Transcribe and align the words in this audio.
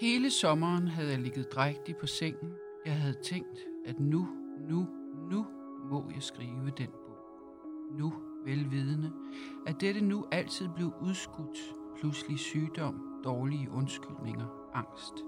Hele 0.00 0.30
sommeren 0.30 0.88
havde 0.88 1.10
jeg 1.10 1.18
ligget 1.18 1.52
drægtig 1.52 1.96
på 1.96 2.06
sengen. 2.06 2.52
Jeg 2.86 2.94
havde 2.94 3.16
tænkt, 3.22 3.58
at 3.86 4.00
nu, 4.00 4.28
nu, 4.68 4.86
nu 5.30 5.46
må 5.90 6.10
jeg 6.14 6.22
skrive 6.22 6.70
den 6.76 6.86
bog. 6.86 7.18
Nu, 7.98 8.12
velvidende, 8.44 9.12
at 9.66 9.80
dette 9.80 10.00
nu 10.00 10.26
altid 10.32 10.68
blev 10.76 10.92
udskudt. 11.00 11.58
Pludselig 12.00 12.38
sygdom, 12.38 13.02
dårlige 13.24 13.70
undskyldninger, 13.70 14.46
angst. 14.74 15.24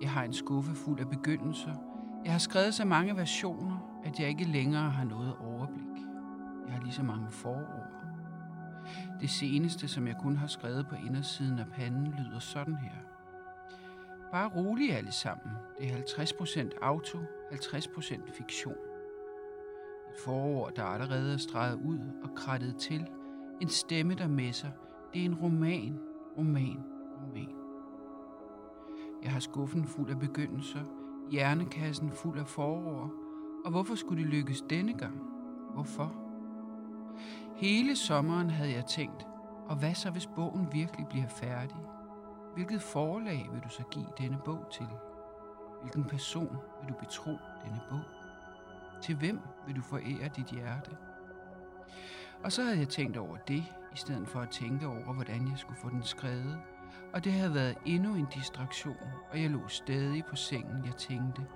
Jeg 0.00 0.10
har 0.10 0.24
en 0.24 0.32
skuffe 0.32 0.74
fuld 0.74 1.00
af 1.00 1.10
begyndelser. 1.10 1.74
Jeg 2.24 2.32
har 2.32 2.38
skrevet 2.38 2.74
så 2.74 2.84
mange 2.84 3.16
versioner, 3.16 4.00
at 4.04 4.20
jeg 4.20 4.28
ikke 4.28 4.44
længere 4.44 4.90
har 4.90 5.04
noget 5.04 5.34
overblik. 5.40 6.04
Jeg 6.66 6.74
har 6.74 6.82
lige 6.82 6.94
så 6.94 7.02
mange 7.02 7.30
forord. 7.30 7.92
Det 9.20 9.30
seneste, 9.30 9.88
som 9.88 10.06
jeg 10.06 10.16
kun 10.22 10.36
har 10.36 10.46
skrevet 10.46 10.86
på 10.88 10.94
indersiden 11.06 11.58
af 11.58 11.66
panden, 11.66 12.14
lyder 12.18 12.38
sådan 12.38 12.76
her. 12.76 13.11
Bare 14.32 14.50
rolig 14.56 14.96
alle 14.96 15.12
sammen. 15.12 15.56
Det 15.78 15.90
er 15.90 15.96
50% 15.96 16.78
auto, 16.82 17.18
50% 17.52 18.32
fiktion. 18.32 18.76
Et 20.12 20.18
forår, 20.24 20.68
der 20.68 20.84
allerede 20.84 21.32
er 21.32 21.36
streget 21.38 21.80
ud 21.84 21.98
og 22.22 22.30
krattet 22.36 22.76
til. 22.76 23.06
En 23.60 23.68
stemme, 23.68 24.14
der 24.14 24.28
messer. 24.28 24.68
Det 25.12 25.20
er 25.20 25.24
en 25.24 25.34
roman, 25.34 25.98
roman, 26.38 26.84
roman. 27.22 27.54
Jeg 29.22 29.32
har 29.32 29.40
skuffen 29.40 29.84
fuld 29.84 30.10
af 30.10 30.18
begyndelser, 30.18 30.84
hjernekassen 31.30 32.12
fuld 32.12 32.38
af 32.38 32.46
forår. 32.46 33.12
Og 33.64 33.70
hvorfor 33.70 33.94
skulle 33.94 34.22
det 34.22 34.30
lykkes 34.30 34.62
denne 34.70 34.98
gang? 34.98 35.20
Hvorfor? 35.74 36.14
Hele 37.56 37.96
sommeren 37.96 38.50
havde 38.50 38.72
jeg 38.72 38.86
tænkt, 38.86 39.26
og 39.68 39.76
hvad 39.76 39.94
så 39.94 40.10
hvis 40.10 40.26
bogen 40.26 40.68
virkelig 40.72 41.06
bliver 41.06 41.28
færdig? 41.28 41.76
Hvilket 42.54 42.82
forlag 42.82 43.48
vil 43.52 43.62
du 43.62 43.68
så 43.68 43.82
give 43.90 44.06
denne 44.18 44.38
bog 44.44 44.66
til? 44.72 44.88
Hvilken 45.80 46.04
person 46.04 46.56
vil 46.80 46.88
du 46.88 46.98
betro 46.98 47.30
denne 47.64 47.80
bog? 47.90 48.00
Til 49.02 49.16
hvem 49.16 49.40
vil 49.66 49.76
du 49.76 49.82
forære 49.82 50.30
dit 50.36 50.46
hjerte? 50.46 50.90
Og 52.44 52.52
så 52.52 52.62
havde 52.62 52.78
jeg 52.78 52.88
tænkt 52.88 53.16
over 53.16 53.36
det, 53.36 53.64
i 53.92 53.96
stedet 53.96 54.28
for 54.28 54.40
at 54.40 54.50
tænke 54.50 54.86
over, 54.86 55.12
hvordan 55.12 55.48
jeg 55.48 55.58
skulle 55.58 55.80
få 55.80 55.88
den 55.88 56.02
skrevet. 56.02 56.58
Og 57.12 57.24
det 57.24 57.32
havde 57.32 57.54
været 57.54 57.78
endnu 57.84 58.14
en 58.14 58.26
distraktion, 58.34 58.96
og 59.30 59.42
jeg 59.42 59.50
lå 59.50 59.68
stadig 59.68 60.24
på 60.24 60.36
sengen, 60.36 60.84
jeg 60.84 60.96
tænkte, 60.96 61.46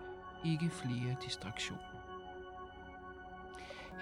ikke 0.44 0.68
flere 0.68 1.16
distraktioner. 1.24 1.82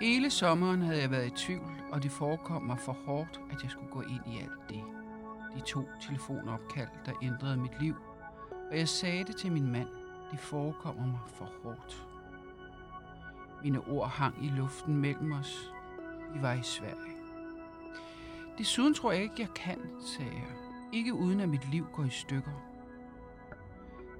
Hele 0.01 0.31
sommeren 0.31 0.83
havde 0.83 1.01
jeg 1.01 1.11
været 1.11 1.27
i 1.27 1.37
tvivl, 1.37 1.81
og 1.93 2.03
det 2.03 2.11
forekom 2.11 2.63
mig 2.63 2.79
for 2.79 2.97
hårdt, 3.07 3.41
at 3.51 3.63
jeg 3.63 3.71
skulle 3.71 3.91
gå 3.91 4.01
ind 4.01 4.27
i 4.27 4.39
alt 4.39 4.69
det. 4.69 5.04
De 5.55 5.61
to 5.61 5.89
telefonopkald, 6.01 6.89
der 7.07 7.13
ændrede 7.23 7.57
mit 7.57 7.81
liv, 7.81 7.95
og 8.71 8.79
jeg 8.79 8.89
sagde 8.89 9.25
det 9.25 9.37
til 9.37 9.53
min 9.53 9.73
mand, 9.73 9.89
det 10.31 10.41
forekommer 10.41 11.07
mig 11.07 11.21
for 11.27 11.51
hårdt. 11.63 12.07
Mine 13.63 13.81
ord 13.81 14.11
hang 14.11 14.45
i 14.45 14.49
luften 14.49 14.97
mellem 14.97 15.33
os. 15.33 15.73
Vi 16.35 16.43
var 16.43 16.53
i 16.53 16.63
Sverige. 16.63 17.17
Desuden 18.59 18.95
tror 18.95 19.13
jeg 19.13 19.23
ikke, 19.23 19.35
jeg 19.39 19.55
kan, 19.55 19.79
sagde 20.01 20.33
jeg. 20.33 20.57
Ikke 20.93 21.15
uden 21.15 21.41
at 21.41 21.49
mit 21.49 21.71
liv 21.71 21.87
går 21.93 22.05
i 22.05 22.11
stykker. 22.11 22.53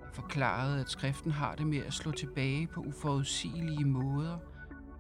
Jeg 0.01 0.09
forklarede, 0.13 0.81
at 0.81 0.91
skriften 0.91 1.31
har 1.33 1.55
det 1.55 1.67
med 1.67 1.79
at 1.79 1.93
slå 1.93 2.11
tilbage 2.11 2.67
på 2.67 2.81
uforudsigelige 2.81 3.85
måder, 3.85 4.39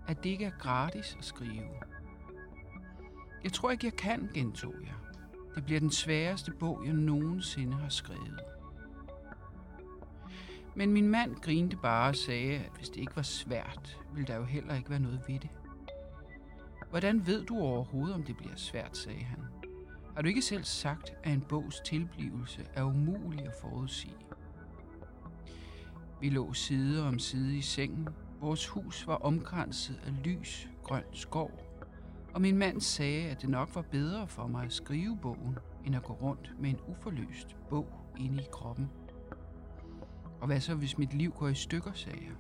at 0.09 0.25
det 0.25 0.31
ikke 0.31 0.45
er 0.45 0.59
gratis 0.59 1.17
at 1.19 1.25
skrive. 1.25 1.69
Jeg 3.45 3.53
tror 3.53 3.71
ikke, 3.71 3.87
jeg 3.87 3.97
kan, 3.97 4.31
gentog 4.35 4.75
jeg. 4.85 5.04
Det 5.55 5.65
bliver 5.65 5.81
den 5.81 5.91
sværeste 5.91 6.53
bog, 6.53 6.83
jeg 6.87 6.95
nogensinde 6.95 7.77
har 7.77 7.89
skrevet. 7.89 8.41
Men 10.75 10.93
min 10.93 11.09
mand 11.09 11.37
grinte 11.37 11.77
bare 11.77 12.09
og 12.09 12.17
sagde, 12.17 12.55
at 12.55 12.71
hvis 12.77 12.89
det 12.89 13.01
ikke 13.01 13.17
var 13.17 13.23
svært, 13.23 14.01
ville 14.15 14.27
der 14.27 14.37
jo 14.37 14.45
heller 14.45 14.75
ikke 14.75 14.91
være 14.91 15.01
noget 15.01 15.21
ved 15.29 15.39
det. 15.39 15.51
Hvordan 16.91 17.27
ved 17.27 17.45
du 17.45 17.59
overhovedet, 17.59 18.15
om 18.15 18.23
det 18.23 18.37
bliver 18.37 18.57
svært, 18.57 18.97
sagde 18.97 19.25
han. 19.25 19.39
Har 20.15 20.23
du 20.23 20.29
ikke 20.29 20.43
selv 20.43 20.65
sagt, 20.65 21.13
at 21.23 21.33
en 21.33 21.41
bogs 21.41 21.81
tilblivelse 21.81 22.67
er 22.75 22.83
umulig 22.83 23.47
at 23.47 23.55
forudsige? 23.61 24.17
Vi 26.21 26.29
lå 26.29 26.53
side 26.53 27.09
om 27.09 27.19
side 27.19 27.57
i 27.57 27.61
sengen. 27.61 28.09
Vores 28.41 28.67
hus 28.67 29.07
var 29.07 29.17
omkranset 29.17 30.01
af 30.07 30.25
lys, 30.25 30.69
grøn 30.83 31.05
skov. 31.13 31.64
Og 32.35 32.41
min 32.41 32.57
mand 32.57 32.81
sagde, 32.81 33.31
at 33.31 33.43
det 33.43 33.51
nok 33.51 33.75
var 33.75 33.83
bedre 33.83 34.29
for 34.29 34.47
mig 34.47 34.65
at 34.65 34.73
skrive 34.73 35.19
bogen, 35.23 35.59
end 35.85 35.97
at 35.97 36.03
gå 36.03 36.13
rundt 36.13 36.53
med 36.59 36.71
en 36.71 36.81
uforløst 36.87 37.57
bog 37.71 37.89
inde 38.19 38.43
i 38.43 38.47
kroppen. 38.53 38.91
Og 40.41 40.47
hvad 40.47 40.61
så, 40.61 40.75
hvis 40.75 40.99
mit 40.99 41.15
liv 41.15 41.33
går 41.33 41.49
i 41.49 41.55
stykker, 41.55 41.93
sagde 41.93 42.19
jeg. 42.23 42.35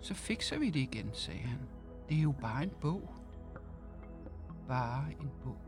Så 0.00 0.14
fikser 0.14 0.58
vi 0.58 0.70
det 0.70 0.80
igen, 0.80 1.10
sagde 1.12 1.40
han. 1.40 1.58
Det 2.08 2.18
er 2.18 2.22
jo 2.22 2.32
bare 2.40 2.62
en 2.62 2.72
bog. 2.80 3.14
Bare 4.68 5.04
en 5.20 5.30
bog. 5.42 5.58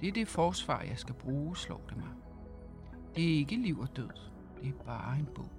Det 0.00 0.08
er 0.08 0.12
det 0.12 0.28
forsvar, 0.28 0.82
jeg 0.82 0.98
skal 0.98 1.14
bruge, 1.14 1.56
slår 1.56 1.80
det 1.88 1.96
mig. 1.96 2.12
Det 3.16 3.24
er 3.24 3.38
ikke 3.38 3.56
liv 3.56 3.78
og 3.78 3.96
død. 3.96 4.10
Det 4.60 4.68
er 4.68 4.84
bare 4.84 5.18
en 5.18 5.28
bog. 5.34 5.50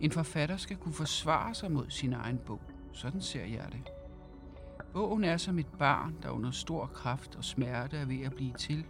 En 0.00 0.10
forfatter 0.10 0.56
skal 0.56 0.76
kunne 0.76 0.94
forsvare 0.94 1.54
sig 1.54 1.72
mod 1.72 1.90
sin 1.90 2.12
egen 2.12 2.38
bog. 2.38 2.60
Sådan 2.92 3.20
ser 3.20 3.44
jeg 3.44 3.68
det. 3.72 4.01
Bogen 4.92 5.24
er 5.24 5.36
som 5.36 5.58
et 5.58 5.66
barn, 5.78 6.16
der 6.22 6.30
under 6.30 6.50
stor 6.50 6.86
kraft 6.86 7.36
og 7.36 7.44
smerte 7.44 7.96
er 7.96 8.04
ved 8.04 8.20
at 8.20 8.34
blive 8.34 8.52
til. 8.52 8.86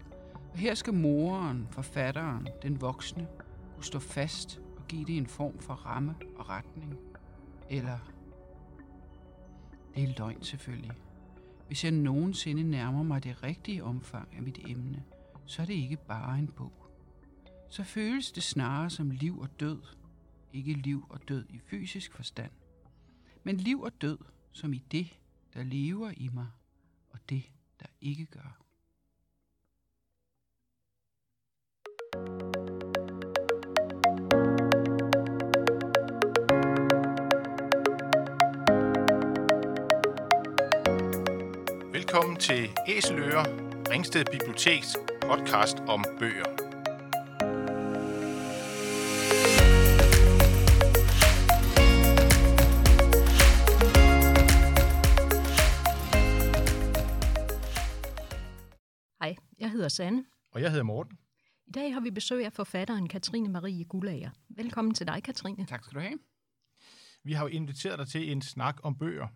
Og 0.53 0.59
her 0.59 0.75
skal 0.75 0.95
moren, 0.95 1.69
forfatteren, 1.71 2.49
den 2.63 2.81
voksne, 2.81 3.29
kunne 3.75 3.85
stå 3.85 3.99
fast 3.99 4.61
og 4.77 4.89
give 4.89 5.05
det 5.05 5.17
en 5.17 5.27
form 5.27 5.59
for 5.59 5.75
ramme 5.75 6.15
og 6.37 6.49
retning. 6.49 6.99
Eller... 7.71 7.99
Det 9.95 10.03
er 10.03 10.15
løgn 10.19 10.43
selvfølgelig. 10.43 10.93
Hvis 11.67 11.85
jeg 11.85 11.93
nogensinde 11.93 12.63
nærmer 12.63 13.03
mig 13.03 13.25
det 13.25 13.43
rigtige 13.43 13.84
omfang 13.84 14.29
af 14.37 14.43
mit 14.43 14.59
emne, 14.69 15.03
så 15.47 15.63
er 15.63 15.67
det 15.67 15.75
ikke 15.75 15.97
bare 15.97 16.39
en 16.39 16.49
bog. 16.49 16.73
Så 17.69 17.84
føles 17.84 18.33
det 18.33 18.43
snarere 18.43 18.91
som 18.91 19.11
liv 19.11 19.39
og 19.39 19.61
død. 19.61 19.79
Ikke 20.53 20.73
liv 20.73 21.07
og 21.09 21.29
død 21.29 21.45
i 21.49 21.59
fysisk 21.59 22.13
forstand, 22.13 22.51
men 23.45 23.57
liv 23.57 23.81
og 23.81 23.93
død 24.01 24.19
som 24.53 24.73
i 24.73 24.83
det, 24.93 25.19
der 25.55 25.63
lever 25.63 26.13
i 26.17 26.29
mig, 26.33 26.47
og 27.11 27.19
det, 27.29 27.43
der 27.81 27.87
ikke 28.01 28.27
gør. 28.27 28.59
Velkommen 41.93 42.37
til 42.37 42.71
Æseløre, 42.89 43.45
Ringsted 43.91 44.25
Biblioteks 44.25 44.97
podcast 45.23 45.77
om 45.81 46.05
bøger. 46.19 46.72
Sanne. 59.92 60.25
Og 60.50 60.62
jeg 60.62 60.70
hedder 60.70 60.84
Morten. 60.84 61.19
I 61.66 61.70
dag 61.70 61.94
har 61.94 62.00
vi 62.00 62.10
besøg 62.10 62.44
af 62.44 62.53
forfatteren 62.53 63.08
Katrine 63.08 63.48
Marie 63.48 63.84
Gullager. 63.84 64.30
Velkommen 64.48 64.94
til 64.94 65.06
dig, 65.06 65.22
Katrine. 65.22 65.66
Tak 65.66 65.84
skal 65.84 65.94
du 65.94 66.00
have. 66.00 66.19
Vi 67.22 67.33
har 67.33 67.44
jo 67.44 67.48
inviteret 67.48 67.98
dig 67.98 68.09
til 68.09 68.33
en 68.33 68.42
snak 68.42 68.80
om 68.83 68.98
bøger. 68.98 69.28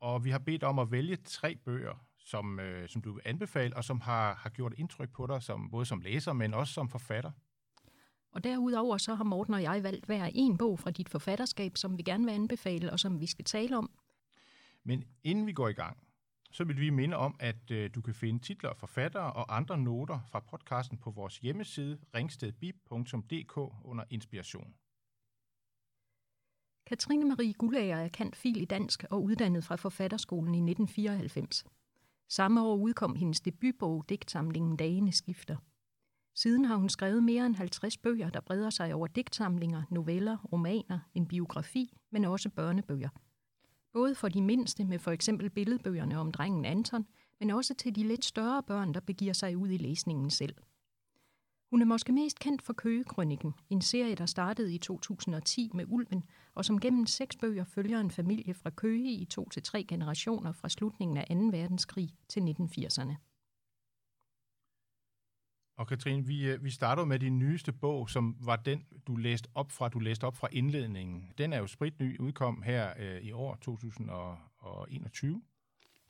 Og 0.00 0.24
vi 0.24 0.30
har 0.30 0.38
bedt 0.38 0.62
om 0.62 0.78
at 0.78 0.90
vælge 0.90 1.16
tre 1.16 1.56
bøger, 1.56 2.06
som, 2.18 2.60
øh, 2.60 2.88
som 2.88 3.02
du 3.02 3.12
vil 3.12 3.22
anbefale, 3.24 3.76
og 3.76 3.84
som 3.84 4.00
har, 4.00 4.34
har 4.34 4.50
gjort 4.50 4.74
indtryk 4.76 5.12
på 5.12 5.26
dig, 5.26 5.42
som, 5.42 5.70
både 5.70 5.86
som 5.86 6.00
læser, 6.00 6.32
men 6.32 6.54
også 6.54 6.74
som 6.74 6.88
forfatter. 6.88 7.30
Og 8.32 8.44
derudover 8.44 8.98
så 8.98 9.14
har 9.14 9.24
Morten 9.24 9.54
og 9.54 9.62
jeg 9.62 9.82
valgt 9.82 10.06
hver 10.06 10.30
en 10.34 10.58
bog 10.58 10.78
fra 10.78 10.90
dit 10.90 11.08
forfatterskab, 11.08 11.76
som 11.76 11.98
vi 11.98 12.02
gerne 12.02 12.24
vil 12.24 12.32
anbefale, 12.32 12.92
og 12.92 13.00
som 13.00 13.20
vi 13.20 13.26
skal 13.26 13.44
tale 13.44 13.76
om. 13.76 13.90
Men 14.84 15.04
inden 15.22 15.46
vi 15.46 15.52
går 15.52 15.68
i 15.68 15.72
gang, 15.72 15.96
så 16.50 16.64
vil 16.64 16.80
vi 16.80 16.90
minde 16.90 17.16
om, 17.16 17.36
at 17.40 17.70
øh, 17.70 17.90
du 17.94 18.00
kan 18.00 18.14
finde 18.14 18.38
titler, 18.38 18.74
forfattere 18.74 19.32
og 19.32 19.56
andre 19.56 19.78
noter 19.78 20.20
fra 20.30 20.40
podcasten 20.40 20.98
på 20.98 21.10
vores 21.10 21.38
hjemmeside 21.38 21.98
ringstedbib.dk 22.14 23.56
under 23.84 24.04
inspiration. 24.10 24.74
Katrine 26.86 27.24
Marie 27.24 27.52
Gullager 27.52 27.96
er 27.96 28.08
kendt 28.08 28.36
fil 28.36 28.60
i 28.60 28.64
dansk 28.64 29.04
og 29.10 29.22
uddannet 29.22 29.64
fra 29.64 29.76
Forfatterskolen 29.76 30.54
i 30.54 30.58
1994. 30.70 31.64
Samme 32.28 32.62
år 32.62 32.76
udkom 32.76 33.14
hendes 33.14 33.40
debutbog, 33.40 34.04
digtsamlingen 34.08 34.76
Dagene 34.76 35.12
skifter. 35.12 35.56
Siden 36.34 36.64
har 36.64 36.76
hun 36.76 36.88
skrevet 36.88 37.24
mere 37.24 37.46
end 37.46 37.54
50 37.54 37.96
bøger, 37.96 38.30
der 38.30 38.40
breder 38.40 38.70
sig 38.70 38.94
over 38.94 39.06
digtsamlinger, 39.06 39.82
noveller, 39.90 40.36
romaner, 40.52 40.98
en 41.14 41.26
biografi, 41.26 41.98
men 42.12 42.24
også 42.24 42.50
børnebøger. 42.50 43.08
Både 43.92 44.14
for 44.14 44.28
de 44.28 44.42
mindste 44.42 44.84
med 44.84 44.98
for 44.98 45.10
eksempel 45.10 45.50
billedbøgerne 45.50 46.18
om 46.18 46.32
drengen 46.32 46.64
Anton, 46.64 47.06
men 47.40 47.50
også 47.50 47.74
til 47.74 47.96
de 47.96 48.02
lidt 48.08 48.24
større 48.24 48.62
børn, 48.62 48.94
der 48.94 49.00
begiver 49.00 49.32
sig 49.32 49.56
ud 49.56 49.68
i 49.68 49.76
læsningen 49.76 50.30
selv. 50.30 50.54
Hun 51.70 51.82
er 51.82 51.86
måske 51.86 52.12
mest 52.12 52.38
kendt 52.38 52.62
for 52.62 52.72
Køgekrøniken, 52.72 53.54
en 53.70 53.80
serie, 53.80 54.14
der 54.14 54.26
startede 54.26 54.74
i 54.74 54.78
2010 54.78 55.70
med 55.74 55.84
Ulven, 55.88 56.24
og 56.54 56.64
som 56.64 56.80
gennem 56.80 57.06
seks 57.06 57.36
bøger 57.36 57.64
følger 57.64 58.00
en 58.00 58.10
familie 58.10 58.54
fra 58.54 58.70
Køge 58.70 59.12
i 59.12 59.24
to 59.24 59.48
til 59.48 59.62
tre 59.62 59.84
generationer 59.84 60.52
fra 60.52 60.68
slutningen 60.68 61.16
af 61.16 61.26
2. 61.28 61.34
verdenskrig 61.34 62.10
til 62.28 62.40
1980'erne. 62.40 63.29
Og 65.80 65.86
Katrine, 65.86 66.26
vi, 66.26 66.50
øh, 66.50 66.64
vi 66.64 66.70
starter 66.70 67.04
med 67.04 67.18
din 67.18 67.38
nyeste 67.38 67.72
bog, 67.72 68.10
som 68.10 68.36
var 68.40 68.56
den, 68.56 68.86
du 69.06 69.16
læste 69.16 69.48
op 69.54 69.72
fra, 69.72 69.88
du 69.88 69.98
læste 69.98 70.24
op 70.24 70.36
fra 70.36 70.48
indledningen. 70.52 71.32
Den 71.38 71.52
er 71.52 71.58
jo 71.58 71.66
spritny, 71.66 72.18
udkom 72.18 72.62
her 72.62 72.92
øh, 72.98 73.20
i 73.20 73.32
år, 73.32 73.54
2021, 73.54 75.42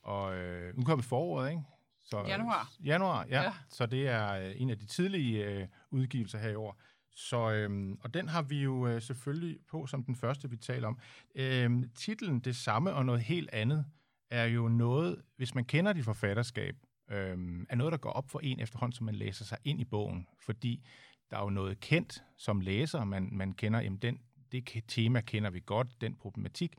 og 0.02 0.36
øh, 0.36 0.74
udkom 0.76 0.98
i 0.98 1.02
foråret, 1.02 1.50
ikke? 1.50 1.62
Så, 2.04 2.24
januar. 2.26 2.72
Januar, 2.84 3.26
ja. 3.28 3.42
ja. 3.42 3.52
Så 3.68 3.86
det 3.86 4.08
er 4.08 4.32
øh, 4.32 4.52
en 4.56 4.70
af 4.70 4.78
de 4.78 4.86
tidlige 4.86 5.44
øh, 5.44 5.66
udgivelser 5.90 6.38
her 6.38 6.50
i 6.50 6.54
år. 6.54 6.80
Så, 7.14 7.50
øhm, 7.50 7.98
og 8.00 8.14
den 8.14 8.28
har 8.28 8.42
vi 8.42 8.62
jo 8.62 8.86
øh, 8.86 9.02
selvfølgelig 9.02 9.58
på 9.68 9.86
som 9.86 10.04
den 10.04 10.16
første, 10.16 10.50
vi 10.50 10.56
taler 10.56 10.88
om. 10.88 10.98
Øhm, 11.34 11.90
titlen 11.94 12.40
Det 12.40 12.56
samme 12.56 12.94
og 12.94 13.06
noget 13.06 13.20
helt 13.20 13.50
andet 13.52 13.86
er 14.30 14.44
jo 14.44 14.68
noget, 14.68 15.22
hvis 15.36 15.54
man 15.54 15.64
kender 15.64 15.92
dit 15.92 16.04
forfatterskab, 16.04 16.76
øhm, 17.10 17.66
er 17.68 17.76
noget, 17.76 17.92
der 17.92 17.98
går 17.98 18.10
op 18.10 18.30
for 18.30 18.40
en 18.40 18.60
efterhånden, 18.60 18.96
som 18.96 19.06
man 19.06 19.14
læser 19.14 19.44
sig 19.44 19.58
ind 19.64 19.80
i 19.80 19.84
bogen. 19.84 20.26
Fordi 20.40 20.86
der 21.30 21.36
er 21.36 21.42
jo 21.42 21.50
noget 21.50 21.80
kendt 21.80 22.22
som 22.36 22.60
læser, 22.60 23.04
man, 23.04 23.28
man 23.32 23.52
kender, 23.52 23.80
jamen 23.80 23.98
den, 23.98 24.18
det 24.52 24.84
tema 24.88 25.20
kender 25.20 25.50
vi 25.50 25.62
godt, 25.66 26.00
den 26.00 26.16
problematik. 26.16 26.76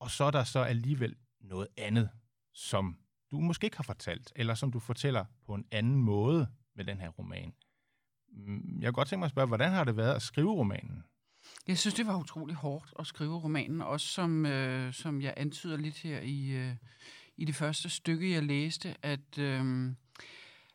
Og 0.00 0.10
så 0.10 0.24
er 0.24 0.30
der 0.30 0.44
så 0.44 0.60
alligevel 0.60 1.16
noget 1.40 1.68
andet, 1.76 2.10
som 2.54 2.98
du 3.30 3.40
måske 3.40 3.64
ikke 3.64 3.76
har 3.76 3.84
fortalt, 3.84 4.32
eller 4.36 4.54
som 4.54 4.72
du 4.72 4.78
fortæller 4.78 5.24
på 5.46 5.54
en 5.54 5.64
anden 5.70 5.94
måde 5.94 6.48
med 6.74 6.84
den 6.84 7.00
her 7.00 7.08
roman. 7.08 7.54
Mm, 8.32 8.78
jeg 8.80 8.86
kunne 8.86 8.92
godt 8.92 9.08
tænke 9.08 9.18
mig 9.20 9.26
at 9.26 9.30
spørge, 9.30 9.48
hvordan 9.48 9.72
har 9.72 9.84
det 9.84 9.96
været 9.96 10.14
at 10.14 10.22
skrive 10.22 10.52
romanen? 10.52 11.04
Jeg 11.68 11.78
synes, 11.78 11.94
det 11.94 12.06
var 12.06 12.18
utrolig 12.18 12.56
hårdt 12.56 12.92
at 12.98 13.06
skrive 13.06 13.38
romanen, 13.38 13.82
også 13.82 14.06
som, 14.06 14.46
øh, 14.46 14.92
som 14.92 15.20
jeg 15.20 15.34
antyder 15.36 15.76
lidt 15.76 15.98
her 15.98 16.20
i, 16.20 16.50
øh, 16.50 16.74
i 17.40 17.44
det 17.44 17.54
første 17.54 17.88
stykke, 17.90 18.32
jeg 18.32 18.42
læste, 18.42 18.94
at, 19.02 19.38
øh, 19.38 19.92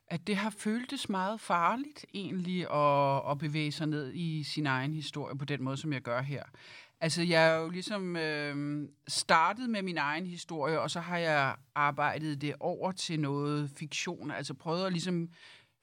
at 0.07 0.27
det 0.27 0.35
har 0.35 0.49
føltes 0.49 1.09
meget 1.09 1.39
farligt 1.39 2.05
egentlig 2.13 2.71
at, 2.71 3.31
at 3.31 3.37
bevæge 3.37 3.71
sig 3.71 3.87
ned 3.87 4.13
i 4.13 4.43
sin 4.43 4.65
egen 4.65 4.93
historie 4.93 5.37
på 5.37 5.45
den 5.45 5.63
måde, 5.63 5.77
som 5.77 5.93
jeg 5.93 6.01
gør 6.01 6.21
her. 6.21 6.43
Altså, 7.01 7.23
jeg 7.23 7.47
er 7.47 7.57
jo 7.57 7.69
ligesom 7.69 8.15
øh, 8.15 8.87
startet 9.07 9.69
med 9.69 9.81
min 9.81 9.97
egen 9.97 10.25
historie, 10.25 10.79
og 10.79 10.91
så 10.91 10.99
har 10.99 11.17
jeg 11.17 11.55
arbejdet 11.75 12.41
det 12.41 12.55
over 12.59 12.91
til 12.91 13.19
noget 13.19 13.69
fiktion. 13.69 14.31
Altså 14.31 14.53
prøvet 14.53 14.85
at 14.85 14.91
ligesom 14.91 15.29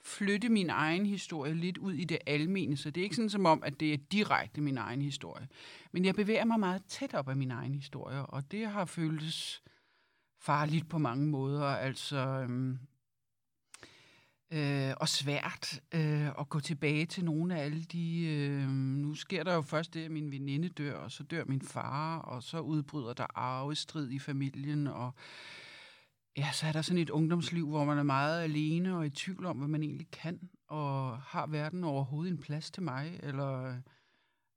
flytte 0.05 0.49
min 0.49 0.70
egen 0.70 1.06
historie 1.06 1.55
lidt 1.55 1.79
ud 1.79 1.93
i 1.93 2.05
det 2.05 2.19
almene, 2.26 2.76
så 2.76 2.90
det 2.90 3.00
er 3.00 3.05
ikke 3.05 3.17
sådan 3.17 3.31
som 3.31 3.46
om, 3.46 3.62
at 3.62 3.81
det 3.81 3.93
er 3.93 3.99
direkte 4.12 4.61
min 4.61 4.79
egen 4.79 5.02
historie. 5.02 5.49
Men 5.93 6.05
jeg 6.05 6.14
bevæger 6.14 6.44
mig 6.44 6.61
meget 6.61 6.82
tæt 6.88 7.14
op 7.14 7.29
af 7.29 7.37
min 7.37 7.50
egen 7.50 7.75
historie, 7.75 8.26
og 8.26 8.52
det 8.52 8.67
har 8.67 8.84
føltes 8.84 9.62
farligt 10.42 10.88
på 10.88 10.98
mange 10.98 11.26
måder. 11.26 11.66
Altså, 11.66 12.16
øhm, 12.16 12.78
øh, 14.52 14.94
og 14.96 15.08
svært 15.08 15.80
øh, 15.94 16.28
at 16.28 16.48
gå 16.48 16.60
tilbage 16.60 17.06
til 17.06 17.24
nogle 17.24 17.56
af 17.56 17.64
alle 17.64 17.84
de... 17.84 18.26
Øh, 18.26 18.68
nu 18.68 19.14
sker 19.14 19.44
der 19.44 19.54
jo 19.54 19.62
først 19.62 19.94
det, 19.94 20.04
at 20.04 20.10
min 20.10 20.30
veninde 20.30 20.68
dør, 20.68 20.94
og 20.94 21.10
så 21.10 21.22
dør 21.22 21.44
min 21.44 21.62
far, 21.62 22.18
og 22.18 22.42
så 22.42 22.60
udbryder 22.60 23.12
der 23.12 23.26
arvestrid 23.34 24.10
i 24.10 24.18
familien, 24.18 24.86
og 24.86 25.14
ja, 26.36 26.48
så 26.52 26.66
er 26.66 26.72
der 26.72 26.82
sådan 26.82 27.02
et 27.02 27.10
ungdomsliv, 27.10 27.68
hvor 27.68 27.84
man 27.84 27.98
er 27.98 28.02
meget 28.02 28.42
alene 28.42 28.96
og 28.96 29.06
i 29.06 29.10
tvivl 29.10 29.46
om, 29.46 29.56
hvad 29.56 29.68
man 29.68 29.82
egentlig 29.82 30.10
kan, 30.10 30.40
og 30.68 31.18
har 31.18 31.46
verden 31.46 31.84
overhovedet 31.84 32.32
en 32.32 32.38
plads 32.38 32.70
til 32.70 32.82
mig, 32.82 33.20
eller, 33.22 33.76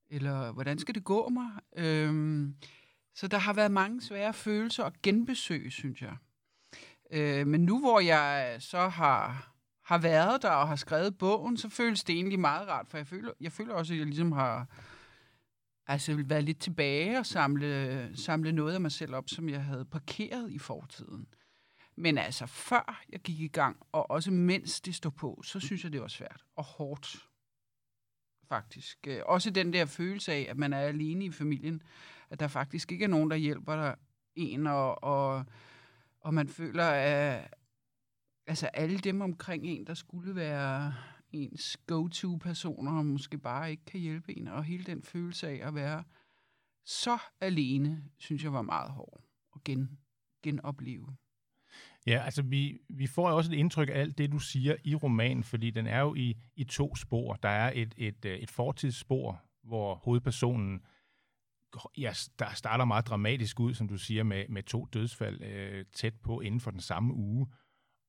eller 0.10 0.52
hvordan 0.52 0.80
skal 0.80 0.96
det 0.96 1.04
gå 1.04 1.30
mig? 1.30 1.50
Øh, 1.78 2.48
så 3.16 3.28
der 3.28 3.38
har 3.38 3.54
været 3.54 3.72
mange 3.72 4.02
svære 4.02 4.34
følelser 4.34 4.84
at 4.84 5.02
genbesøge, 5.02 5.72
synes 5.72 6.02
jeg. 6.02 6.18
Øh, 7.12 7.48
men 7.48 7.66
nu 7.66 7.80
hvor 7.80 8.00
jeg 8.00 8.56
så 8.60 8.88
har 8.88 9.56
har 9.86 9.98
været 9.98 10.42
der 10.42 10.50
og 10.50 10.68
har 10.68 10.76
skrevet 10.76 11.18
bogen, 11.18 11.58
så 11.58 11.70
føles 11.70 12.04
det 12.04 12.16
egentlig 12.16 12.40
meget 12.40 12.68
rart, 12.68 12.88
for 12.90 12.98
jeg 12.98 13.08
føler, 13.08 13.32
jeg 13.42 13.52
føler 13.52 13.74
også, 13.74 13.94
at 13.94 13.98
jeg 14.00 14.06
ligesom 14.06 14.32
har 14.32 14.68
altså, 15.88 16.24
været 16.26 16.44
lidt 16.44 16.60
tilbage 16.60 17.20
og 17.20 17.26
samle, 17.26 18.12
samle 18.16 18.52
noget 18.52 18.74
af 18.74 18.82
mig 18.82 18.92
selv 18.92 19.16
op, 19.16 19.30
som 19.30 19.50
jeg 19.50 19.64
havde 19.64 19.86
parkeret 19.86 20.52
i 20.52 20.60
fortiden. 20.60 21.28
Men 21.96 22.18
altså, 22.18 22.46
før 22.46 23.04
jeg 23.10 23.20
gik 23.20 23.40
i 23.40 23.48
gang, 23.48 23.78
og 23.92 24.12
også 24.12 24.32
mens 24.32 24.82
det 24.82 24.96
stod 24.96 25.12
på, 25.12 25.42
så 25.44 25.60
synes 25.60 25.84
jeg, 25.84 25.94
det 25.94 26.02
var 26.02 26.08
svært 26.08 26.44
og 26.56 26.64
hårdt, 26.64 27.28
faktisk. 28.50 28.98
Øh, 29.08 29.22
også 29.26 29.50
den 29.50 29.74
der 29.74 29.86
følelse 29.86 30.34
af, 30.34 30.48
at 30.50 30.58
man 30.58 30.74
er 30.74 30.80
alene 30.80 31.26
i 31.26 31.32
familien, 31.32 31.82
at 32.36 32.40
der 32.40 32.48
faktisk 32.48 32.92
ikke 32.92 33.04
er 33.04 33.10
nogen, 33.10 33.30
der 33.30 33.36
hjælper 33.36 33.76
dig 33.76 33.96
en, 34.36 34.68
og, 34.68 35.04
og, 35.04 35.46
og 36.20 36.34
man 36.34 36.48
føler, 36.48 36.86
at, 36.86 37.54
altså 38.48 38.68
alle 38.68 38.98
dem 38.98 39.22
omkring 39.22 39.66
en, 39.66 39.88
der 39.88 39.94
skulle 39.94 40.36
være 40.36 40.94
ens 41.32 41.78
go-to-personer, 41.88 42.98
og 42.98 43.06
måske 43.06 43.38
bare 43.38 43.72
ikke 43.72 43.86
kan 43.86 44.00
hjælpe 44.00 44.38
en, 44.38 44.48
og 44.48 44.64
hele 44.64 44.84
den 44.84 45.04
følelse 45.04 45.48
af 45.48 45.68
at 45.68 45.76
være 45.76 46.04
så 46.86 47.18
alene, 47.42 48.04
synes 48.18 48.44
jeg 48.44 48.54
var 48.54 48.62
meget 48.62 48.92
hård 48.92 49.22
at 49.56 49.64
gen, 49.64 50.00
genopleve. 50.44 51.16
Ja, 52.08 52.22
altså 52.26 52.42
vi, 52.42 52.82
vi 52.90 53.08
får 53.08 53.30
jo 53.30 53.38
også 53.38 53.52
et 53.52 53.58
indtryk 53.58 53.90
af 53.90 54.00
alt 54.00 54.18
det, 54.18 54.32
du 54.32 54.40
siger 54.40 54.76
i 54.84 54.96
romanen, 54.96 55.44
fordi 55.44 55.70
den 55.70 55.88
er 55.88 56.00
jo 56.00 56.16
i, 56.16 56.38
i 56.56 56.64
to 56.64 56.96
spor. 56.96 57.34
Der 57.34 57.50
er 57.50 57.72
et, 57.76 57.94
et, 57.98 58.26
øh, 58.26 58.38
et 58.38 58.52
fortidsspor, 58.52 59.42
hvor 59.64 59.96
hovedpersonen 59.96 60.82
ja, 61.98 62.14
der 62.40 62.54
starter 62.54 62.86
meget 62.86 63.08
dramatisk 63.08 63.60
ud, 63.60 63.74
som 63.74 63.88
du 63.88 63.98
siger, 63.98 64.24
med, 64.24 64.46
med 64.50 64.64
to 64.64 64.86
dødsfald 64.86 65.42
øh, 65.42 65.86
tæt 65.94 66.14
på 66.24 66.40
inden 66.40 66.60
for 66.60 66.72
den 66.72 66.80
samme 66.80 67.14
uge 67.14 67.48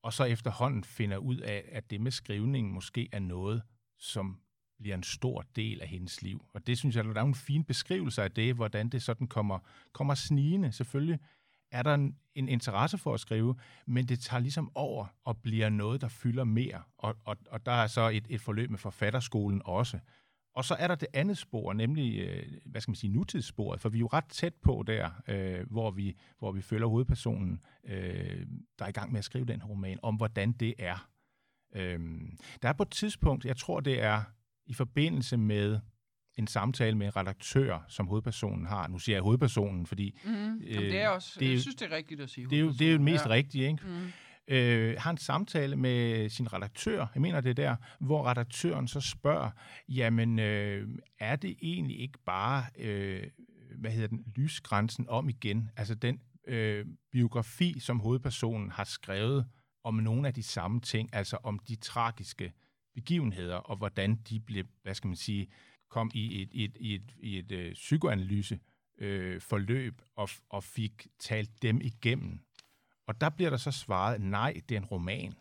og 0.06 0.12
så 0.12 0.24
efterhånden 0.24 0.84
finder 0.84 1.16
ud 1.16 1.36
af, 1.36 1.68
at 1.72 1.90
det 1.90 2.00
med 2.00 2.10
skrivningen 2.10 2.72
måske 2.72 3.08
er 3.12 3.18
noget, 3.18 3.62
som 3.98 4.40
bliver 4.78 4.96
en 4.96 5.02
stor 5.02 5.44
del 5.56 5.80
af 5.80 5.88
hendes 5.88 6.22
liv. 6.22 6.44
Og 6.54 6.66
det 6.66 6.78
synes 6.78 6.96
jeg, 6.96 7.04
der 7.04 7.20
er 7.20 7.24
en 7.24 7.34
fin 7.34 7.64
beskrivelse 7.64 8.22
af 8.22 8.30
det, 8.30 8.54
hvordan 8.54 8.88
det 8.88 9.02
sådan 9.02 9.26
kommer, 9.26 9.58
kommer 9.92 10.14
snigende. 10.14 10.72
Selvfølgelig 10.72 11.18
er 11.70 11.82
der 11.82 11.94
en, 11.94 12.16
en 12.34 12.48
interesse 12.48 12.98
for 12.98 13.14
at 13.14 13.20
skrive, 13.20 13.54
men 13.86 14.08
det 14.08 14.20
tager 14.20 14.40
ligesom 14.40 14.70
over 14.74 15.06
og 15.24 15.42
bliver 15.42 15.68
noget, 15.68 16.00
der 16.00 16.08
fylder 16.08 16.44
mere. 16.44 16.82
Og, 16.98 17.16
og, 17.24 17.36
og 17.50 17.66
der 17.66 17.72
er 17.72 17.86
så 17.86 18.08
et, 18.08 18.26
et 18.28 18.40
forløb 18.40 18.70
med 18.70 18.78
forfatterskolen 18.78 19.62
også, 19.64 19.98
og 20.56 20.64
så 20.64 20.74
er 20.74 20.88
der 20.88 20.94
det 20.94 21.08
andet 21.12 21.38
spor, 21.38 21.72
nemlig, 21.72 22.18
øh, 22.18 22.42
hvad 22.66 22.80
skal 22.80 22.90
man 22.90 22.96
sige, 22.96 23.12
nutidssporet, 23.12 23.80
for 23.80 23.88
vi 23.88 23.98
er 23.98 24.00
jo 24.00 24.06
ret 24.06 24.24
tæt 24.24 24.54
på 24.54 24.84
der, 24.86 25.10
øh, 25.28 25.70
hvor, 25.70 25.90
vi, 25.90 26.16
hvor 26.38 26.52
vi 26.52 26.62
følger 26.62 26.86
hovedpersonen, 26.86 27.60
øh, 27.84 28.46
der 28.78 28.84
er 28.84 28.88
i 28.88 28.92
gang 28.92 29.12
med 29.12 29.18
at 29.18 29.24
skrive 29.24 29.44
den 29.44 29.62
roman, 29.62 29.98
om 30.02 30.16
hvordan 30.16 30.52
det 30.52 30.74
er. 30.78 31.08
Øh, 31.74 32.00
der 32.62 32.68
er 32.68 32.72
på 32.72 32.82
et 32.82 32.90
tidspunkt, 32.90 33.44
jeg 33.44 33.56
tror 33.56 33.80
det 33.80 34.02
er 34.02 34.22
i 34.66 34.74
forbindelse 34.74 35.36
med 35.36 35.80
en 36.34 36.46
samtale 36.46 36.96
med 36.96 37.06
en 37.06 37.16
redaktør, 37.16 37.84
som 37.88 38.06
hovedpersonen 38.06 38.66
har. 38.66 38.88
Nu 38.88 38.98
siger 38.98 39.16
jeg 39.16 39.22
hovedpersonen, 39.22 39.86
fordi... 39.86 40.18
Mm, 40.24 40.62
øh, 40.66 40.74
det 40.74 41.00
er 41.00 41.08
også, 41.08 41.40
det 41.40 41.48
er, 41.48 41.52
jeg 41.52 41.60
synes, 41.60 41.76
det 41.76 41.92
er 41.92 41.96
rigtigt 41.96 42.20
at 42.20 42.30
sige 42.30 42.46
Det 42.50 42.56
er 42.56 42.60
jo 42.60 42.70
det, 42.70 42.86
er 42.86 42.90
jo 42.90 42.96
det 42.96 43.04
mest 43.04 43.24
ja. 43.24 43.30
rigtige, 43.30 43.66
ikke? 43.66 43.86
Mm 43.86 44.12
øh, 44.48 44.96
har 44.98 45.10
en 45.10 45.16
samtale 45.16 45.76
med 45.76 46.28
sin 46.28 46.52
redaktør, 46.52 47.06
jeg 47.14 47.22
mener 47.22 47.40
det 47.40 47.56
der, 47.56 47.76
hvor 48.00 48.26
redaktøren 48.30 48.88
så 48.88 49.00
spørger, 49.00 49.50
jamen 49.88 50.38
øh, 50.38 50.88
er 51.18 51.36
det 51.36 51.56
egentlig 51.62 52.00
ikke 52.00 52.18
bare, 52.26 52.64
øh, 52.78 53.22
hvad 53.76 53.90
hedder 53.90 54.08
den, 54.08 54.24
lysgrænsen 54.36 55.08
om 55.08 55.28
igen, 55.28 55.70
altså 55.76 55.94
den 55.94 56.20
øh, 56.46 56.86
biografi, 57.12 57.80
som 57.80 58.00
hovedpersonen 58.00 58.70
har 58.70 58.84
skrevet 58.84 59.46
om 59.84 59.94
nogle 59.94 60.28
af 60.28 60.34
de 60.34 60.42
samme 60.42 60.80
ting, 60.80 61.10
altså 61.12 61.38
om 61.42 61.58
de 61.58 61.76
tragiske 61.76 62.52
begivenheder, 62.94 63.56
og 63.56 63.76
hvordan 63.76 64.16
de 64.16 64.40
blev, 64.40 64.64
hvad 64.82 64.94
skal 64.94 65.08
man 65.08 65.16
sige, 65.16 65.48
kom 65.90 66.10
i 66.14 66.42
et, 66.42 66.48
et, 66.52 66.64
et, 66.64 66.76
i 66.80 66.94
et, 66.94 67.14
i 67.20 67.38
et 67.38 67.52
øh, 67.52 67.72
psykoanalyse 67.72 68.58
øh, 68.98 69.40
forløb 69.40 70.02
og, 70.16 70.28
og 70.48 70.64
fik 70.64 71.06
talt 71.18 71.62
dem 71.62 71.80
igennem. 71.80 72.40
Og 73.06 73.20
der 73.20 73.28
bliver 73.28 73.50
der 73.50 73.56
så 73.56 73.70
svaret, 73.70 74.20
nej, 74.20 74.60
det 74.68 74.74
er 74.74 74.80
en 74.80 74.86
roman. 74.86 75.34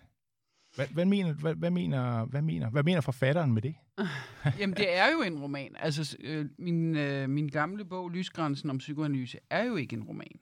Hvad, 0.75 0.87
hvad, 0.87 1.05
mener, 1.05 1.33
hvad, 1.33 1.55
hvad, 1.55 1.71
mener, 1.71 2.25
hvad, 2.25 2.41
mener, 2.41 2.69
hvad 2.69 2.83
mener 2.83 3.01
forfatteren 3.01 3.53
med 3.53 3.61
det? 3.61 3.75
Jamen, 4.59 4.75
det 4.77 4.97
er 4.97 5.11
jo 5.11 5.21
en 5.21 5.39
roman. 5.39 5.75
Altså, 5.79 6.17
øh, 6.19 6.45
min, 6.57 6.95
øh, 6.97 7.29
min 7.29 7.47
gamle 7.47 7.85
bog, 7.85 8.11
Lysgrænsen 8.11 8.69
om 8.69 8.77
psykoanalyse, 8.77 9.39
er 9.49 9.63
jo 9.63 9.75
ikke 9.75 9.95
en 9.95 10.03
roman. 10.03 10.39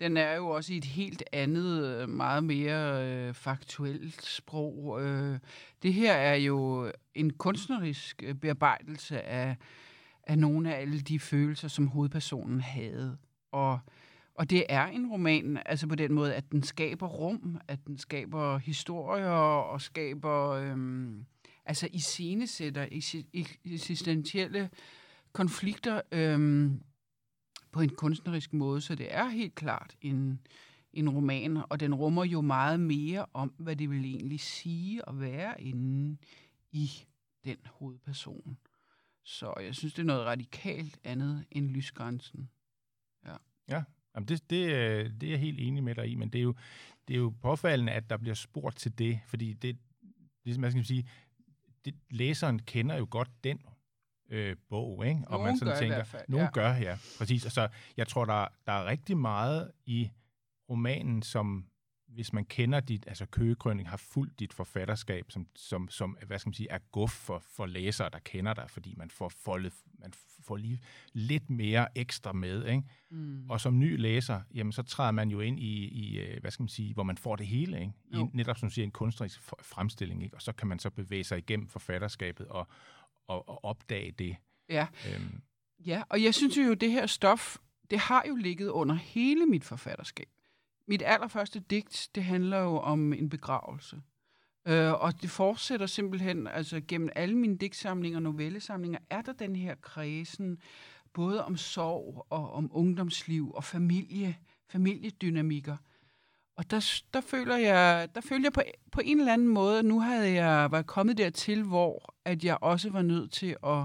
Den 0.00 0.16
er 0.16 0.34
jo 0.34 0.48
også 0.48 0.72
i 0.72 0.76
et 0.76 0.84
helt 0.84 1.22
andet, 1.32 1.86
øh, 1.86 2.08
meget 2.08 2.44
mere 2.44 3.06
øh, 3.06 3.34
faktuelt 3.34 4.24
sprog. 4.24 5.02
Øh, 5.02 5.38
det 5.82 5.94
her 5.94 6.12
er 6.12 6.34
jo 6.34 6.90
en 7.14 7.32
kunstnerisk 7.32 8.22
øh, 8.26 8.34
bearbejdelse 8.34 9.22
af, 9.22 9.56
af 10.22 10.38
nogle 10.38 10.74
af 10.74 10.80
alle 10.80 11.00
de 11.00 11.20
følelser, 11.20 11.68
som 11.68 11.88
hovedpersonen 11.88 12.60
havde. 12.60 13.18
Og 13.52 13.72
øh, 13.72 13.97
og 14.38 14.50
det 14.50 14.66
er 14.68 14.86
en 14.86 15.10
roman, 15.10 15.62
altså 15.66 15.86
på 15.86 15.94
den 15.94 16.12
måde, 16.12 16.34
at 16.34 16.52
den 16.52 16.62
skaber 16.62 17.06
rum, 17.06 17.60
at 17.68 17.86
den 17.86 17.98
skaber 17.98 18.58
historier 18.58 19.30
og 19.30 19.80
skaber 19.80 20.50
øhm, 20.50 21.26
altså 21.64 21.88
iscenesætter 21.92 22.86
eksistentielle 23.64 24.70
konflikter 25.32 26.00
øhm, 26.12 26.82
på 27.72 27.80
en 27.80 27.88
kunstnerisk 27.88 28.52
måde, 28.52 28.80
så 28.80 28.94
det 28.94 29.14
er 29.14 29.28
helt 29.28 29.54
klart 29.54 29.96
en, 30.00 30.40
en 30.92 31.10
roman, 31.10 31.62
og 31.68 31.80
den 31.80 31.94
rummer 31.94 32.24
jo 32.24 32.40
meget 32.40 32.80
mere 32.80 33.26
om, 33.32 33.48
hvad 33.48 33.76
det 33.76 33.90
vil 33.90 34.04
egentlig 34.04 34.40
sige 34.40 35.08
at 35.08 35.20
være 35.20 35.62
inde 35.62 36.16
i 36.72 36.90
den 37.44 37.58
hovedperson. 37.66 38.58
Så 39.24 39.54
jeg 39.60 39.74
synes, 39.74 39.94
det 39.94 40.02
er 40.02 40.06
noget 40.06 40.26
radikalt 40.26 40.98
andet 41.04 41.44
end 41.50 41.70
lysgrænsen. 41.70 42.50
Ja. 43.26 43.36
Ja, 43.68 43.82
Jamen 44.18 44.28
det, 44.28 44.50
det, 44.50 44.72
øh, 44.72 45.10
det 45.20 45.26
er 45.26 45.30
jeg 45.30 45.40
helt 45.40 45.60
enig 45.60 45.82
med 45.82 45.94
dig 45.94 46.08
i, 46.08 46.14
men 46.14 46.28
det 46.28 46.38
er 46.38 46.42
jo, 46.42 46.54
det 47.08 47.14
er 47.14 47.18
jo 47.18 47.34
påfaldende, 47.42 47.92
at 47.92 48.10
der 48.10 48.16
bliver 48.16 48.34
spurgt 48.34 48.76
til 48.76 48.98
det, 48.98 49.20
fordi 49.26 49.52
det, 49.52 49.76
ligesom 50.44 50.64
jeg 50.64 50.72
skal 50.72 50.84
sige, 50.84 51.08
det, 51.84 51.94
læseren 52.10 52.58
kender 52.58 52.96
jo 52.96 53.06
godt 53.10 53.30
den 53.44 53.60
øh, 54.30 54.56
bog, 54.68 55.06
ikke? 55.06 55.20
Og 55.26 55.32
nogen 55.32 55.46
man 55.46 55.58
sådan 55.58 55.74
gør 55.74 55.80
tænker, 55.80 56.04
fald. 56.04 56.24
Nogen 56.28 56.44
ja. 56.44 56.50
gør, 56.50 56.74
ja, 56.74 56.98
præcis. 57.18 57.44
Altså, 57.44 57.68
jeg 57.96 58.08
tror, 58.08 58.24
der, 58.24 58.46
der 58.66 58.72
er 58.72 58.84
rigtig 58.84 59.16
meget 59.16 59.70
i 59.86 60.10
romanen, 60.70 61.22
som 61.22 61.66
hvis 62.08 62.32
man 62.32 62.44
kender 62.44 62.80
dit, 62.80 63.04
altså 63.06 63.26
køgekrønning 63.26 63.88
har 63.88 63.96
fuldt 63.96 64.40
dit 64.40 64.52
forfatterskab, 64.52 65.30
som, 65.30 65.46
som, 65.56 65.88
som 65.88 66.18
hvad 66.26 66.38
skal 66.38 66.48
man 66.48 66.54
sige, 66.54 66.70
er 66.70 66.78
guf 66.92 67.10
for, 67.10 67.38
for 67.38 67.66
læsere, 67.66 68.10
der 68.10 68.18
kender 68.18 68.54
dig, 68.54 68.70
fordi 68.70 68.94
man 68.96 69.10
får 69.10 69.28
foldet, 69.28 69.72
man 69.98 70.12
får 70.40 70.56
lige 70.56 70.80
lidt 71.12 71.50
mere 71.50 71.98
ekstra 71.98 72.32
med, 72.32 72.66
ikke? 72.66 72.82
Mm. 73.10 73.50
Og 73.50 73.60
som 73.60 73.78
ny 73.78 73.98
læser, 73.98 74.40
jamen 74.54 74.72
så 74.72 74.82
træder 74.82 75.10
man 75.10 75.30
jo 75.30 75.40
ind 75.40 75.60
i, 75.60 75.88
i, 75.88 76.18
øh, 76.18 76.40
hvad 76.40 76.50
skal 76.50 76.62
man 76.62 76.68
sige, 76.68 76.94
hvor 76.94 77.02
man 77.02 77.16
får 77.16 77.36
det 77.36 77.46
hele, 77.46 77.80
ikke? 77.80 77.92
I, 78.12 78.24
netop 78.32 78.58
som 78.58 78.70
siger, 78.70 78.84
en 78.84 78.90
kunstnerisk 78.90 79.40
fremstilling, 79.62 80.22
ikke? 80.22 80.36
Og 80.36 80.42
så 80.42 80.52
kan 80.52 80.68
man 80.68 80.78
så 80.78 80.90
bevæge 80.90 81.24
sig 81.24 81.38
igennem 81.38 81.68
forfatterskabet 81.68 82.46
og, 82.46 82.66
og, 83.28 83.48
og 83.48 83.64
opdage 83.64 84.10
det. 84.10 84.36
Ja. 84.68 84.86
Øhm. 85.14 85.40
ja, 85.86 86.02
og 86.08 86.22
jeg 86.22 86.34
synes 86.34 86.56
jo, 86.56 86.74
det 86.74 86.92
her 86.92 87.06
stof, 87.06 87.56
det 87.90 87.98
har 87.98 88.24
jo 88.28 88.36
ligget 88.36 88.68
under 88.68 88.94
hele 88.94 89.46
mit 89.46 89.64
forfatterskab. 89.64 90.28
Mit 90.88 91.02
allerførste 91.02 91.60
digt, 91.60 92.08
det 92.14 92.24
handler 92.24 92.58
jo 92.58 92.78
om 92.78 93.12
en 93.12 93.28
begravelse. 93.28 94.02
Øh, 94.68 94.92
og 94.92 95.22
det 95.22 95.30
fortsætter 95.30 95.86
simpelthen, 95.86 96.46
altså 96.46 96.80
gennem 96.88 97.08
alle 97.16 97.34
mine 97.34 97.58
digtsamlinger 97.58 98.18
og 98.18 98.22
novellesamlinger, 98.22 98.98
er 99.10 99.22
der 99.22 99.32
den 99.32 99.56
her 99.56 99.74
kredsen, 99.74 100.58
både 101.12 101.44
om 101.44 101.56
sorg 101.56 102.26
og 102.30 102.52
om 102.52 102.70
ungdomsliv 102.72 103.52
og 103.54 103.64
familie, 103.64 104.36
familiedynamikker. 104.68 105.76
Og 106.56 106.70
der, 106.70 107.02
der 107.14 107.20
føler 107.20 107.56
jeg, 107.56 108.08
der 108.14 108.20
føler 108.20 108.44
jeg 108.44 108.52
på, 108.52 108.62
på 108.92 109.00
en 109.04 109.20
eller 109.20 109.32
anden 109.32 109.48
måde, 109.48 109.82
nu 109.82 110.00
havde 110.00 110.32
jeg 110.32 110.72
været 110.72 110.86
kommet 110.86 111.18
dertil, 111.18 111.62
hvor 111.62 112.14
at 112.24 112.44
jeg 112.44 112.58
også 112.60 112.90
var 112.90 113.02
nødt 113.02 113.32
til 113.32 113.56
at, 113.64 113.84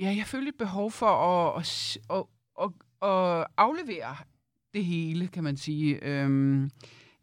ja, 0.00 0.14
jeg 0.16 0.26
følte 0.26 0.48
et 0.48 0.58
behov 0.58 0.90
for 0.90 1.06
at, 1.06 1.66
at, 2.10 2.16
at, 2.16 2.24
at, 2.62 3.08
at 3.08 3.46
aflevere 3.56 4.16
det 4.74 4.84
hele, 4.84 5.28
kan 5.28 5.44
man 5.44 5.56
sige. 5.56 6.04
Øhm, 6.04 6.70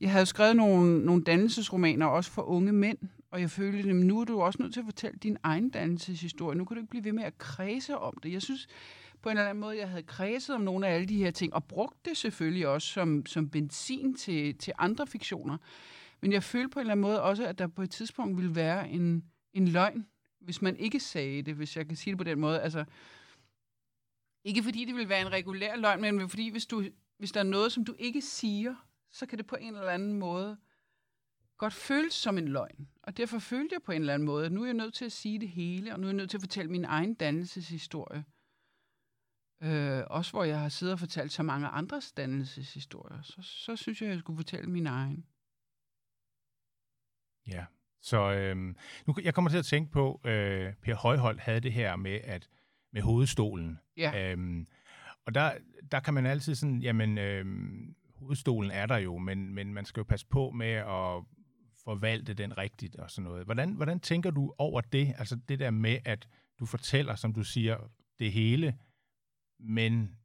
jeg 0.01 0.11
havde 0.11 0.25
skrevet 0.25 0.55
nogle, 0.55 1.05
nogle 1.05 1.23
dannelsesromaner, 1.23 2.05
også 2.05 2.31
for 2.31 2.41
unge 2.41 2.71
mænd, 2.71 2.97
og 3.31 3.41
jeg 3.41 3.49
følte, 3.49 3.89
at 3.89 3.95
nu 3.95 4.21
er 4.21 4.25
du 4.25 4.41
også 4.41 4.61
nødt 4.61 4.73
til 4.73 4.79
at 4.79 4.85
fortælle 4.85 5.17
din 5.23 5.37
egen 5.43 5.69
dannelseshistorie. 5.69 6.57
Nu 6.57 6.65
kan 6.65 6.75
du 6.75 6.81
ikke 6.81 6.89
blive 6.89 7.03
ved 7.03 7.11
med 7.11 7.23
at 7.23 7.37
kredse 7.37 7.97
om 7.97 8.13
det. 8.23 8.33
Jeg 8.33 8.41
synes 8.41 8.67
på 9.21 9.29
en 9.29 9.37
eller 9.37 9.49
anden 9.49 9.61
måde, 9.61 9.77
jeg 9.77 9.89
havde 9.89 10.03
kredset 10.03 10.55
om 10.55 10.61
nogle 10.61 10.87
af 10.87 10.95
alle 10.95 11.07
de 11.07 11.17
her 11.17 11.31
ting, 11.31 11.53
og 11.53 11.63
brugt 11.63 12.05
det 12.05 12.17
selvfølgelig 12.17 12.67
også 12.67 12.87
som, 12.87 13.25
som 13.25 13.49
benzin 13.49 14.15
til, 14.15 14.57
til 14.57 14.73
andre 14.77 15.07
fiktioner. 15.07 15.57
Men 16.21 16.31
jeg 16.31 16.43
følte 16.43 16.69
på 16.69 16.79
en 16.79 16.81
eller 16.81 16.91
anden 16.91 17.01
måde 17.01 17.21
også, 17.21 17.45
at 17.45 17.59
der 17.59 17.67
på 17.67 17.81
et 17.81 17.91
tidspunkt 17.91 18.37
ville 18.37 18.55
være 18.55 18.89
en, 18.89 19.23
en 19.53 19.67
løgn, 19.67 20.05
hvis 20.41 20.61
man 20.61 20.77
ikke 20.77 20.99
sagde 20.99 21.41
det, 21.41 21.55
hvis 21.55 21.77
jeg 21.77 21.87
kan 21.87 21.95
sige 21.95 22.11
det 22.11 22.17
på 22.17 22.23
den 22.23 22.39
måde. 22.39 22.61
Altså, 22.61 22.85
ikke 24.43 24.63
fordi 24.63 24.85
det 24.85 24.95
ville 24.95 25.09
være 25.09 25.21
en 25.21 25.31
regulær 25.31 25.75
løgn, 25.75 26.01
men 26.01 26.29
fordi 26.29 26.49
hvis, 26.49 26.65
du, 26.65 26.83
hvis 27.17 27.31
der 27.31 27.39
er 27.39 27.43
noget, 27.43 27.71
som 27.71 27.85
du 27.85 27.95
ikke 27.99 28.21
siger, 28.21 28.75
så 29.11 29.25
kan 29.25 29.37
det 29.37 29.47
på 29.47 29.55
en 29.55 29.75
eller 29.75 29.91
anden 29.91 30.13
måde 30.13 30.57
godt 31.57 31.73
føles 31.73 32.13
som 32.13 32.37
en 32.37 32.47
løgn. 32.47 32.89
Og 33.03 33.17
derfor 33.17 33.39
følte 33.39 33.73
jeg 33.73 33.81
på 33.83 33.91
en 33.91 34.01
eller 34.01 34.13
anden 34.13 34.25
måde, 34.25 34.45
at 34.45 34.51
nu 34.51 34.61
er 34.61 34.65
jeg 34.65 34.73
nødt 34.73 34.93
til 34.93 35.05
at 35.05 35.11
sige 35.11 35.39
det 35.39 35.49
hele, 35.49 35.93
og 35.93 35.99
nu 35.99 36.07
er 36.07 36.09
jeg 36.09 36.17
nødt 36.17 36.29
til 36.29 36.37
at 36.37 36.41
fortælle 36.41 36.71
min 36.71 36.85
egen 36.85 37.13
dannelseshistorie. 37.13 38.25
Øh, 39.63 40.03
også 40.07 40.31
hvor 40.31 40.43
jeg 40.43 40.59
har 40.59 40.69
siddet 40.69 40.93
og 40.93 40.99
fortalt 40.99 41.31
så 41.31 41.43
mange 41.43 41.67
andres 41.67 42.11
dannelseshistorier, 42.11 43.21
så, 43.21 43.41
så 43.41 43.75
synes 43.75 44.01
jeg, 44.01 44.09
at 44.09 44.13
jeg 44.13 44.19
skulle 44.19 44.37
fortælle 44.37 44.69
min 44.69 44.87
egen. 44.87 45.25
Ja, 47.47 47.65
så 48.01 48.33
øh, 48.33 48.55
nu, 49.05 49.15
jeg 49.23 49.33
kommer 49.33 49.49
til 49.49 49.57
at 49.57 49.65
tænke 49.65 49.91
på, 49.91 50.21
øh, 50.25 50.73
Per 50.73 50.95
Højhold 50.95 51.39
havde 51.39 51.59
det 51.59 51.73
her 51.73 51.95
med, 51.95 52.19
at 52.23 52.49
med 52.91 53.01
hovedstolen. 53.01 53.79
Ja. 53.97 54.31
Øhm, 54.31 54.67
og 55.25 55.35
der, 55.35 55.51
der 55.91 55.99
kan 55.99 56.13
man 56.13 56.25
altid 56.25 56.55
sådan, 56.55 56.81
jamen, 56.81 57.17
øh, 57.17 57.45
hovedstolen 58.15 58.71
er 58.71 58.85
der 58.85 58.97
jo, 58.97 59.17
men, 59.17 59.53
men 59.53 59.73
man 59.73 59.85
skal 59.85 60.01
jo 60.01 60.05
passe 60.05 60.27
på 60.27 60.49
med 60.49 60.71
at 60.71 61.23
forvalte 61.83 62.33
den 62.33 62.57
rigtigt 62.57 62.95
og 62.95 63.11
sådan 63.11 63.29
noget. 63.29 63.45
Hvordan, 63.45 63.73
hvordan 63.73 63.99
tænker 63.99 64.31
du 64.31 64.53
over 64.57 64.81
det? 64.81 65.13
Altså 65.17 65.35
det 65.35 65.59
der 65.59 65.71
med, 65.71 65.97
at 66.05 66.27
du 66.59 66.65
fortæller, 66.65 67.15
som 67.15 67.33
du 67.33 67.43
siger, 67.43 67.77
det 68.19 68.31
hele, 68.31 68.77
men 69.59 70.17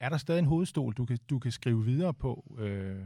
er 0.00 0.08
der 0.08 0.16
stadig 0.16 0.38
en 0.38 0.44
hovedstol, 0.44 0.92
du 0.92 1.06
kan, 1.06 1.18
du 1.30 1.38
kan 1.38 1.52
skrive 1.52 1.84
videre 1.84 2.14
på? 2.14 2.56
Øh? 2.58 3.02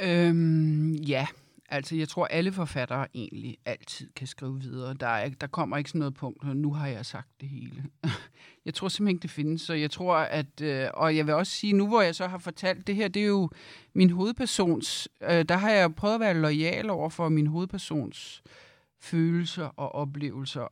Øhm, 0.00 0.92
ja, 0.94 1.26
Altså, 1.68 1.96
jeg 1.96 2.08
tror, 2.08 2.26
alle 2.26 2.52
forfattere 2.52 3.06
egentlig 3.14 3.58
altid 3.64 4.08
kan 4.16 4.26
skrive 4.26 4.60
videre. 4.60 4.94
Der, 4.94 5.06
er, 5.06 5.28
der 5.28 5.46
kommer 5.46 5.76
ikke 5.76 5.90
sådan 5.90 5.98
noget 5.98 6.14
punkt, 6.14 6.56
nu 6.56 6.72
har 6.72 6.86
jeg 6.86 7.06
sagt 7.06 7.28
det 7.40 7.48
hele. 7.48 7.84
jeg 8.66 8.74
tror 8.74 8.88
simpelthen 8.88 9.16
ikke, 9.16 9.22
det 9.22 9.30
findes. 9.30 9.62
Så 9.62 9.74
jeg 9.74 9.90
tror, 9.90 10.16
at... 10.16 10.60
Øh, 10.60 10.88
og 10.94 11.16
jeg 11.16 11.26
vil 11.26 11.34
også 11.34 11.52
sige, 11.52 11.72
nu 11.72 11.88
hvor 11.88 12.02
jeg 12.02 12.14
så 12.14 12.26
har 12.26 12.38
fortalt 12.38 12.86
det 12.86 12.94
her, 12.94 13.08
det 13.08 13.22
er 13.22 13.26
jo 13.26 13.50
min 13.94 14.10
hovedpersons... 14.10 15.08
Øh, 15.22 15.44
der 15.44 15.56
har 15.56 15.70
jeg 15.70 15.94
prøvet 15.94 16.14
at 16.14 16.20
være 16.20 16.34
lojal 16.34 16.90
over 16.90 17.08
for 17.08 17.28
min 17.28 17.46
hovedpersons 17.46 18.42
følelser 19.00 19.66
og 19.66 19.94
oplevelser. 19.94 20.68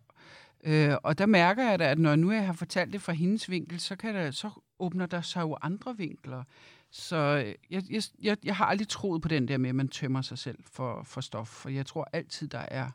Øh, 0.64 0.94
og 1.02 1.18
der 1.18 1.26
mærker 1.26 1.70
jeg 1.70 1.78
da, 1.78 1.90
at 1.90 1.98
når 1.98 2.16
nu 2.16 2.32
jeg 2.32 2.46
har 2.46 2.52
fortalt 2.52 2.92
det 2.92 3.02
fra 3.02 3.12
hendes 3.12 3.50
vinkel, 3.50 3.80
så, 3.80 3.96
kan 3.96 4.14
der, 4.14 4.30
så 4.30 4.50
åbner 4.78 5.06
der 5.06 5.20
sig 5.20 5.40
jo 5.40 5.58
andre 5.62 5.96
vinkler. 5.96 6.44
Så 6.90 7.16
øh, 7.16 7.54
jeg, 7.70 7.82
jeg, 7.90 8.02
jeg, 8.22 8.36
jeg 8.44 8.56
har 8.56 8.64
aldrig 8.64 8.88
troet 8.88 9.22
på 9.22 9.28
den 9.28 9.48
der 9.48 9.58
med, 9.58 9.68
at 9.68 9.74
man 9.74 9.88
tømmer 9.88 10.22
sig 10.22 10.38
selv 10.38 10.58
for, 10.72 11.02
for 11.02 11.20
stof, 11.20 11.48
for 11.48 11.68
jeg 11.68 11.86
tror 11.86 12.08
altid, 12.12 12.48
der 12.48 12.58
er... 12.58 12.90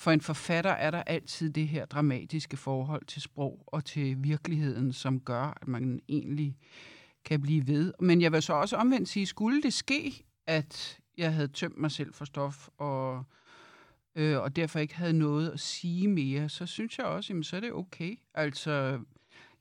For 0.00 0.10
en 0.10 0.20
forfatter 0.20 0.70
er 0.70 0.90
der 0.90 1.02
altid 1.02 1.50
det 1.50 1.68
her 1.68 1.86
dramatiske 1.86 2.56
forhold 2.56 3.04
til 3.04 3.22
sprog 3.22 3.64
og 3.66 3.84
til 3.84 4.16
virkeligheden, 4.24 4.92
som 4.92 5.20
gør, 5.20 5.58
at 5.62 5.68
man 5.68 6.00
egentlig 6.08 6.56
kan 7.24 7.40
blive 7.40 7.66
ved. 7.66 7.92
Men 8.00 8.20
jeg 8.20 8.32
vil 8.32 8.42
så 8.42 8.52
også 8.52 8.76
omvendt 8.76 9.08
sige, 9.08 9.26
skulle 9.26 9.62
det 9.62 9.72
ske, 9.72 10.26
at 10.46 10.98
jeg 11.16 11.34
havde 11.34 11.48
tømt 11.48 11.78
mig 11.78 11.90
selv 11.90 12.14
for 12.14 12.24
stof, 12.24 12.68
og, 12.78 13.24
øh, 14.14 14.38
og 14.38 14.56
derfor 14.56 14.78
ikke 14.78 14.96
havde 14.96 15.12
noget 15.12 15.50
at 15.50 15.60
sige 15.60 16.08
mere, 16.08 16.48
så 16.48 16.66
synes 16.66 16.98
jeg 16.98 17.06
også, 17.06 17.32
jamen, 17.32 17.44
så 17.44 17.56
er 17.56 17.60
det 17.60 17.72
okay. 17.72 18.18
Altså, 18.34 19.00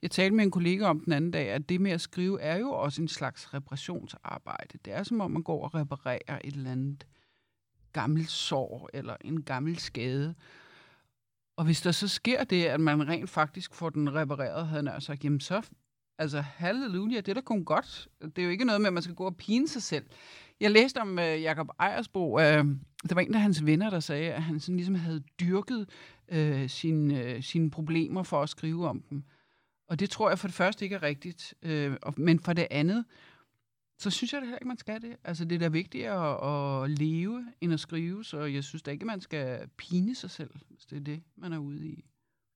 jeg 0.02 0.12
talte 0.12 0.36
med 0.36 0.44
en 0.44 0.52
kollega 0.52 0.86
om 0.86 1.00
den 1.00 1.14
anden 1.14 1.32
dag, 1.32 1.50
at 1.50 1.70
det 1.70 1.82
med 1.82 1.92
at 1.92 2.02
skrive 2.02 2.42
er 2.42 2.58
jo 2.58 2.72
også 2.72 3.02
en 3.02 3.08
slags 3.08 3.54
reparationsarbejde. 3.54 4.80
Det 4.86 4.94
er 4.94 5.04
som 5.04 5.22
om, 5.22 5.32
man 5.32 5.44
går 5.44 5.64
og 5.64 5.76
reparerer 5.76 6.40
et 6.44 6.56
eller 6.56 6.72
andet 6.72 7.08
gammelt 7.94 8.30
sår 8.30 8.90
eller 8.94 9.16
en 9.22 9.44
gammel 9.44 9.78
skade. 9.78 10.36
Og 11.58 11.66
hvis 11.66 11.82
der 11.82 11.92
så 11.92 12.08
sker 12.08 12.44
det, 12.44 12.66
at 12.66 12.80
man 12.80 13.08
rent 13.08 13.30
faktisk 13.30 13.74
får 13.74 13.90
den 13.90 14.14
repareret, 14.16 14.68
havde 14.68 14.92
jeg 14.92 15.02
sagt, 15.02 15.24
jamen 15.24 15.40
så, 15.40 15.62
altså 16.18 16.42
halleluja, 16.42 17.16
det 17.16 17.30
er 17.30 17.34
da 17.34 17.42
kun 17.42 17.66
godt. 17.66 18.08
Det 18.22 18.38
er 18.38 18.44
jo 18.44 18.50
ikke 18.50 18.66
noget 18.66 18.82
med, 18.82 18.88
at 18.88 18.94
man 18.94 19.04
skal 19.04 19.16
gå 19.16 19.26
og 19.26 19.38
pine 19.38 19.68
sig 19.68 19.84
selv. 19.84 20.06
Jeg 20.60 20.72
læste 20.72 21.02
om 21.02 21.20
øh, 21.20 21.36
uh, 21.36 21.42
Jakob 21.42 21.70
Ejersbo, 21.80 22.34
uh, 22.34 22.42
der 22.42 23.14
var 23.14 23.22
en 23.22 23.36
af 23.36 23.42
hans 23.42 23.66
venner, 23.66 23.90
der 23.90 24.00
sagde, 24.00 24.34
at 24.34 24.44
han 24.44 24.60
sådan 24.60 24.76
ligesom 24.76 24.96
havde 24.96 25.24
dyrket 25.40 25.90
øh, 26.30 26.62
uh, 26.62 26.70
sine, 26.70 27.36
uh, 27.36 27.44
sine 27.44 27.72
problemer 27.72 28.24
for 28.24 28.42
at 28.42 28.50
skrive 28.50 28.88
om 28.88 29.04
dem. 29.10 29.24
Og 29.88 30.00
det 30.00 30.10
tror 30.10 30.30
jeg 30.30 30.40
for 30.40 30.48
det 30.48 30.56
første 30.56 30.86
ikke 30.86 30.96
er 30.96 31.04
rigtigt. 31.04 31.54
Øh, 31.62 31.98
men 32.18 32.40
for 32.40 32.54
det 32.54 32.68
andet, 32.72 33.06
så 34.00 34.10
synes 34.10 34.34
jeg 34.34 34.42
da 34.42 34.46
heller 34.46 34.58
ikke, 34.58 34.68
man 34.68 34.78
skal 34.78 35.02
det. 35.02 35.18
Altså, 35.24 35.46
det 35.46 35.56
er 35.56 35.60
da 35.60 35.68
vigtigere 35.68 36.84
at, 36.84 36.84
at 36.84 37.00
leve, 37.00 37.54
end 37.62 37.74
at 37.74 37.80
skrive, 37.80 38.26
så 38.26 38.44
jeg 38.44 38.64
synes 38.64 38.82
da 38.82 38.92
ikke, 38.92 39.06
man 39.06 39.22
skal 39.22 39.70
pine 39.78 40.16
sig 40.16 40.32
selv, 40.32 40.52
hvis 40.70 40.86
det 40.86 40.96
er 40.96 41.04
det, 41.04 41.24
man 41.36 41.54
er 41.54 41.58
ude 41.58 41.88
i. 41.88 42.06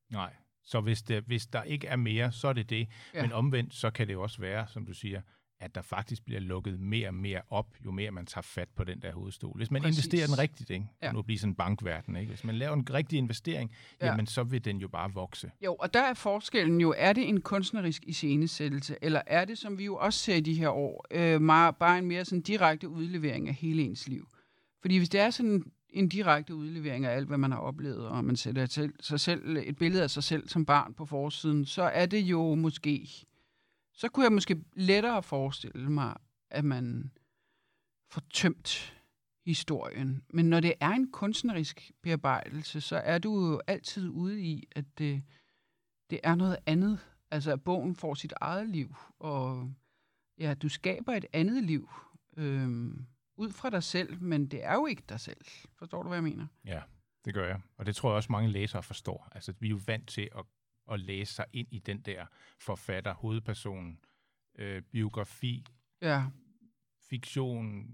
Nej, 0.10 0.34
så 0.64 0.82
hvis, 0.82 1.02
det, 1.02 1.24
hvis 1.24 1.48
der 1.48 1.64
ikke 1.64 1.88
er 1.88 1.96
mere, 1.96 2.32
så 2.32 2.48
er 2.48 2.54
det 2.54 2.70
det. 2.70 2.88
Ja. 3.14 3.22
Men 3.22 3.32
omvendt, 3.32 3.74
så 3.74 3.92
kan 3.92 4.08
det 4.08 4.14
jo 4.14 4.22
også 4.22 4.42
være, 4.42 4.68
som 4.68 4.86
du 4.86 4.94
siger, 4.94 5.22
at 5.62 5.76
der 5.76 5.82
faktisk 5.82 6.26
bliver 6.26 6.40
lukket 6.40 6.80
mere 6.80 7.08
og 7.08 7.14
mere 7.14 7.42
op, 7.50 7.68
jo 7.86 7.92
mere 7.92 8.12
man 8.12 8.26
tager 8.26 8.42
fat 8.42 8.70
på 8.76 8.84
den 8.84 9.02
der 9.02 9.14
hovedstol. 9.14 9.58
Hvis 9.58 9.72
man 9.72 9.82
Præcis. 9.82 10.06
investerer 10.06 10.28
den 10.28 10.38
rigtigt, 10.38 10.70
ikke? 10.70 10.86
Ja. 11.02 11.12
nu 11.12 11.22
bliver 11.22 11.40
sådan 11.40 11.52
en 11.52 11.56
bankverden, 11.56 12.16
ikke? 12.16 12.30
hvis 12.30 12.44
man 12.44 12.56
laver 12.56 12.74
en 12.74 12.94
rigtig 12.94 13.18
investering, 13.18 13.72
ja. 14.02 14.06
jamen 14.06 14.28
så 14.28 14.44
vil 14.44 14.66
den 14.66 14.78
jo 14.78 14.88
bare 14.88 15.14
vokse. 15.14 15.52
Jo, 15.66 15.76
og 15.76 15.94
der 15.94 16.02
er 16.02 16.14
forskellen 16.14 16.82
jo, 16.82 16.94
er 16.98 17.14
det 17.14 17.30
en 17.30 17.42
kunstnerisk 17.42 18.04
iscenesættelse, 18.06 18.96
eller 19.02 19.22
er 19.28 19.46
det, 19.46 19.58
som 19.58 19.78
vi 19.78 19.86
jo 19.86 19.96
også 19.96 20.20
ser 20.20 20.36
i 20.36 20.42
de 20.42 20.54
her 20.54 20.70
år, 20.70 21.06
øh, 21.12 21.42
meget, 21.42 21.76
bare 21.76 21.98
en 21.98 22.06
mere 22.06 22.26
sådan 22.26 22.42
direkte 22.42 22.90
udlevering 22.90 23.48
af 23.48 23.54
hele 23.54 23.84
ens 23.84 24.08
liv? 24.08 24.28
Fordi 24.82 24.98
hvis 24.98 25.10
det 25.10 25.22
er 25.22 25.30
sådan 25.30 25.64
en 25.90 26.10
direkte 26.10 26.56
udlevering 26.56 27.06
af 27.06 27.16
alt, 27.16 27.28
hvad 27.28 27.38
man 27.38 27.52
har 27.52 27.60
oplevet, 27.60 28.08
og 28.08 28.24
man 28.24 28.36
sætter 28.36 28.90
sig 29.00 29.20
selv, 29.20 29.58
et 29.58 29.78
billede 29.78 30.04
af 30.04 30.10
sig 30.10 30.24
selv 30.24 30.48
som 30.48 30.66
barn 30.66 30.94
på 30.94 31.06
forsiden, 31.06 31.66
så 31.66 31.84
er 31.84 32.06
det 32.06 32.20
jo 32.20 32.56
måske, 32.56 33.26
så 33.94 34.10
kunne 34.10 34.24
jeg 34.24 34.32
måske 34.32 34.64
lettere 34.74 35.24
forestille 35.24 35.92
mig, 35.92 36.18
at 36.50 36.66
man 36.66 37.12
får 38.12 38.22
tømt 38.34 38.98
historien. 39.46 40.24
Men 40.30 40.46
når 40.50 40.60
det 40.60 40.74
er 40.80 40.90
en 40.90 41.12
kunstnerisk 41.12 41.92
bearbejdelse, 42.02 42.82
så 42.82 42.96
er 42.96 43.18
du 43.18 43.50
jo 43.50 43.62
altid 43.68 44.10
ude 44.10 44.42
i, 44.42 44.68
at 44.72 44.86
det, 44.98 45.24
det 46.10 46.20
er 46.24 46.36
noget 46.36 46.58
andet. 46.66 47.00
Altså, 47.32 47.52
at 47.52 47.64
bogen 47.64 47.96
får 47.96 48.14
sit 48.14 48.34
eget 48.42 48.70
liv, 48.70 48.96
og 49.20 49.74
ja, 50.38 50.54
du 50.54 50.70
skaber 50.70 51.14
et 51.14 51.26
andet 51.34 51.64
liv 51.64 51.90
øhm, 52.38 53.06
ud 53.38 53.52
fra 53.52 53.70
dig 53.70 53.84
selv, 53.84 54.22
men 54.22 54.48
det 54.48 54.64
er 54.64 54.74
jo 54.74 54.86
ikke 54.86 55.04
dig 55.10 55.20
selv. 55.20 55.46
Forstår 55.76 56.04
du, 56.04 56.08
hvad 56.10 56.18
jeg 56.18 56.24
mener? 56.24 56.48
Ja, 56.66 56.82
det 57.26 57.34
gør 57.34 57.48
jeg. 57.48 57.62
Og 57.78 57.86
det 57.86 57.96
tror 57.96 58.10
jeg 58.10 58.16
også, 58.16 58.32
mange 58.32 58.50
læsere 58.50 58.84
forstår. 58.84 59.28
Altså, 59.32 59.54
vi 59.60 59.68
er 59.68 59.70
jo 59.70 59.80
vant 59.86 60.08
til 60.10 60.30
at, 60.38 60.46
at 60.92 61.00
læse 61.00 61.34
sig 61.34 61.46
ind 61.54 61.68
i 61.72 61.80
den 61.80 62.00
der 62.02 62.26
forfatter, 62.60 63.14
hovedpersonen, 63.14 64.00
øh, 64.60 64.82
biografi, 64.82 65.66
Ja. 66.02 66.24
fiktion, 67.10 67.86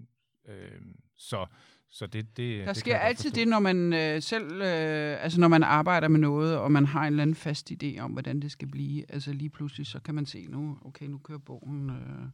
øh, 0.48 0.80
så, 1.16 1.46
så 1.90 2.06
det, 2.06 2.36
det 2.36 2.58
Der 2.60 2.66
det 2.66 2.76
sker 2.76 2.98
altid 2.98 3.30
det, 3.30 3.48
når 3.48 3.58
man 3.58 3.92
øh, 3.92 4.22
selv, 4.22 4.52
øh, 4.52 5.22
altså 5.24 5.40
når 5.40 5.48
man 5.48 5.62
arbejder 5.62 6.08
med 6.08 6.20
noget, 6.20 6.58
og 6.58 6.72
man 6.72 6.86
har 6.86 7.00
en 7.00 7.06
eller 7.12 7.22
anden 7.22 7.36
fast 7.36 7.72
idé 7.72 7.98
om, 7.98 8.10
hvordan 8.12 8.40
det 8.40 8.52
skal 8.52 8.68
blive. 8.68 9.12
Altså 9.12 9.32
lige 9.32 9.50
pludselig, 9.50 9.86
så 9.86 10.00
kan 10.00 10.14
man 10.14 10.26
se 10.26 10.46
nu, 10.46 10.78
okay, 10.84 11.06
nu 11.06 11.18
kører 11.18 11.38
bogen, 11.38 11.90
øh, 11.90 12.28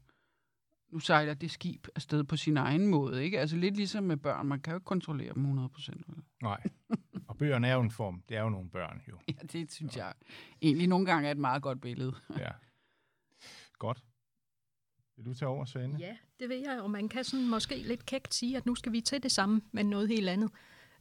nu 0.95 1.01
sejler 1.01 1.35
det 1.35 1.51
skib 1.51 1.87
afsted 1.95 2.25
på 2.25 2.37
sin 2.37 2.57
egen 2.57 2.87
måde, 2.87 3.25
ikke? 3.25 3.41
Altså 3.41 3.57
lidt 3.57 3.77
ligesom 3.77 4.05
med 4.05 4.17
børn, 4.17 4.47
man 4.47 4.61
kan 4.61 4.71
jo 4.71 4.77
ikke 4.77 4.85
kontrollere 4.85 5.35
dem 5.35 5.67
100%. 5.67 5.91
vel? 6.07 6.23
Nej. 6.43 6.63
Og 7.29 7.37
bøgerne 7.37 7.69
er 7.69 7.75
jo 7.75 7.81
en 7.81 7.91
form. 7.91 8.23
Det 8.29 8.37
er 8.37 8.43
jo 8.43 8.49
nogle 8.49 8.71
børn, 8.71 9.03
jo. 9.09 9.19
Ja, 9.29 9.33
det 9.53 9.73
synes 9.73 9.97
jeg 9.97 10.13
egentlig 10.63 10.89
nogle 10.89 11.07
gange 11.07 11.29
er 11.29 11.33
et 11.33 11.39
meget 11.39 11.63
godt 11.63 11.81
billede. 11.81 12.15
Ja. 12.39 12.51
Godt. 13.79 14.05
Vil 15.17 15.27
du 15.27 15.35
tage 15.35 15.49
over, 15.49 15.65
Svane? 15.65 15.97
Ja, 15.99 16.17
det 16.41 16.49
ved 16.49 16.57
jeg, 16.57 16.81
og 16.81 16.91
man 16.91 17.09
kan 17.09 17.25
sådan 17.25 17.49
måske 17.49 17.83
lidt 17.83 18.07
kægt 18.07 18.35
sige, 18.35 18.57
at 18.57 18.67
nu 18.67 18.75
skal 18.75 18.93
vi 18.93 19.01
til 19.01 19.23
det 19.23 19.33
samme, 19.33 19.63
men 19.73 19.87
noget 19.87 20.09
helt 20.09 20.29
andet. 20.29 20.51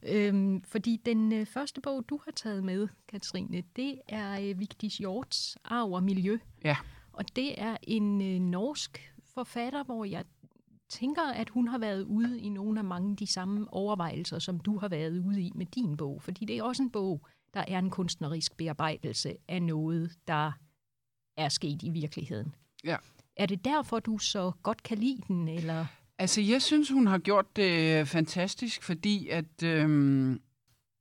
Øhm, 0.02 0.62
fordi 0.62 1.00
den 1.06 1.32
øh, 1.32 1.46
første 1.46 1.80
bog, 1.80 2.04
du 2.08 2.20
har 2.24 2.32
taget 2.32 2.64
med, 2.64 2.88
Katrine, 3.08 3.62
det 3.76 4.00
er 4.08 4.40
øh, 4.40 4.60
Vigdis 4.60 4.98
Hjorts 4.98 5.58
Arv 5.64 5.92
og 5.92 6.02
Miljø. 6.02 6.38
Ja. 6.64 6.76
Og 7.12 7.36
det 7.36 7.60
er 7.60 7.76
en 7.82 8.20
øh, 8.20 8.40
norsk 8.40 9.13
forfatter, 9.34 9.84
hvor 9.84 10.04
jeg 10.04 10.24
tænker, 10.88 11.22
at 11.22 11.48
hun 11.48 11.68
har 11.68 11.78
været 11.78 12.02
ude 12.02 12.40
i 12.40 12.48
nogle 12.48 12.78
af 12.78 12.84
mange 12.84 13.10
af 13.10 13.16
de 13.16 13.26
samme 13.26 13.66
overvejelser, 13.72 14.38
som 14.38 14.60
du 14.60 14.78
har 14.78 14.88
været 14.88 15.18
ude 15.18 15.42
i 15.42 15.52
med 15.54 15.66
din 15.66 15.96
bog. 15.96 16.22
Fordi 16.22 16.44
det 16.44 16.58
er 16.58 16.62
også 16.62 16.82
en 16.82 16.90
bog, 16.90 17.26
der 17.54 17.64
er 17.68 17.78
en 17.78 17.90
kunstnerisk 17.90 18.56
bearbejdelse 18.56 19.36
af 19.48 19.62
noget, 19.62 20.12
der 20.28 20.52
er 21.36 21.48
sket 21.48 21.82
i 21.82 21.90
virkeligheden. 21.90 22.54
Ja. 22.84 22.96
Er 23.36 23.46
det 23.46 23.64
derfor, 23.64 24.00
du 24.00 24.18
så 24.18 24.52
godt 24.62 24.82
kan 24.82 24.98
lide 24.98 25.22
den, 25.28 25.48
eller... 25.48 25.86
Altså, 26.18 26.40
jeg 26.40 26.62
synes, 26.62 26.90
hun 26.90 27.06
har 27.06 27.18
gjort 27.18 27.56
det 27.56 28.08
fantastisk, 28.08 28.82
fordi 28.82 29.28
at 29.28 29.62
øhm, 29.64 30.40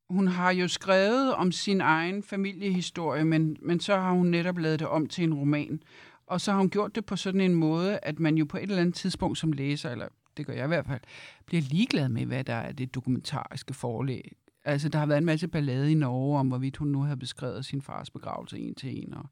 hun 0.09 0.27
har 0.27 0.51
jo 0.51 0.67
skrevet 0.67 1.33
om 1.33 1.51
sin 1.51 1.81
egen 1.81 2.23
familiehistorie, 2.23 3.25
men, 3.25 3.57
men 3.61 3.79
så 3.79 3.95
har 3.95 4.11
hun 4.11 4.27
netop 4.27 4.57
lavet 4.57 4.79
det 4.79 4.87
om 4.87 5.07
til 5.07 5.23
en 5.23 5.33
roman. 5.33 5.83
Og 6.27 6.41
så 6.41 6.51
har 6.51 6.59
hun 6.59 6.69
gjort 6.69 6.95
det 6.95 7.05
på 7.05 7.15
sådan 7.15 7.41
en 7.41 7.55
måde, 7.55 7.99
at 8.01 8.19
man 8.19 8.35
jo 8.35 8.45
på 8.45 8.57
et 8.57 8.63
eller 8.63 8.81
andet 8.81 8.95
tidspunkt 8.95 9.37
som 9.37 9.51
læser, 9.51 9.89
eller 9.89 10.07
det 10.37 10.45
gør 10.45 10.53
jeg 10.53 10.65
i 10.65 10.67
hvert 10.67 10.85
fald, 10.85 11.01
bliver 11.45 11.61
ligeglad 11.61 12.09
med, 12.09 12.25
hvad 12.25 12.43
der 12.43 12.53
er 12.53 12.71
det 12.71 12.95
dokumentariske 12.95 13.73
forlæg. 13.73 14.31
Altså, 14.65 14.89
der 14.89 14.99
har 14.99 15.05
været 15.05 15.17
en 15.17 15.25
masse 15.25 15.47
ballade 15.47 15.91
i 15.91 15.95
Norge 15.95 16.39
om, 16.39 16.47
hvorvidt 16.47 16.77
hun 16.77 16.87
nu 16.87 17.01
havde 17.01 17.17
beskrevet 17.17 17.65
sin 17.65 17.81
fars 17.81 18.09
begravelse 18.09 18.59
en 18.59 18.75
til 18.75 19.03
en, 19.03 19.13
og 19.13 19.25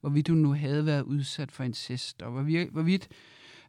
hvorvidt 0.00 0.28
hun 0.28 0.38
nu 0.38 0.52
havde 0.52 0.86
været 0.86 1.02
udsat 1.02 1.52
for 1.52 1.64
incest, 1.64 2.22
og 2.22 2.32
hvorvidt, 2.32 2.70
hvorvidt 2.70 3.08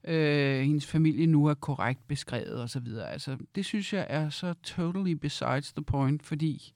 øh, 0.04 0.62
hendes 0.62 0.86
familie 0.86 1.26
nu 1.26 1.46
er 1.46 1.54
korrekt 1.54 2.08
beskrevet 2.08 2.62
og 2.62 2.70
så 2.70 2.80
videre. 2.80 3.12
Altså, 3.12 3.38
det 3.56 3.66
synes 3.66 3.94
jeg 3.94 4.06
er 4.10 4.30
så 4.30 4.54
totally 4.54 5.12
besides 5.12 5.74
the 5.74 5.84
point, 5.84 6.24
fordi 6.24 6.74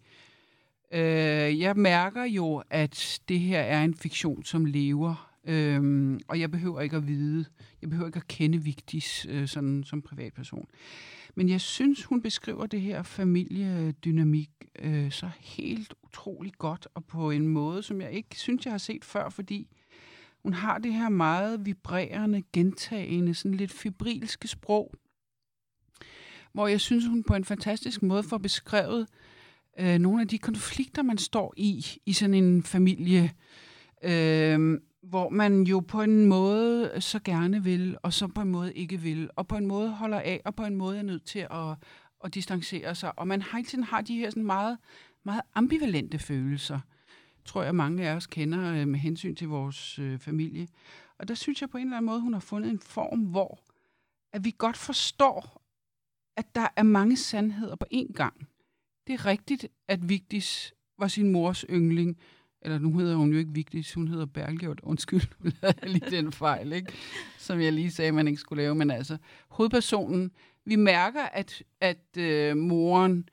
øh, 0.93 1.59
jeg 1.59 1.75
mærker 1.75 2.23
jo, 2.23 2.63
at 2.69 3.21
det 3.29 3.39
her 3.39 3.59
er 3.59 3.83
en 3.83 3.95
fiktion, 3.95 4.43
som 4.43 4.65
lever, 4.65 5.32
øh, 5.47 6.19
og 6.27 6.39
jeg 6.39 6.51
behøver 6.51 6.81
ikke 6.81 6.95
at 6.95 7.07
vide, 7.07 7.45
jeg 7.81 7.89
behøver 7.89 8.07
ikke 8.07 8.17
at 8.17 8.27
kende 8.27 8.57
Vigtis 8.57 9.25
øh, 9.29 9.47
sådan, 9.47 9.83
som 9.83 10.01
privatperson. 10.01 10.67
Men 11.35 11.49
jeg 11.49 11.61
synes, 11.61 12.03
hun 12.03 12.21
beskriver 12.21 12.65
det 12.65 12.81
her 12.81 13.03
familiedynamik 13.03 14.49
øh, 14.79 15.11
så 15.11 15.29
helt 15.39 15.93
utrolig 16.03 16.53
godt, 16.57 16.87
og 16.93 17.05
på 17.05 17.31
en 17.31 17.47
måde, 17.47 17.83
som 17.83 18.01
jeg 18.01 18.11
ikke 18.11 18.39
synes, 18.39 18.65
jeg 18.65 18.73
har 18.73 18.77
set 18.77 19.05
før, 19.05 19.29
fordi 19.29 19.67
hun 20.43 20.53
har 20.53 20.77
det 20.77 20.93
her 20.93 21.09
meget 21.09 21.65
vibrerende, 21.65 22.43
gentagende, 22.53 23.33
sådan 23.33 23.57
lidt 23.57 23.71
fibrilske 23.71 24.47
sprog, 24.47 24.93
hvor 26.53 26.67
jeg 26.67 26.81
synes, 26.81 27.05
hun 27.05 27.23
på 27.23 27.35
en 27.35 27.45
fantastisk 27.45 28.03
måde 28.03 28.23
får 28.23 28.37
beskrevet 28.37 29.07
øh, 29.79 29.99
nogle 29.99 30.21
af 30.21 30.27
de 30.27 30.37
konflikter, 30.37 31.01
man 31.01 31.17
står 31.17 31.53
i, 31.57 31.85
i 32.05 32.13
sådan 32.13 32.33
en 32.33 32.63
familie, 32.63 33.31
øh, 34.03 34.79
hvor 35.03 35.29
man 35.29 35.63
jo 35.63 35.79
på 35.79 36.01
en 36.01 36.25
måde 36.25 37.01
så 37.01 37.19
gerne 37.19 37.63
vil, 37.63 37.97
og 38.03 38.13
så 38.13 38.27
på 38.27 38.41
en 38.41 38.49
måde 38.49 38.73
ikke 38.73 38.97
vil, 38.97 39.29
og 39.35 39.47
på 39.47 39.57
en 39.57 39.65
måde 39.65 39.89
holder 39.89 40.19
af, 40.19 40.41
og 40.45 40.55
på 40.55 40.65
en 40.65 40.75
måde 40.75 40.97
er 40.97 41.01
nødt 41.03 41.25
til 41.25 41.39
at, 41.39 41.75
at 42.23 42.33
distancere 42.33 42.95
sig. 42.95 43.19
Og 43.19 43.27
man 43.27 43.41
hele 43.41 43.65
tiden 43.65 43.83
har 43.83 44.01
de 44.01 44.17
her 44.17 44.29
sådan 44.29 44.43
meget, 44.43 44.77
meget 45.23 45.41
ambivalente 45.55 46.19
følelser, 46.19 46.79
tror 47.45 47.63
jeg 47.63 47.75
mange 47.75 48.09
af 48.09 48.15
os 48.15 48.27
kender 48.27 48.73
øh, 48.73 48.87
med 48.87 48.99
hensyn 48.99 49.35
til 49.35 49.47
vores 49.47 49.99
øh, 49.99 50.19
familie. 50.19 50.67
Og 51.19 51.27
der 51.27 51.33
synes 51.33 51.61
jeg 51.61 51.69
på 51.69 51.77
en 51.77 51.83
eller 51.83 51.97
anden 51.97 52.05
måde, 52.05 52.21
hun 52.21 52.33
har 52.33 52.39
fundet 52.39 52.69
en 52.69 52.79
form, 52.79 53.19
hvor 53.19 53.59
at 54.33 54.45
vi 54.45 54.55
godt 54.57 54.77
forstår, 54.77 55.61
at 56.37 56.55
der 56.55 56.67
er 56.75 56.83
mange 56.83 57.17
sandheder 57.17 57.75
på 57.75 57.85
én 57.93 58.13
gang. 58.13 58.47
Det 59.07 59.13
er 59.13 59.25
rigtigt, 59.25 59.67
at 59.87 60.09
Vigdis 60.09 60.73
var 60.99 61.07
sin 61.07 61.31
mors 61.31 61.65
yndling, 61.69 62.17
eller 62.63 62.79
nu 62.79 62.97
hedder 62.97 63.15
hun 63.15 63.31
jo 63.31 63.37
ikke 63.37 63.53
Vigdis, 63.53 63.93
hun 63.93 64.07
hedder 64.07 64.25
Bergljot, 64.25 64.79
undskyld, 64.83 65.21
nu 65.39 65.51
lige 65.83 66.11
den 66.11 66.31
fejl, 66.31 66.73
ikke? 66.73 66.93
som 67.37 67.61
jeg 67.61 67.73
lige 67.73 67.91
sagde, 67.91 68.11
man 68.11 68.27
ikke 68.27 68.39
skulle 68.39 68.63
lave, 68.63 68.75
men 68.75 68.91
altså, 68.91 69.17
hovedpersonen, 69.47 70.31
vi 70.65 70.75
mærker, 70.75 71.23
at, 71.23 71.63
at 71.81 72.17
øh, 72.17 72.57
moren, 72.57 73.29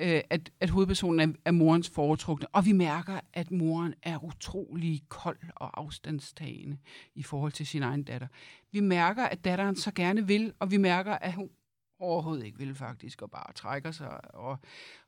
øh, 0.00 0.20
at, 0.30 0.50
at 0.60 0.70
hovedpersonen 0.70 1.20
er, 1.20 1.34
er 1.44 1.50
morens 1.50 1.90
foretrukne, 1.90 2.46
og 2.48 2.66
vi 2.66 2.72
mærker, 2.72 3.20
at 3.32 3.50
moren 3.50 3.94
er 4.02 4.24
utrolig 4.24 5.02
kold 5.08 5.38
og 5.56 5.80
afstandstagende 5.80 6.78
i 7.14 7.22
forhold 7.22 7.52
til 7.52 7.66
sin 7.66 7.82
egen 7.82 8.02
datter. 8.02 8.26
Vi 8.72 8.80
mærker, 8.80 9.24
at 9.24 9.44
datteren 9.44 9.76
så 9.76 9.92
gerne 9.94 10.26
vil, 10.26 10.52
og 10.58 10.70
vi 10.70 10.76
mærker, 10.76 11.12
at 11.12 11.34
hun 11.34 11.50
overhovedet 12.00 12.46
ikke 12.46 12.58
vil 12.58 12.74
faktisk, 12.74 13.22
og 13.22 13.30
bare 13.30 13.52
trækker 13.52 13.90
sig. 13.90 14.34
Og, 14.34 14.58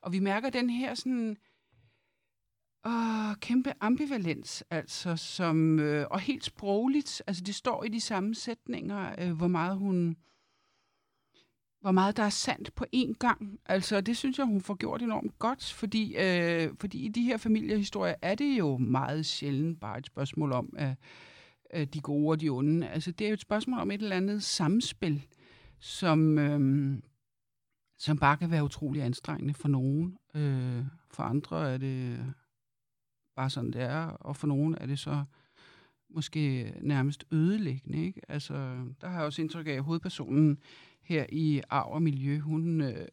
og 0.01 0.13
vi 0.13 0.19
mærker 0.19 0.51
den 0.51 0.71
her 0.71 0.95
sådan 0.95 1.37
åh, 2.87 3.35
kæmpe 3.41 3.73
ambivalens, 3.81 4.65
altså, 4.71 5.17
som, 5.17 5.79
øh, 5.79 6.07
og 6.11 6.21
helt 6.21 6.45
sprogligt, 6.45 7.23
altså 7.27 7.43
det 7.45 7.55
står 7.55 7.85
i 7.85 7.89
de 7.89 8.01
samme 8.01 8.35
sætninger, 8.35 9.15
øh, 9.19 9.33
hvor 9.33 9.49
meget 9.49 9.77
hun, 9.77 10.17
hvor 11.81 11.93
meget 11.93 12.17
der 12.17 12.23
er 12.23 12.31
sandt 12.31 12.75
på 12.75 12.85
én 12.97 13.13
gang. 13.13 13.61
Altså, 13.67 14.01
det 14.01 14.17
synes 14.17 14.39
jeg, 14.39 14.47
hun 14.47 14.61
får 14.61 14.75
gjort 14.75 15.03
enormt 15.03 15.39
godt, 15.39 15.73
fordi, 15.73 16.17
øh, 16.19 16.71
fordi 16.81 16.99
i 16.99 17.09
de 17.09 17.23
her 17.23 17.37
familiehistorier 17.37 18.15
er 18.23 18.35
det 18.35 18.59
jo 18.59 18.77
meget 18.77 19.27
sjældent 19.27 19.81
bare 19.81 19.99
et 19.99 20.07
spørgsmål 20.07 20.53
om 20.53 20.75
øh, 20.79 20.95
øh, 21.75 21.87
de 21.87 22.01
gode 22.01 22.31
og 22.31 22.41
de 22.41 22.49
onde. 22.49 22.89
Altså, 22.89 23.13
det 23.13 23.25
er 23.25 23.29
jo 23.29 23.35
et 23.35 23.41
spørgsmål 23.41 23.81
om 23.81 23.91
et 23.91 24.03
eller 24.03 24.17
andet 24.17 24.43
samspil, 24.43 25.27
som, 25.79 26.39
øh, 26.39 26.99
som 27.99 28.19
bare 28.19 28.37
kan 28.37 28.51
være 28.51 28.65
utrolig 28.65 29.03
anstrengende 29.03 29.55
for 29.55 29.69
nogen. 29.69 30.19
Øh, 30.35 30.85
for 31.11 31.23
andre 31.23 31.73
er 31.73 31.79
det 31.79 32.19
bare 33.43 33.51
sådan, 33.51 33.73
det 33.73 33.83
er, 33.83 34.05
og 34.07 34.37
for 34.37 34.47
nogen 34.47 34.75
er 34.81 34.87
det 34.87 34.99
så 34.99 35.25
måske 36.11 36.75
nærmest 36.81 37.25
ødelæggende. 37.31 38.07
Ikke? 38.07 38.21
Altså, 38.29 38.55
der 39.01 39.09
har 39.09 39.17
jeg 39.17 39.25
også 39.25 39.43
indtryk 39.43 39.67
af, 39.67 39.73
at 39.73 39.83
hovedpersonen 39.83 40.59
her 41.03 41.27
i 41.33 41.63
Arv 41.71 41.93
og 41.93 42.03
Miljø, 42.03 42.39
hun, 42.39 42.81
øh, 42.81 43.09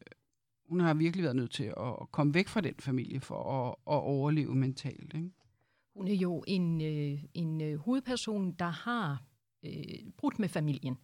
hun 0.68 0.80
har 0.80 0.94
virkelig 0.94 1.22
været 1.22 1.36
nødt 1.36 1.50
til 1.50 1.64
at, 1.64 2.10
komme 2.12 2.34
væk 2.34 2.48
fra 2.48 2.60
den 2.60 2.74
familie 2.78 3.20
for 3.20 3.34
at, 3.34 3.68
at 3.70 4.00
overleve 4.02 4.54
mentalt. 4.54 5.14
Ikke? 5.14 5.30
Hun 5.96 6.08
er 6.08 6.14
jo 6.14 6.44
en, 6.46 6.80
øh, 6.80 7.24
en 7.34 7.60
øh, 7.60 7.78
hovedperson, 7.78 8.52
der 8.52 8.70
har 8.70 9.22
øh, 9.64 9.72
brudt 10.18 10.38
med 10.38 10.48
familien. 10.48 10.98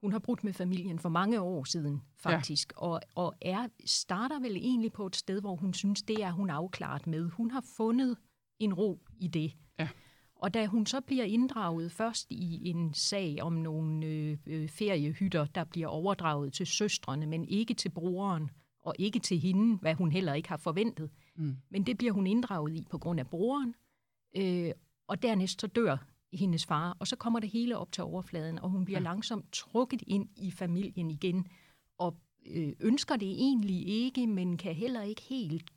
Hun 0.00 0.12
har 0.12 0.18
brudt 0.18 0.44
med 0.44 0.52
familien 0.52 0.98
for 0.98 1.08
mange 1.08 1.40
år 1.40 1.64
siden, 1.64 2.02
faktisk, 2.16 2.72
ja. 2.76 2.86
og, 2.86 3.00
og 3.14 3.34
er, 3.42 3.68
starter 3.84 4.40
vel 4.40 4.56
egentlig 4.56 4.92
på 4.92 5.06
et 5.06 5.16
sted, 5.16 5.40
hvor 5.40 5.56
hun 5.56 5.74
synes, 5.74 6.02
det 6.02 6.22
er 6.22 6.30
hun 6.30 6.50
afklaret 6.50 7.06
med. 7.06 7.28
Hun 7.28 7.50
har 7.50 7.64
fundet 7.76 8.16
en 8.60 8.74
ro 8.74 9.00
i 9.18 9.28
det. 9.28 9.56
Ja. 9.78 9.88
Og 10.34 10.54
da 10.54 10.66
hun 10.66 10.86
så 10.86 11.00
bliver 11.00 11.24
inddraget 11.24 11.92
først 11.92 12.26
i 12.30 12.68
en 12.68 12.94
sag 12.94 13.38
om 13.42 13.52
nogle 13.52 14.06
øh, 14.06 14.38
øh, 14.46 14.68
feriehytter, 14.68 15.44
der 15.44 15.64
bliver 15.64 15.88
overdraget 15.88 16.52
til 16.52 16.66
søstrene, 16.66 17.26
men 17.26 17.44
ikke 17.44 17.74
til 17.74 17.88
broren, 17.88 18.50
og 18.84 18.94
ikke 18.98 19.18
til 19.18 19.38
hende, 19.38 19.76
hvad 19.76 19.94
hun 19.94 20.12
heller 20.12 20.34
ikke 20.34 20.48
har 20.48 20.56
forventet. 20.56 21.10
Mm. 21.36 21.56
Men 21.70 21.86
det 21.86 21.98
bliver 21.98 22.12
hun 22.12 22.26
inddraget 22.26 22.76
i 22.76 22.86
på 22.90 22.98
grund 22.98 23.20
af 23.20 23.26
broren, 23.26 23.74
øh, 24.36 24.72
og 25.08 25.22
dernæst 25.22 25.60
så 25.60 25.66
dør 25.66 25.96
hendes 26.32 26.66
far, 26.66 26.96
og 27.00 27.06
så 27.06 27.16
kommer 27.16 27.40
det 27.40 27.50
hele 27.50 27.78
op 27.78 27.92
til 27.92 28.04
overfladen, 28.04 28.58
og 28.58 28.70
hun 28.70 28.84
bliver 28.84 29.00
ja. 29.00 29.04
langsomt 29.04 29.52
trukket 29.52 30.02
ind 30.06 30.28
i 30.36 30.50
familien 30.50 31.10
igen, 31.10 31.46
og 31.98 32.16
øh, 32.46 32.72
ønsker 32.80 33.16
det 33.16 33.30
egentlig 33.30 33.88
ikke, 33.88 34.26
men 34.26 34.56
kan 34.56 34.74
heller 34.74 35.02
ikke 35.02 35.22
helt 35.22 35.70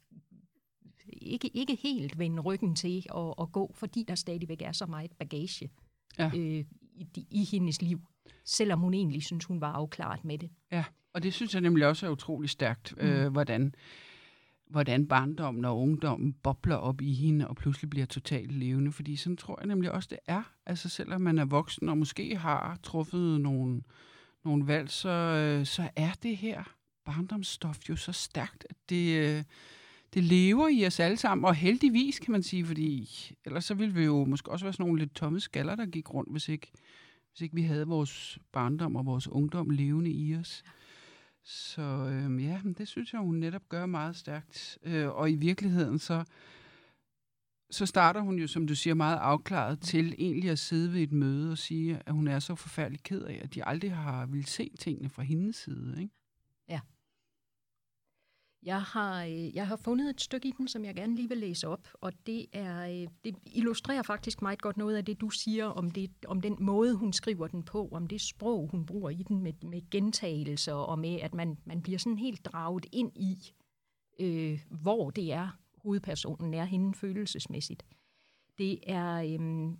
ikke, 1.21 1.47
ikke 1.47 1.75
helt 1.75 2.19
vende 2.19 2.41
ryggen 2.41 2.75
til 2.75 3.05
at, 3.15 3.33
at 3.41 3.51
gå, 3.51 3.71
fordi 3.75 4.05
der 4.07 4.15
stadigvæk 4.15 4.61
er 4.61 4.71
så 4.71 4.85
meget 4.85 5.11
bagage 5.11 5.69
Ja. 6.19 6.31
øh, 6.35 6.65
i, 6.95 7.27
i 7.29 7.43
hendes 7.51 7.81
liv, 7.81 8.01
selvom 8.45 8.79
hun 8.79 8.93
egentlig 8.93 9.23
synes, 9.23 9.45
hun 9.45 9.61
var 9.61 9.71
afklaret 9.71 10.25
med 10.25 10.37
det. 10.37 10.49
Ja, 10.71 10.83
og 11.13 11.23
det 11.23 11.33
synes 11.33 11.53
jeg 11.53 11.61
nemlig 11.61 11.87
også 11.87 12.05
er 12.05 12.09
utrolig 12.09 12.49
stærkt, 12.49 12.93
mm. 12.97 13.03
øh, 13.07 13.31
hvordan, 13.31 13.75
hvordan 14.69 15.07
barndommen 15.07 15.65
og 15.65 15.79
ungdommen 15.79 16.33
bobler 16.33 16.75
op 16.75 17.01
i 17.01 17.13
hende 17.13 17.47
og 17.47 17.55
pludselig 17.55 17.89
bliver 17.89 18.05
totalt 18.05 18.51
levende. 18.51 18.91
Fordi 18.91 19.15
sådan 19.15 19.37
tror 19.37 19.59
jeg 19.59 19.67
nemlig 19.67 19.91
også, 19.91 20.07
det 20.11 20.19
er. 20.27 20.43
Altså 20.65 20.89
selvom 20.89 21.21
man 21.21 21.37
er 21.37 21.45
voksen 21.45 21.89
og 21.89 21.97
måske 21.97 22.37
har 22.37 22.79
truffet 22.83 23.41
nogle, 23.41 23.81
nogle 24.45 24.67
valg, 24.67 24.89
så, 24.89 25.09
øh, 25.09 25.65
så 25.65 25.89
er 25.95 26.11
det 26.23 26.37
her 26.37 26.63
barndomsstof 27.05 27.89
jo 27.89 27.95
så 27.95 28.11
stærkt, 28.11 28.65
at 28.69 28.75
det, 28.89 29.37
øh, 29.37 29.43
det 30.13 30.23
lever 30.23 30.67
i 30.67 30.85
os 30.85 30.99
alle 30.99 31.17
sammen. 31.17 31.45
Og 31.45 31.55
heldigvis, 31.55 32.19
kan 32.19 32.31
man 32.31 32.43
sige, 32.43 32.65
fordi 32.65 33.09
ellers 33.45 33.65
så 33.65 33.73
ville 33.73 33.93
vi 33.93 34.03
jo 34.03 34.25
måske 34.25 34.51
også 34.51 34.65
være 34.65 34.73
sådan 34.73 34.85
nogle 34.85 34.99
lidt 34.99 35.15
tomme 35.15 35.39
skaller, 35.39 35.75
der 35.75 35.85
gik 35.85 36.13
rundt, 36.13 36.31
hvis 36.31 36.49
ikke, 36.49 36.71
hvis 37.31 37.41
ikke 37.41 37.55
vi 37.55 37.61
havde 37.61 37.87
vores 37.87 38.39
barndom 38.51 38.95
og 38.95 39.05
vores 39.05 39.27
ungdom 39.27 39.69
levende 39.69 40.11
i 40.11 40.35
os. 40.35 40.63
Så 41.43 41.81
øhm, 41.81 42.39
ja, 42.39 42.61
det 42.77 42.87
synes 42.87 43.13
jeg, 43.13 43.21
hun 43.21 43.35
netop 43.35 43.69
gør 43.69 43.85
meget 43.85 44.15
stærkt. 44.15 44.77
Øh, 44.83 45.09
og 45.09 45.31
i 45.31 45.35
virkeligheden 45.35 45.99
så, 45.99 46.23
så 47.71 47.85
starter 47.85 48.21
hun 48.21 48.39
jo, 48.39 48.47
som 48.47 48.67
du 48.67 48.75
siger, 48.75 48.93
meget 48.93 49.17
afklaret 49.17 49.79
til 49.79 50.15
egentlig 50.17 50.49
at 50.49 50.59
sidde 50.59 50.93
ved 50.93 51.01
et 51.01 51.11
møde 51.11 51.51
og 51.51 51.57
sige, 51.57 51.99
at 52.05 52.13
hun 52.13 52.27
er 52.27 52.39
så 52.39 52.55
forfærdelig 52.55 53.03
ked 53.03 53.21
af, 53.21 53.39
at 53.43 53.55
de 53.55 53.67
aldrig 53.67 53.95
har 53.95 54.25
ville 54.25 54.47
se 54.47 54.71
tingene 54.79 55.09
fra 55.09 55.23
hendes 55.23 55.55
side. 55.55 55.95
Ikke? 56.01 56.13
Jeg 58.65 58.81
har, 58.81 59.23
øh, 59.23 59.55
jeg 59.55 59.67
har 59.67 59.75
fundet 59.75 60.09
et 60.09 60.21
stykke 60.21 60.47
i 60.47 60.53
den, 60.57 60.67
som 60.67 60.85
jeg 60.85 60.95
gerne 60.95 61.15
lige 61.15 61.29
vil 61.29 61.37
læse 61.37 61.67
op, 61.67 61.87
og 61.93 62.13
det, 62.25 62.45
er, 62.53 62.87
øh, 62.87 63.07
det 63.23 63.35
illustrerer 63.45 64.01
faktisk 64.01 64.41
meget 64.41 64.61
godt 64.61 64.77
noget 64.77 64.95
af 64.95 65.05
det, 65.05 65.21
du 65.21 65.29
siger 65.29 65.65
om, 65.65 65.91
det, 65.91 66.11
om 66.27 66.41
den 66.41 66.57
måde, 66.59 66.95
hun 66.95 67.13
skriver 67.13 67.47
den 67.47 67.63
på, 67.63 67.89
om 67.91 68.07
det 68.07 68.21
sprog, 68.21 68.69
hun 68.71 68.85
bruger 68.85 69.09
i 69.09 69.23
den 69.23 69.43
med, 69.43 69.53
med 69.61 69.89
gentagelser, 69.89 70.73
og 70.73 70.99
med, 70.99 71.19
at 71.21 71.33
man, 71.33 71.57
man 71.65 71.81
bliver 71.81 71.99
sådan 71.99 72.17
helt 72.17 72.45
draget 72.45 72.85
ind 72.91 73.11
i, 73.15 73.53
øh, 74.19 74.59
hvor 74.69 75.09
det 75.09 75.33
er, 75.33 75.59
hovedpersonen 75.77 76.53
er 76.53 76.65
hende 76.65 76.93
følelsesmæssigt. 76.93 77.85
Det 78.57 78.79
er, 78.87 79.15
øh, 79.15 79.71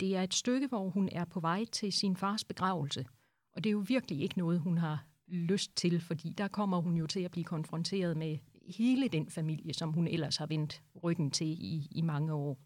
det 0.00 0.16
er 0.16 0.22
et 0.22 0.34
stykke, 0.34 0.66
hvor 0.66 0.88
hun 0.88 1.08
er 1.12 1.24
på 1.24 1.40
vej 1.40 1.64
til 1.64 1.92
sin 1.92 2.16
fars 2.16 2.44
begravelse, 2.44 3.06
og 3.52 3.64
det 3.64 3.70
er 3.70 3.72
jo 3.72 3.84
virkelig 3.88 4.20
ikke 4.20 4.38
noget, 4.38 4.60
hun 4.60 4.78
har 4.78 5.07
lyst 5.28 5.76
til, 5.76 6.00
fordi 6.00 6.32
der 6.38 6.48
kommer 6.48 6.80
hun 6.80 6.96
jo 6.96 7.06
til 7.06 7.20
at 7.20 7.30
blive 7.30 7.44
konfronteret 7.44 8.16
med 8.16 8.38
hele 8.68 9.08
den 9.08 9.30
familie, 9.30 9.74
som 9.74 9.92
hun 9.92 10.08
ellers 10.08 10.36
har 10.36 10.46
vendt 10.46 10.82
ryggen 11.02 11.30
til 11.30 11.46
i, 11.46 11.88
i 11.90 12.02
mange 12.02 12.32
år. 12.32 12.58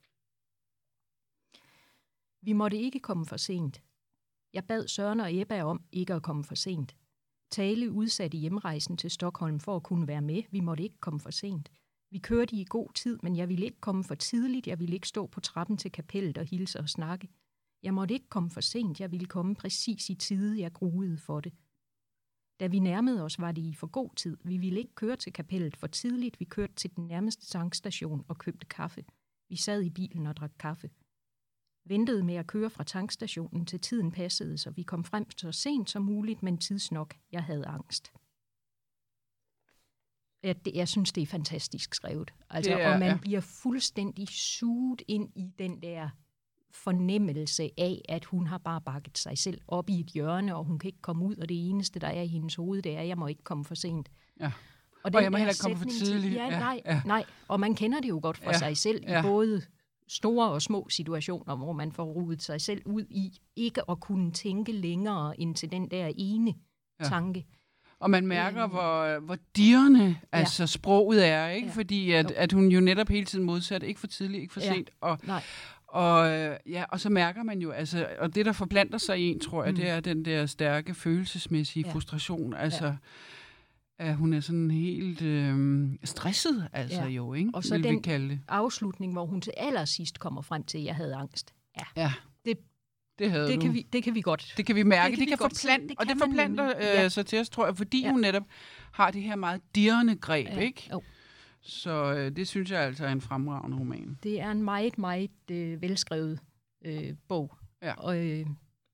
Vi 2.44 2.52
måtte 2.52 2.78
ikke 2.78 3.00
komme 3.00 3.26
for 3.26 3.36
sent. 3.36 3.82
Jeg 4.52 4.64
bad 4.64 4.88
Søren 4.88 5.20
og 5.20 5.34
Ebba 5.34 5.62
om 5.62 5.82
ikke 5.92 6.14
at 6.14 6.22
komme 6.22 6.44
for 6.44 6.54
sent. 6.54 6.96
Tale 7.50 7.90
udsatte 7.90 8.38
hjemrejsen 8.38 8.96
til 8.96 9.10
Stockholm 9.10 9.60
for 9.60 9.76
at 9.76 9.82
kunne 9.82 10.06
være 10.06 10.22
med. 10.22 10.42
Vi 10.50 10.60
måtte 10.60 10.82
ikke 10.82 11.00
komme 11.00 11.20
for 11.20 11.30
sent. 11.30 11.70
Vi 12.10 12.18
kørte 12.18 12.56
i 12.56 12.64
god 12.68 12.92
tid, 12.94 13.18
men 13.22 13.36
jeg 13.36 13.48
ville 13.48 13.64
ikke 13.64 13.80
komme 13.80 14.04
for 14.04 14.14
tidligt. 14.14 14.66
Jeg 14.66 14.78
ville 14.78 14.94
ikke 14.94 15.08
stå 15.08 15.26
på 15.26 15.40
trappen 15.40 15.76
til 15.76 15.92
kapellet 15.92 16.38
og 16.38 16.44
hilse 16.44 16.78
og 16.78 16.88
snakke. 16.88 17.28
Jeg 17.82 17.94
måtte 17.94 18.14
ikke 18.14 18.28
komme 18.28 18.50
for 18.50 18.60
sent. 18.60 19.00
Jeg 19.00 19.12
ville 19.12 19.26
komme 19.26 19.54
præcis 19.54 20.10
i 20.10 20.14
tide. 20.14 20.60
Jeg 20.60 20.72
gruede 20.72 21.18
for 21.18 21.40
det. 21.40 21.52
Da 22.62 22.66
vi 22.66 22.78
nærmede 22.78 23.22
os, 23.24 23.38
var 23.40 23.52
det 23.52 23.62
i 23.62 23.74
for 23.74 23.86
god 23.86 24.10
tid. 24.16 24.36
Vi 24.44 24.56
ville 24.56 24.78
ikke 24.80 24.94
køre 24.94 25.16
til 25.16 25.32
kapellet 25.32 25.76
for 25.76 25.86
tidligt. 25.86 26.40
Vi 26.40 26.44
kørte 26.44 26.74
til 26.74 26.96
den 26.96 27.06
nærmeste 27.06 27.46
tankstation 27.46 28.24
og 28.28 28.38
købte 28.38 28.66
kaffe. 28.66 29.04
Vi 29.48 29.56
sad 29.56 29.82
i 29.82 29.90
bilen 29.90 30.26
og 30.26 30.36
drak 30.36 30.52
kaffe. 30.58 30.90
Ventede 31.88 32.22
med 32.24 32.34
at 32.34 32.46
køre 32.46 32.70
fra 32.70 32.84
tankstationen 32.84 33.66
til 33.66 33.80
tiden 33.80 34.12
passede, 34.12 34.58
så 34.58 34.70
vi 34.70 34.82
kom 34.82 35.04
frem 35.04 35.30
så 35.36 35.52
sent 35.52 35.90
som 35.90 36.02
muligt, 36.02 36.42
men 36.42 36.58
tidsnok. 36.58 37.14
Jeg 37.32 37.44
havde 37.44 37.66
angst. 37.66 38.12
Jeg, 40.42 40.64
det, 40.64 40.74
jeg 40.74 40.88
synes, 40.88 41.12
det 41.12 41.22
er 41.22 41.26
fantastisk 41.26 41.94
skrevet. 41.94 42.34
Altså, 42.50 42.70
Det 42.70 42.82
er- 42.82 42.92
og 42.92 42.98
man 42.98 43.08
ja. 43.10 43.18
bliver 43.22 43.40
fuldstændig 43.40 44.28
suget 44.28 45.02
ind 45.08 45.32
i 45.36 45.50
den 45.58 45.82
der 45.82 46.10
fornemmelse 46.74 47.70
af, 47.78 48.00
at 48.08 48.24
hun 48.24 48.46
har 48.46 48.58
bare 48.58 48.80
bakket 48.80 49.18
sig 49.18 49.38
selv 49.38 49.60
op 49.68 49.90
i 49.90 50.00
et 50.00 50.06
hjørne, 50.06 50.56
og 50.56 50.64
hun 50.64 50.78
kan 50.78 50.88
ikke 50.88 51.02
komme 51.02 51.24
ud, 51.24 51.36
og 51.36 51.48
det 51.48 51.68
eneste, 51.70 51.98
der 52.00 52.06
er 52.06 52.22
i 52.22 52.26
hendes 52.26 52.54
hoved, 52.54 52.82
det 52.82 52.96
er, 52.96 53.00
at 53.00 53.08
jeg 53.08 53.18
må 53.18 53.26
ikke 53.26 53.42
komme 53.44 53.64
for 53.64 53.74
sent. 53.74 54.08
Ja. 54.40 54.50
Og, 55.04 55.22
jeg 55.22 55.30
må 55.32 55.36
heller 55.38 55.50
ikke 55.52 55.60
komme 55.62 55.76
for 55.76 56.04
tidligt. 56.04 56.34
Ja, 56.34 56.44
Ja, 56.44 56.58
nej, 56.58 56.80
ja. 56.86 57.02
nej. 57.06 57.24
Og 57.48 57.60
man 57.60 57.74
kender 57.74 58.00
det 58.00 58.08
jo 58.08 58.20
godt 58.22 58.36
fra 58.38 58.50
Ja, 58.50 58.58
sig 58.58 58.76
selv 58.76 59.04
ja. 59.08 59.18
i 59.20 59.22
både 59.22 59.62
store 60.08 60.50
og 60.50 60.62
små 60.62 60.86
situationer, 60.90 61.56
hvor 61.56 61.72
man 61.72 61.92
får 61.92 62.04
rodet 62.04 62.42
sig 62.42 62.60
selv 62.60 62.82
ud 62.84 63.02
i 63.10 63.38
ikke 63.56 63.90
at 63.90 64.00
kunne 64.00 64.30
tænke 64.32 64.72
længere 64.72 65.40
end 65.40 65.54
til 65.54 65.72
den 65.72 65.90
der 65.90 66.12
ene 66.16 66.50
Ja. 67.00 67.04
ja. 67.04 67.08
tanke. 67.08 67.46
Og 68.00 68.10
man 68.10 68.26
mærker, 68.26 68.64
Øh. 68.64 68.70
hvor, 68.70 69.18
hvor 69.20 69.36
dirrende 69.56 70.16
altså, 70.32 70.66
sproget 70.66 71.26
er, 71.28 71.48
ikke? 71.48 71.66
Ja. 71.68 71.72
Fordi 71.74 72.10
at, 72.12 72.30
at 72.30 72.52
hun 72.52 72.68
jo 72.68 72.80
netop 72.80 73.08
hele 73.08 73.26
tiden 73.26 73.44
modsat, 73.44 73.82
ikke 73.82 74.00
for 74.00 74.06
tidligt, 74.06 74.40
ikke 74.42 74.52
for 74.54 74.60
Ja. 74.60 74.74
sent. 74.74 74.90
Og, 75.00 75.18
Nej. 75.22 75.42
Og, 75.92 76.30
øh, 76.32 76.56
ja, 76.66 76.84
og 76.88 77.00
så 77.00 77.08
mærker 77.10 77.42
man 77.42 77.58
jo, 77.58 77.70
altså, 77.70 78.06
og 78.18 78.34
det 78.34 78.46
der 78.46 78.52
forplanter 78.52 78.98
sig 78.98 79.18
i 79.20 79.22
en, 79.22 79.40
tror 79.40 79.64
jeg, 79.64 79.72
Mm. 79.72 79.76
det 79.78 79.88
er 79.88 80.00
den 80.00 80.24
der 80.24 80.46
stærke 80.46 80.94
følelsesmæssige 80.94 81.86
Ja. 81.86 81.92
frustration. 81.92 82.54
Altså, 82.54 82.96
at 83.98 84.16
hun 84.16 84.32
er 84.32 84.40
sådan 84.40 84.70
helt 84.70 85.22
øh, 85.22 85.88
stresset, 86.04 86.68
altså 86.72 87.00
Ja. 87.02 87.06
jo, 87.08 87.34
ikke? 87.34 87.50
Og 87.54 87.64
så 87.64 87.74
Vil 87.74 87.82
vi 87.84 87.88
den- 87.88 88.02
kalde 88.02 88.28
det. 88.28 88.40
Afslutning, 88.48 89.12
hvor 89.12 89.26
hun 89.26 89.40
til 89.40 89.52
allersidst 89.56 90.18
kommer 90.18 90.42
frem 90.42 90.62
til, 90.64 90.78
at 90.78 90.84
jeg 90.84 90.94
havde 90.94 91.14
angst. 91.14 91.54
Ja, 91.96 92.12
Det- 92.44 92.58
det 93.18 93.30
havde 93.30 93.46
Det 93.48 93.54
du. 93.56 93.60
kan, 93.60 93.74
vi, 93.74 93.86
det 93.92 94.02
kan 94.04 94.14
vi 94.14 94.20
godt. 94.20 94.54
Det 94.56 94.66
kan 94.66 94.76
vi 94.76 94.82
mærke. 94.82 95.10
Det 95.10 95.18
Det 95.18 95.28
kan 95.28 95.38
kan, 95.38 95.48
det 95.48 95.58
kan 95.58 95.68
forplante, 95.68 95.88
Det 95.88 95.98
og 95.98 96.06
det 96.06 96.12
kan 96.18 96.18
forplanter 96.28 96.66
øh, 96.76 96.82
Ja. 96.82 97.08
sig 97.08 97.26
til 97.26 97.40
os, 97.40 97.48
tror 97.48 97.66
jeg, 97.66 97.76
fordi 97.76 98.02
Ja. 98.02 98.10
hun 98.10 98.20
netop 98.20 98.42
har 98.92 99.10
det 99.10 99.22
her 99.22 99.36
meget 99.36 99.60
dirrende 99.74 100.16
greb, 100.16 100.46
Ja, 100.46 100.58
ikke? 100.58 100.88
jo. 100.92 101.02
Så 101.62 102.14
øh, 102.14 102.36
det 102.36 102.48
synes 102.48 102.70
jeg 102.70 102.80
altså 102.80 103.06
er 103.06 103.12
en 103.12 103.20
fremragende 103.20 103.76
roman. 103.78 104.18
Det 104.22 104.40
er 104.40 104.50
en 104.50 104.62
meget, 104.62 104.98
meget 104.98 105.30
øh, 105.50 105.82
velskrevet 105.82 106.38
øh, 106.84 107.14
bog. 107.28 107.54
Ja. 107.82 107.92
Og, 107.94 108.26
øh, 108.26 108.46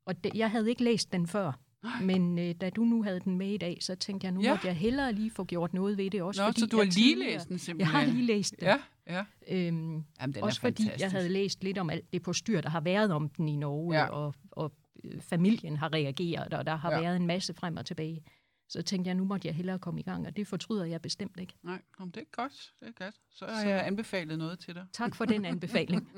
og 0.07 0.25
det, 0.25 0.35
jeg 0.35 0.51
havde 0.51 0.71
ikke 0.71 0.85
læst 0.85 1.13
den 1.13 1.27
før. 1.27 1.53
Nej. 1.83 2.03
Men 2.03 2.39
øh, 2.39 2.55
da 2.61 2.71
du 2.71 2.85
nu 2.85 3.03
havde 3.03 3.21
den 3.21 3.39
med 3.39 3.49
i 3.49 3.57
dag, 3.57 3.79
så 3.81 3.95
tænkte 3.95 4.25
jeg, 4.25 4.33
nu 4.33 4.41
Ja. 4.43 4.51
måtte 4.51 4.67
jeg 4.67 4.77
hellere 4.77 5.13
lige 5.13 5.31
få 5.31 5.45
gjort 5.45 5.75
noget 5.75 5.99
ved 5.99 6.11
det. 6.11 6.23
Også 6.23 6.43
Nå, 6.43 6.49
fordi 6.49 6.61
så 6.61 6.67
du 6.67 6.77
har 6.77 6.85
jeg 6.85 6.93
lige 6.95 7.19
læst 7.19 7.49
den 7.49 7.53
Jeg 7.55 7.61
simpelthen? 7.61 7.97
har 7.97 8.07
lige 8.07 8.27
læst 8.27 8.55
den. 8.61 8.69
Ja, 8.69 8.77
ja. 9.07 9.25
Øhm, 9.49 10.05
Jamen, 10.21 10.35
den 10.35 10.43
også 10.43 10.61
fordi 10.61 10.83
fantastisk. 10.83 11.03
jeg 11.03 11.11
havde 11.11 11.29
læst 11.29 11.65
lidt 11.65 11.79
om 11.79 11.91
alt 11.91 12.13
det 12.13 12.23
på 12.23 12.33
styr, 12.33 12.61
der 12.61 12.69
har 12.69 12.81
været 12.81 13.13
om 13.13 13.29
den 13.29 13.49
i 13.49 13.57
Norge, 13.57 13.95
Ja. 13.97 14.05
og, 14.07 14.35
og 14.51 14.73
øh, 15.05 15.21
familien 15.21 15.77
har 15.77 15.93
reageret, 15.93 16.55
og 16.55 16.67
der 16.67 16.77
har 16.77 16.93
ja. 16.93 17.01
været 17.01 17.17
en 17.17 17.27
masse 17.27 17.55
frem 17.55 17.77
og 17.77 17.87
tilbage. 17.87 18.23
Så 18.69 18.83
tænkte 18.83 19.09
jeg, 19.09 19.15
nu 19.15 19.25
måtte 19.25 19.49
jeg 19.49 19.55
hellere 19.55 19.79
komme 19.79 20.01
i 20.01 20.03
gang, 20.03 20.27
og 20.27 20.37
det 20.37 20.47
fortryder 20.47 20.85
jeg 20.85 21.03
bestemt 21.03 21.41
ikke. 21.41 21.55
Nej, 21.63 21.83
men 21.99 22.11
det 22.11 22.21
er 22.21 22.25
godt. 22.33 22.73
Det 22.81 22.89
er 22.89 23.05
godt. 23.05 23.15
Så 23.31 23.47
har 23.47 23.63
jeg 23.65 23.87
anbefalet 23.87 24.39
noget 24.39 24.59
til 24.59 24.75
dig. 24.75 24.87
Tak 24.93 25.15
for 25.15 25.25
den 25.25 25.45
anbefaling. 25.45 26.09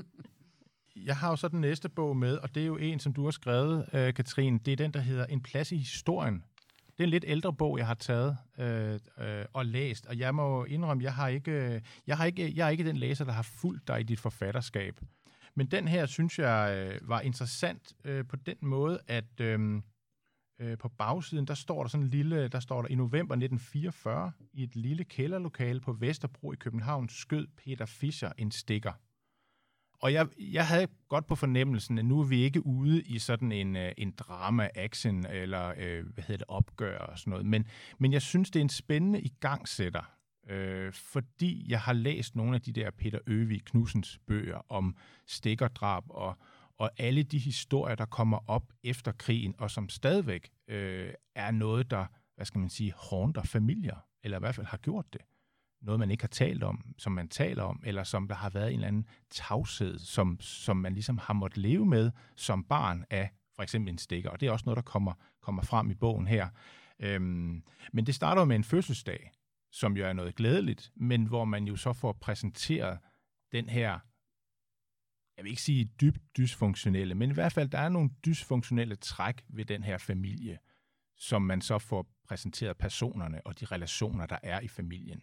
Jeg 0.97 1.17
har 1.17 1.31
jo 1.31 1.37
så 1.37 1.49
den 1.49 1.61
næste 1.61 1.89
bog 1.89 2.17
med, 2.17 2.37
og 2.37 2.55
det 2.55 2.63
er 2.63 2.67
jo 2.67 2.77
en, 2.77 2.99
som 2.99 3.13
du 3.13 3.25
har 3.25 3.31
skrevet, 3.31 3.89
øh, 3.93 4.15
Katrine. 4.15 4.59
Det 4.59 4.73
er 4.73 4.77
den, 4.77 4.91
der 4.93 5.01
hedder 5.01 5.27
En 5.27 5.41
plads 5.43 5.73
i 5.73 5.77
historien. 5.77 6.45
Det 6.87 7.01
er 7.01 7.05
en 7.05 7.11
lidt 7.11 7.25
ældre 7.27 7.53
bog, 7.53 7.79
jeg 7.79 7.87
har 7.87 7.95
taget 7.95 8.37
øh, 8.59 8.99
øh, 9.19 9.45
og 9.53 9.67
læst, 9.67 10.07
og 10.07 10.19
jeg 10.19 10.35
må 10.35 10.65
indrømme, 10.65 11.05
jeg 11.05 11.15
har 11.15 11.29
ikke, 11.29 11.75
øh, 11.75 11.81
jeg 12.07 12.17
har 12.17 12.25
ikke, 12.25 12.53
jeg 12.57 12.67
er 12.67 12.71
ikke 12.71 12.85
den 12.85 12.97
læser, 12.97 13.25
der 13.25 13.33
har 13.33 13.43
fulgt 13.43 13.89
dig 13.89 14.01
i 14.01 14.03
dit 14.03 14.21
forfatterskab. 14.21 15.01
Men 15.55 15.67
den 15.67 15.89
her 15.89 16.07
synes 16.07 16.39
jeg 16.39 16.77
øh, 16.77 17.09
var 17.09 17.21
interessant 17.21 17.93
øh, 18.05 18.27
på 18.27 18.37
den 18.37 18.57
måde, 18.61 19.01
at 19.07 19.41
øh, 19.41 19.83
øh, 20.61 20.79
på 20.79 20.89
bagsiden, 20.89 21.45
der 21.45 21.55
står 21.55 21.83
der 21.83 21.89
sådan 21.89 22.05
en 22.05 22.11
lille, 22.11 22.49
der 22.49 22.61
står 22.61 22.83
der 22.83 22.89
i 22.89 22.95
november 22.95 23.35
1944, 23.35 24.33
i 24.53 24.63
et 24.63 24.77
lille 24.77 25.05
kælderlokale 25.05 25.81
på 25.81 25.93
Vesterbro 25.93 26.53
i 26.53 26.57
København, 26.57 27.09
skød 27.09 27.47
Peter 27.57 27.87
Fischer 27.87 28.33
en 28.39 28.51
stikker. 28.51 28.93
Og 30.03 30.13
jeg, 30.13 30.27
jeg 30.39 30.67
havde 30.67 30.87
godt 31.09 31.27
på 31.27 31.35
fornemmelsen, 31.35 31.99
at 31.99 32.05
nu 32.05 32.21
er 32.21 32.25
vi 32.25 32.43
ikke 32.43 32.67
ude 32.67 33.03
i 33.03 33.19
sådan 33.19 33.53
en, 33.53 33.77
øh, 33.77 33.93
en 33.99 34.11
drama-action 34.11 35.27
eller 35.27 35.75
øh, 35.77 36.07
hvad 36.15 36.25
hedder 36.25 36.37
det, 36.37 36.45
opgør 36.49 36.99
og 36.99 37.19
sådan 37.19 37.31
noget. 37.31 37.47
Men, 37.47 37.67
men 37.99 38.13
jeg 38.13 38.23
synes, 38.23 38.51
det 38.51 38.61
er 38.61 38.65
en 38.65 38.69
spændende 38.69 39.21
igangsætter, 39.21 40.03
øh, 40.49 40.93
fordi 40.93 41.67
jeg 41.69 41.81
har 41.81 41.93
læst 41.93 42.37
nogle 42.37 42.55
af 42.55 42.61
de 42.61 42.73
der 42.73 42.91
Peter 42.91 43.19
Øvig 43.27 43.65
Knudsens 43.65 44.19
bøger 44.27 44.73
om 44.73 44.97
stikkerdrab 45.27 46.05
og, 46.09 46.39
og 46.81 46.91
alle 46.99 47.23
de 47.23 47.39
historier, 47.39 47.95
der 47.95 48.05
kommer 48.05 48.51
op 48.51 48.73
efter 48.85 49.13
krigen, 49.13 49.55
og 49.59 49.71
som 49.71 49.89
stadigvæk 49.89 50.51
øh, 50.69 51.13
er 51.35 51.51
noget, 51.51 51.91
der, 51.91 52.07
hvad 52.37 52.47
skal 52.47 52.59
man 52.59 52.69
sige, 52.69 52.93
håndter 52.97 53.43
familier 53.43 53.97
eller 54.25 54.39
i 54.39 54.41
hvert 54.41 54.55
fald 54.55 54.67
har 54.67 54.77
gjort 54.77 55.13
det. 55.13 55.21
Noget, 55.83 55.99
man 55.99 56.11
ikke 56.11 56.23
har 56.23 56.29
talt 56.29 56.63
om, 56.63 56.95
som 56.99 57.13
man 57.13 57.29
taler 57.29 57.63
om, 57.63 57.83
eller 57.87 58.05
som 58.05 58.29
der 58.29 58.35
har 58.35 58.51
været 58.51 58.69
en 58.69 58.75
eller 58.75 58.89
anden 58.89 59.07
tavshed, 59.31 59.99
som, 59.99 60.41
som 60.41 60.77
man 60.77 60.93
ligesom 60.93 61.19
har 61.19 61.35
måttet 61.35 61.59
leve 61.59 61.87
med 61.87 62.11
som 62.37 62.65
barn 62.65 63.05
af 63.11 63.31
for 63.57 63.63
eksempel 63.63 63.93
en 63.93 63.99
stikker. 63.99 64.31
Og 64.31 64.41
det 64.41 64.47
er 64.47 64.53
også 64.53 64.65
noget, 64.67 64.77
der 64.77 64.83
kommer, 64.83 65.13
kommer 65.43 65.63
frem 65.63 65.91
i 65.91 65.95
bogen 65.95 66.27
her. 66.27 66.49
Øhm, 67.01 67.63
men 67.93 68.07
det 68.07 68.15
starter 68.15 68.45
med 68.45 68.57
en 68.57 68.65
fødselsdag, 68.65 69.31
som 69.73 69.97
jo 69.97 70.05
er 70.05 70.13
noget 70.13 70.35
glædeligt, 70.35 70.93
men 70.97 71.25
hvor 71.25 71.45
man 71.45 71.65
jo 71.65 71.77
så 71.77 71.93
får 71.93 72.13
præsenteret 72.13 72.99
den 73.53 73.69
her, 73.69 73.99
jeg 75.41 75.45
vil 75.45 75.51
ikke 75.51 75.63
sige 75.63 75.85
dybt 76.01 76.37
dysfunktionelle, 76.37 77.15
men 77.15 77.31
i 77.31 77.35
hvert 77.35 77.53
fald, 77.53 77.69
der 77.69 77.79
er 77.79 77.89
nogle 77.89 78.11
dysfunktionelle 78.27 78.97
træk 78.97 79.45
ved 79.49 79.65
den 79.65 79.83
her 79.83 79.99
familie, 79.99 80.59
som 81.17 81.43
man 81.43 81.61
så 81.61 81.79
får 81.79 82.07
præsenteret 82.29 82.77
personerne 82.77 83.47
og 83.47 83.61
de 83.61 83.65
relationer, 83.65 84.27
der 84.27 84.39
er 84.43 84.61
i 84.61 84.69
familien. 84.69 85.23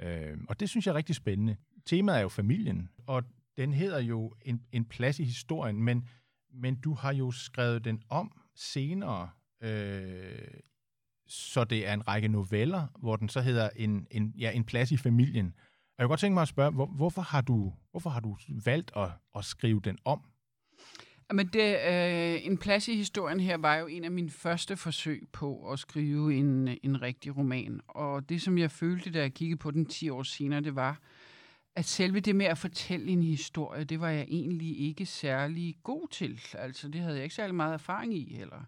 Øh, 0.00 0.38
og 0.48 0.60
det 0.60 0.68
synes 0.68 0.86
jeg 0.86 0.92
er 0.92 0.96
rigtig 0.96 1.14
spændende. 1.14 1.56
Temaet 1.86 2.18
er 2.18 2.22
jo 2.22 2.28
familien, 2.28 2.88
og 3.06 3.24
den 3.56 3.72
hedder 3.72 4.00
jo 4.00 4.34
en, 4.42 4.62
en 4.72 4.84
plads 4.84 5.18
i 5.18 5.24
historien, 5.24 5.82
men, 5.82 6.08
men 6.52 6.80
du 6.80 6.94
har 6.94 7.12
jo 7.12 7.30
skrevet 7.30 7.84
den 7.84 8.02
om 8.08 8.42
senere, 8.56 9.30
øh, 9.62 10.48
så 11.28 11.64
det 11.64 11.86
er 11.86 11.94
en 11.94 12.08
række 12.08 12.28
noveller, 12.28 12.86
hvor 12.98 13.16
den 13.16 13.28
så 13.28 13.40
hedder 13.40 13.70
en, 13.76 14.06
en, 14.10 14.34
ja, 14.38 14.50
en 14.50 14.64
plads 14.64 14.92
i 14.92 14.96
familien. 14.96 15.54
Jeg 15.98 16.04
kunne 16.04 16.08
godt 16.08 16.20
tænke 16.20 16.34
mig 16.34 16.42
at 16.42 16.48
spørge, 16.48 16.70
hvor, 16.70 16.86
hvorfor, 16.86 17.22
har 17.22 17.40
du, 17.40 17.72
hvorfor 17.90 18.10
har 18.10 18.20
du 18.20 18.36
valgt 18.64 18.90
at, 18.96 19.08
at 19.34 19.44
skrive 19.44 19.80
den 19.80 19.98
om? 20.04 20.20
Men 21.32 21.46
det, 21.46 21.76
øh, 21.88 22.46
en 22.46 22.58
plads 22.58 22.88
i 22.88 22.96
historien 22.96 23.40
her 23.40 23.56
var 23.56 23.76
jo 23.76 23.86
en 23.86 24.04
af 24.04 24.10
mine 24.10 24.30
første 24.30 24.76
forsøg 24.76 25.28
på 25.32 25.70
at 25.72 25.78
skrive 25.78 26.34
en, 26.34 26.78
en 26.82 27.02
rigtig 27.02 27.36
roman. 27.36 27.80
Og 27.88 28.28
det, 28.28 28.42
som 28.42 28.58
jeg 28.58 28.70
følte, 28.70 29.10
da 29.10 29.20
jeg 29.20 29.34
kiggede 29.34 29.58
på 29.58 29.70
den 29.70 29.86
10 29.86 30.08
år 30.08 30.22
senere, 30.22 30.60
det 30.60 30.74
var, 30.74 31.00
at 31.76 31.84
selve 31.84 32.20
det 32.20 32.36
med 32.36 32.46
at 32.46 32.58
fortælle 32.58 33.08
en 33.08 33.22
historie, 33.22 33.84
det 33.84 34.00
var 34.00 34.10
jeg 34.10 34.26
egentlig 34.28 34.80
ikke 34.80 35.06
særlig 35.06 35.76
god 35.82 36.08
til. 36.08 36.40
Altså, 36.54 36.88
det 36.88 37.00
havde 37.00 37.14
jeg 37.14 37.24
ikke 37.24 37.34
særlig 37.34 37.54
meget 37.54 37.74
erfaring 37.74 38.14
i 38.14 38.34
heller. 38.34 38.64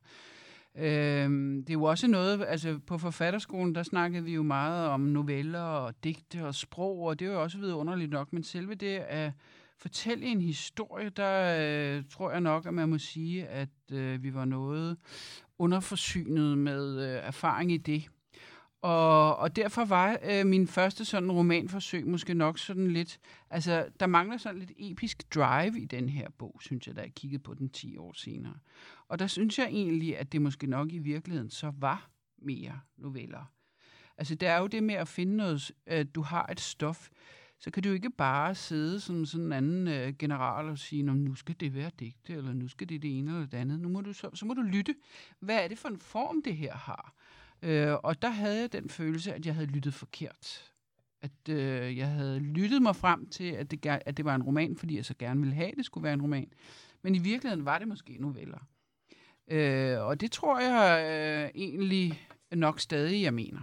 Øhm, 0.77 1.65
det 1.65 1.71
er 1.71 1.79
jo 1.79 1.83
også 1.83 2.07
noget, 2.07 2.45
altså 2.49 2.79
på 2.87 2.99
forfatterskolen, 2.99 3.75
der 3.75 3.83
snakkede 3.83 4.25
vi 4.25 4.35
jo 4.35 4.43
meget 4.43 4.89
om 4.89 5.01
noveller 5.01 5.61
og 5.61 5.95
digte 6.05 6.47
og 6.47 6.55
sprog, 6.55 6.99
og 6.99 7.19
det 7.19 7.29
er 7.29 7.33
jo 7.33 7.43
også 7.43 7.59
vidunderligt 7.59 8.11
nok, 8.11 8.33
men 8.33 8.43
selve 8.43 8.75
det 8.75 8.97
at 8.97 9.33
fortælle 9.79 10.27
en 10.27 10.41
historie, 10.41 11.09
der 11.09 11.57
øh, 11.61 12.05
tror 12.11 12.31
jeg 12.31 12.41
nok, 12.41 12.67
at 12.67 12.75
man 12.75 12.89
må 12.89 12.99
sige, 12.99 13.47
at 13.47 13.69
øh, 13.93 14.23
vi 14.23 14.35
var 14.35 14.45
noget 14.45 14.97
underforsynet 15.59 16.59
med 16.59 17.01
øh, 17.01 17.27
erfaring 17.27 17.73
i 17.73 17.77
det. 17.77 18.09
Og, 18.83 19.37
og 19.37 19.57
derfor 19.57 19.85
var 19.85 20.19
øh, 20.31 20.47
min 20.47 20.67
første 20.67 21.05
sådan 21.05 21.33
romanforsøg 21.33 22.07
måske 22.07 22.35
nok 22.35 22.59
sådan 22.59 22.91
lidt, 22.91 23.21
altså 23.51 23.89
der 24.01 24.07
mangler 24.07 24.37
sådan 24.37 24.59
lidt 24.59 24.73
episk 24.77 25.35
drive 25.35 25.81
i 25.81 25.85
den 25.85 26.09
her 26.09 26.31
bog, 26.39 26.59
synes 26.61 26.87
jeg, 26.87 26.97
da 26.97 27.01
jeg 27.01 27.15
kiggede 27.15 27.43
på 27.43 27.55
den 27.55 27.69
10 27.69 27.97
år 27.97 28.13
senere. 28.13 28.55
Og 29.09 29.19
der 29.19 29.27
synes 29.27 29.59
jeg 29.59 29.67
egentlig, 29.67 30.19
at 30.19 30.33
det 30.33 30.43
måske 30.43 30.67
nok 30.67 30.93
i 30.93 30.99
virkeligheden 30.99 31.51
så 31.51 31.73
var 31.79 32.11
mere 32.39 32.81
noveller. 32.97 33.53
Altså 34.19 34.35
det 34.35 34.49
er 34.49 34.59
jo 34.59 34.67
det 34.67 34.83
med 34.83 34.95
at 34.95 35.09
finde 35.09 35.37
noget, 35.37 35.73
at 35.87 36.15
du 36.15 36.23
har 36.23 36.47
et 36.53 36.61
stof, 36.61 37.09
så 37.59 37.71
kan 37.71 37.83
du 37.83 37.93
ikke 37.93 38.11
bare 38.11 38.55
sidde 38.55 39.01
som 39.01 39.25
sådan 39.27 39.47
en 39.47 39.53
anden 39.53 39.89
øh, 39.89 40.15
general 40.19 40.69
og 40.69 40.79
sige, 40.79 41.03
nu 41.03 41.35
skal 41.35 41.57
det 41.61 41.75
være 41.75 41.91
digte, 42.01 42.33
eller 42.33 42.53
nu 42.53 42.69
skal 42.69 42.89
det 42.89 43.03
det 43.03 43.19
ene 43.19 43.31
eller 43.31 43.47
det 43.47 43.59
andet. 43.59 43.81
Nu 43.81 43.89
må 43.89 44.01
du 44.01 44.13
så, 44.13 44.31
så 44.35 44.47
må 44.47 44.55
du 44.55 44.63
lytte. 44.63 44.95
Hvad 45.39 45.65
er 45.65 45.69
det 45.69 45.79
for 45.79 45.89
en 45.89 45.99
form, 45.99 46.43
det 46.43 46.57
her 46.57 46.75
har? 46.75 47.15
Øh, 47.63 47.95
og 48.03 48.23
der 48.23 48.29
havde 48.29 48.61
jeg 48.61 48.73
den 48.73 48.89
følelse, 48.89 49.35
at 49.35 49.47
jeg 49.47 49.55
havde 49.55 49.67
lyttet 49.67 49.95
forkert. 49.95 50.73
At 51.23 51.49
øh, 51.49 51.97
jeg 51.97 52.09
havde 52.09 52.39
lyttet 52.39 52.83
mig 52.83 52.97
frem 52.97 53.27
til, 53.27 53.45
at 53.45 53.71
det, 53.71 53.87
at 53.87 54.17
det 54.17 54.25
var 54.25 54.35
en 54.35 54.43
roman, 54.43 54.77
fordi 54.77 54.97
jeg 54.97 55.05
så 55.05 55.15
gerne 55.19 55.41
ville 55.41 55.55
have, 55.55 55.71
at 55.71 55.77
det 55.77 55.85
skulle 55.85 56.05
være 56.05 56.15
en 56.15 56.23
roman. 56.23 56.53
Men 57.03 57.15
i 57.15 57.19
virkeligheden 57.19 57.65
var 57.65 57.79
det 57.79 57.89
måske 57.89 58.17
noveller. 58.21 58.59
Øh, 59.51 60.01
og 60.01 60.21
det 60.21 60.33
tror 60.33 60.61
jeg 60.61 61.05
øh, 61.05 61.63
egentlig 61.63 62.29
nok 62.53 62.81
stadig, 62.81 63.23
jeg 63.23 63.35
mener. 63.35 63.61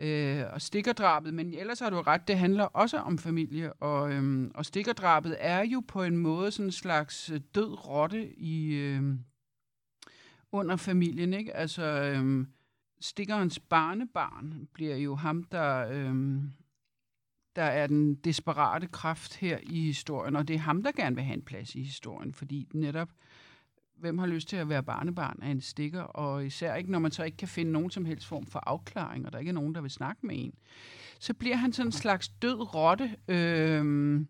Øh, 0.00 0.42
og 0.52 0.62
stikkerdrabet, 0.62 1.34
men 1.34 1.54
ellers 1.54 1.80
har 1.80 1.90
du 1.90 2.00
ret, 2.00 2.28
det 2.28 2.38
handler 2.38 2.64
også 2.64 2.98
om 2.98 3.18
familie, 3.18 3.72
og, 3.72 4.12
øhm, 4.12 4.50
og 4.54 4.66
stikkerdrabet 4.66 5.36
er 5.38 5.64
jo 5.64 5.82
på 5.88 6.02
en 6.02 6.16
måde 6.16 6.50
sådan 6.50 6.66
en 6.66 6.72
slags 6.72 7.30
øh, 7.30 7.40
død 7.54 7.86
rotte 7.88 8.38
i, 8.38 8.74
øhm, 8.74 9.18
under 10.52 10.76
familien, 10.76 11.34
ikke? 11.34 11.56
Altså, 11.56 11.82
øhm, 11.82 12.46
stikkerens 13.04 13.58
barnebarn 13.58 14.68
bliver 14.72 14.96
jo 14.96 15.14
ham, 15.14 15.44
der, 15.44 15.88
øhm, 15.88 16.52
der 17.56 17.62
er 17.62 17.86
den 17.86 18.14
desperate 18.14 18.86
kraft 18.86 19.36
her 19.36 19.58
i 19.62 19.80
historien, 19.80 20.36
og 20.36 20.48
det 20.48 20.54
er 20.54 20.60
ham, 20.60 20.82
der 20.82 20.92
gerne 20.92 21.16
vil 21.16 21.24
have 21.24 21.34
en 21.34 21.42
plads 21.42 21.74
i 21.74 21.82
historien, 21.82 22.32
fordi 22.32 22.68
netop, 22.72 23.08
hvem 23.96 24.18
har 24.18 24.26
lyst 24.26 24.48
til 24.48 24.56
at 24.56 24.68
være 24.68 24.82
barnebarn 24.82 25.38
af 25.42 25.48
en 25.48 25.60
stikker, 25.60 26.02
og 26.02 26.46
især 26.46 26.74
ikke, 26.74 26.90
når 26.90 26.98
man 26.98 27.10
så 27.10 27.24
ikke 27.24 27.36
kan 27.36 27.48
finde 27.48 27.72
nogen 27.72 27.90
som 27.90 28.04
helst 28.04 28.26
form 28.26 28.46
for 28.46 28.58
afklaring, 28.66 29.26
og 29.26 29.32
der 29.32 29.38
ikke 29.38 29.48
er 29.48 29.54
nogen, 29.54 29.74
der 29.74 29.80
vil 29.80 29.90
snakke 29.90 30.26
med 30.26 30.34
en, 30.38 30.54
så 31.18 31.34
bliver 31.34 31.56
han 31.56 31.72
sådan 31.72 31.88
en 31.88 31.92
slags 31.92 32.28
død 32.28 32.74
rotte 32.74 33.16
øhm, 33.28 34.28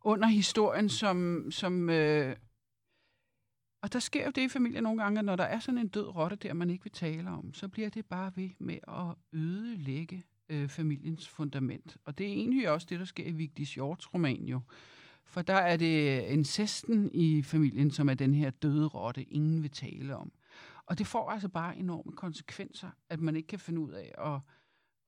under 0.00 0.28
historien, 0.28 0.88
som, 0.88 1.46
som 1.50 1.90
øh, 1.90 2.36
og 3.82 3.92
der 3.92 3.98
sker 3.98 4.24
jo 4.24 4.30
det 4.30 4.42
i 4.42 4.48
familien 4.48 4.82
nogle 4.82 5.02
gange, 5.02 5.18
at 5.18 5.24
når 5.24 5.36
der 5.36 5.44
er 5.44 5.58
sådan 5.58 5.78
en 5.78 5.88
død 5.88 6.16
rotte 6.16 6.36
der, 6.36 6.54
man 6.54 6.70
ikke 6.70 6.84
vil 6.84 6.92
tale 6.92 7.30
om, 7.30 7.54
så 7.54 7.68
bliver 7.68 7.88
det 7.88 8.06
bare 8.06 8.32
ved 8.36 8.50
med 8.58 8.78
at 8.88 9.38
ødelægge 9.40 10.24
øh, 10.48 10.68
familiens 10.68 11.28
fundament. 11.28 11.96
Og 12.04 12.18
det 12.18 12.26
er 12.26 12.32
egentlig 12.32 12.70
også 12.70 12.86
det, 12.90 12.98
der 12.98 13.04
sker 13.04 13.24
i 13.24 13.32
Vigdis 13.32 13.74
Hjorts 13.74 14.14
roman 14.14 14.44
jo. 14.44 14.60
For 15.24 15.42
der 15.42 15.54
er 15.54 15.76
det 15.76 16.22
incesten 16.22 17.10
i 17.14 17.42
familien, 17.42 17.90
som 17.90 18.08
er 18.08 18.14
den 18.14 18.34
her 18.34 18.50
døde 18.50 18.86
rotte, 18.86 19.22
ingen 19.22 19.62
vil 19.62 19.70
tale 19.70 20.16
om. 20.16 20.32
Og 20.86 20.98
det 20.98 21.06
får 21.06 21.30
altså 21.30 21.48
bare 21.48 21.76
enorme 21.76 22.12
konsekvenser, 22.12 22.90
at 23.08 23.20
man 23.20 23.36
ikke 23.36 23.46
kan 23.46 23.58
finde 23.58 23.80
ud 23.80 23.90
af 23.90 24.14
at, 24.18 24.40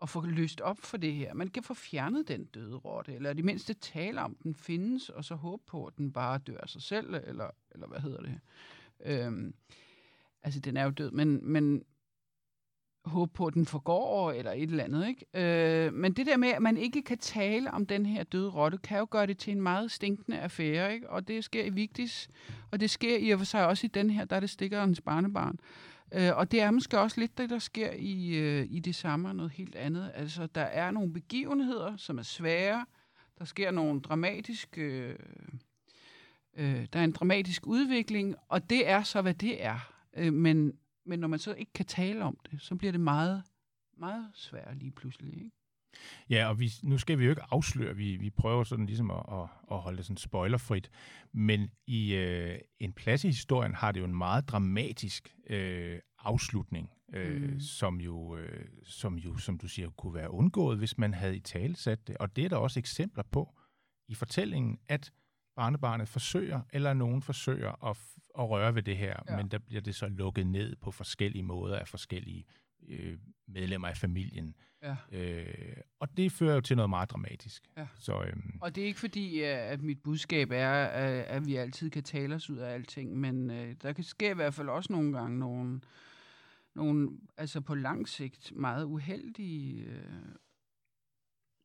at 0.03 0.09
få 0.09 0.27
løst 0.27 0.61
op 0.61 0.79
for 0.79 0.97
det 0.97 1.13
her. 1.15 1.35
Man 1.35 1.49
kan 1.49 1.63
få 1.63 1.75
fjernet 1.75 2.29
den 2.29 2.45
døde 2.45 2.77
rotte, 2.77 3.15
eller 3.15 3.33
det 3.33 3.45
mindste 3.45 3.75
tale 3.75 4.21
om, 4.21 4.37
den 4.43 4.55
findes, 4.55 5.09
og 5.09 5.25
så 5.25 5.35
håbe 5.35 5.63
på, 5.67 5.87
at 5.87 5.97
den 5.97 6.13
bare 6.13 6.39
dør 6.39 6.59
af 6.59 6.69
sig 6.69 6.83
selv, 6.83 7.15
eller, 7.15 7.51
eller 7.71 7.87
hvad 7.87 8.01
hedder 8.01 8.21
det. 8.21 8.41
Øhm, 9.05 9.55
altså, 10.43 10.61
den 10.61 10.77
er 10.77 10.85
jo 10.85 10.91
død, 10.91 11.11
men, 11.11 11.53
men 11.53 11.83
håbe 13.05 13.33
på, 13.33 13.47
at 13.47 13.55
den 13.55 13.67
forgår, 13.67 14.33
eller 14.33 14.53
et 14.53 14.63
eller 14.63 14.85
andet. 14.85 15.09
Ikke? 15.09 15.27
Øh, 15.87 15.95
men 15.95 16.13
det 16.13 16.27
der 16.27 16.37
med, 16.37 16.49
at 16.49 16.63
man 16.63 16.77
ikke 16.77 17.03
kan 17.03 17.19
tale 17.19 17.71
om 17.71 17.87
den 17.87 18.07
her 18.07 18.23
døde 18.23 18.51
rotte, 18.51 18.79
kan 18.79 18.99
jo 18.99 19.07
gøre 19.11 19.27
det 19.27 19.39
til 19.39 19.51
en 19.51 19.63
meget 19.63 19.91
stinkende 19.91 20.39
affære. 20.39 20.95
Ikke? 20.95 21.11
Og 21.11 21.29
det 21.29 21.45
sker 21.45 21.65
i 21.65 21.71
Vigtis, 21.71 22.29
og 22.71 22.81
det 22.81 22.91
sker 22.91 23.19
i 23.19 23.31
og 23.31 23.39
for 23.39 23.47
sig 23.47 23.67
også 23.67 23.87
i 23.87 23.91
den 23.95 24.11
her, 24.11 24.25
der 24.25 24.37
er 24.37 24.41
det 24.41 24.51
stikkerens 24.51 25.01
barnebarn. 25.01 25.59
Øh, 25.59 25.92
Øh, 26.15 26.37
og 26.37 26.51
det 26.51 26.61
er 26.61 26.71
måske 26.71 26.99
også 26.99 27.21
lidt 27.21 27.39
det, 27.39 27.51
der 27.51 27.59
sker 27.59 27.93
i, 27.93 28.37
øh, 28.37 28.67
i 28.71 28.81
det 28.81 28.95
samme 28.95 29.29
og 29.29 29.37
noget 29.37 29.53
helt 29.53 29.77
andet. 29.77 30.13
Altså, 30.15 30.47
der 30.47 30.61
er 30.63 30.91
nogle 30.91 31.13
begivenheder, 31.13 31.97
som 31.97 32.19
er 32.19 32.23
svære. 32.23 32.87
Der 33.39 33.45
sker 33.45 33.71
nogle 33.71 34.01
dramatiske... 34.01 34.83
Øh, 34.83 35.19
øh, 36.55 36.87
der 36.93 37.01
er 37.01 37.05
en 37.05 37.13
dramatisk 37.13 37.67
udvikling, 37.67 38.35
og 38.49 38.71
det 38.71 38.89
er 38.89 39.03
så, 39.03 39.23
hvad 39.23 39.35
det 39.35 39.65
er. 39.65 39.93
Øh, 40.17 40.33
men, 40.33 40.73
men 41.05 41.19
når 41.19 41.29
man 41.29 41.39
så 41.39 41.55
ikke 41.55 41.73
kan 41.73 41.87
tale 41.87 42.25
om 42.25 42.39
det, 42.51 42.61
så 42.61 42.75
bliver 42.75 42.93
det 42.93 43.01
meget, 43.01 43.43
meget 43.99 44.31
svært 44.35 44.77
lige 44.77 44.91
pludselig. 44.91 45.35
Ikke? 45.35 45.51
Ja, 46.31 46.49
og 46.49 46.61
vi, 46.61 46.71
nu 46.83 46.99
skal 46.99 47.19
vi 47.19 47.25
jo 47.25 47.31
ikke 47.31 47.43
afsløre, 47.51 47.97
vi, 47.97 48.17
vi 48.17 48.31
prøver 48.31 48.65
sådan 48.65 48.87
ligesom 48.87 49.11
at, 49.11 49.23
at, 49.33 49.49
at 49.71 49.79
holde 49.79 49.97
det 49.97 50.07
sådan 50.07 50.17
spoilerfrit, 50.17 50.91
men 51.33 51.71
i 51.87 52.15
øh, 52.15 52.59
en 52.81 52.93
plads 52.93 53.25
i 53.25 53.29
historien 53.29 53.75
har 53.75 53.93
det 53.93 54.01
jo 54.01 54.05
en 54.05 54.17
meget 54.17 54.49
dramatisk 54.49 55.37
øh, 55.51 55.99
afslutning, 56.19 56.91
øh, 57.13 57.43
mm. 57.43 57.61
som, 57.61 58.01
jo, 58.01 58.37
øh, 58.37 58.67
som 58.85 59.15
jo, 59.15 59.37
som 59.37 59.59
du 59.59 59.69
siger, 59.69 59.91
kunne 59.91 60.15
være 60.15 60.31
undgået, 60.31 60.79
hvis 60.79 60.99
man 60.99 61.15
havde 61.15 61.37
i 61.37 61.41
tale 61.41 61.77
sat 61.77 62.09
det. 62.09 62.17
Og 62.17 62.37
det 62.37 62.45
er 62.45 62.49
der 62.49 62.57
også 62.57 62.79
eksempler 62.79 63.23
på 63.31 63.55
i 64.09 64.15
fortællingen, 64.15 64.79
at 64.89 65.13
barnebarnet 65.57 66.09
forsøger, 66.09 66.61
eller 66.73 66.95
nogen 66.95 67.23
forsøger 67.23 67.85
at, 67.85 67.97
at 68.39 68.51
røre 68.51 68.75
ved 68.75 68.83
det 68.83 68.97
her, 68.97 69.17
ja. 69.29 69.37
men 69.37 69.49
der 69.49 69.59
bliver 69.59 69.81
det 69.81 69.95
så 69.95 70.09
lukket 70.09 70.47
ned 70.47 70.77
på 70.77 70.91
forskellige 70.91 71.43
måder 71.43 71.79
af 71.79 71.89
forskellige 71.89 72.45
øh, 72.49 72.62
medlemmer 73.49 73.89
af 73.89 73.97
familien. 73.97 74.55
Ja. 74.83 74.97
Øh, 75.13 75.77
og 76.01 76.17
det 76.17 76.33
fører 76.33 76.55
jo 76.55 76.61
til 76.61 76.77
noget 76.77 76.91
meget 76.91 77.11
dramatisk. 77.11 77.63
Ja. 77.77 77.87
Så, 77.95 78.23
øhm, 78.23 78.59
og 78.61 78.75
det 78.75 78.83
er 78.83 78.87
ikke 78.87 79.01
fordi, 79.01 79.41
at 79.41 79.83
mit 79.83 80.03
budskab 80.03 80.51
er, 80.51 80.85
at 81.23 81.47
vi 81.47 81.57
altid 81.57 81.91
kan 81.91 82.03
tale 82.03 82.35
os 82.35 82.51
ud 82.51 82.57
af 82.57 82.75
alting, 82.75 83.17
men 83.17 83.51
øh, 83.51 83.75
der 83.83 83.93
kan 83.93 84.05
ske 84.05 84.31
i 84.31 84.35
hvert 84.35 84.55
fald 84.55 84.69
også 84.69 84.93
nogle 84.93 85.19
gange 85.19 85.39
nogle, 85.39 85.81
nogle 86.75 87.19
altså 87.37 87.61
på 87.61 87.75
lang 87.75 88.09
sigt 88.09 88.53
meget 88.57 88.85
uheldige, 88.85 89.85
øh, 89.85 90.05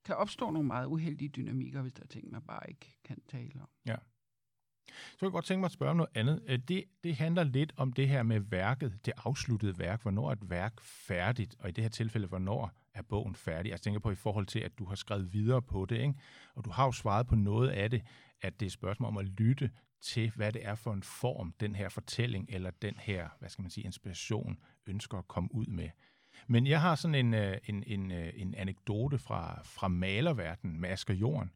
kan 0.06 0.16
opstå 0.16 0.52
nogle 0.52 0.68
meget 0.68 0.86
uheldige 0.86 1.30
dynamikker, 1.30 1.82
hvis 1.82 1.94
der 1.94 2.04
er 2.04 2.08
ting, 2.08 2.32
man 2.32 2.42
bare 2.42 2.70
ikke 2.70 2.98
kan 3.04 3.22
tale 3.28 3.62
om. 3.62 3.70
Ja. 3.86 3.96
Så 4.90 5.26
jeg 5.26 5.32
godt 5.32 5.46
tænke 5.46 5.60
mig 5.60 5.66
at 5.66 5.72
spørge 5.72 5.90
om 5.90 5.98
noget 5.98 6.10
andet. 6.16 6.44
Øh, 6.48 6.60
det, 6.68 6.84
det 7.04 7.16
handler 7.16 7.44
lidt 7.44 7.74
om 7.78 7.94
det 7.94 8.10
her 8.10 8.24
med 8.24 8.40
værket, 8.40 9.00
det 9.06 9.14
afsluttede 9.18 9.80
værk. 9.80 10.02
Hvornår 10.02 10.28
er 10.28 10.32
et 10.32 10.50
værk 10.50 10.82
færdigt, 10.82 11.56
og 11.60 11.70
i 11.70 11.72
det 11.72 11.84
her 11.84 11.90
tilfælde, 11.90 12.28
hvornår 12.28 12.72
er 12.94 13.02
bogen 13.02 13.36
færdig? 13.36 13.72
Altså, 13.72 13.72
jeg 13.72 13.82
tænker 13.82 14.00
på 14.00 14.12
i 14.12 14.16
forhold 14.16 14.46
til, 14.46 14.60
at 14.60 14.80
du 14.80 14.86
har 14.86 14.96
skrevet 14.96 15.34
videre 15.34 15.62
på 15.62 15.86
det, 15.86 15.98
ikke? 15.98 16.14
og 16.56 16.66
du 16.66 16.70
har 16.70 16.86
jo 16.86 16.92
svaret 16.92 17.28
på 17.28 17.36
noget 17.36 17.70
af 17.70 17.90
det, 17.90 18.04
at 18.42 18.60
det 18.60 18.66
er 18.66 18.68
et 18.68 18.72
spørgsmål 18.72 19.08
om 19.08 19.18
at 19.18 19.26
lytte 19.26 19.72
til, 20.02 20.32
hvad 20.36 20.52
det 20.52 20.66
er 20.66 20.76
for 20.76 20.94
en 20.94 21.04
form, 21.04 21.54
den 21.60 21.76
her 21.76 21.90
fortælling 21.90 22.46
eller 22.50 22.72
den 22.82 22.96
her, 22.98 23.30
hvad 23.40 23.50
skal 23.50 23.62
man 23.62 23.72
sige, 23.72 23.86
inspiration 23.86 24.58
ønsker 24.88 25.18
at 25.18 25.28
komme 25.28 25.50
ud 25.56 25.66
med. 25.66 25.90
Men 26.48 26.68
jeg 26.68 26.82
har 26.82 26.96
sådan 26.96 27.16
en, 27.16 27.34
øh, 27.34 27.58
en, 27.66 27.84
en, 27.88 28.12
øh, 28.12 28.34
en 28.36 28.56
anekdote 28.56 29.18
fra, 29.18 29.62
fra 29.64 29.88
malerverdenen 29.88 30.82
med 30.82 30.90
Asger 30.90 31.14
Jorden, 31.14 31.52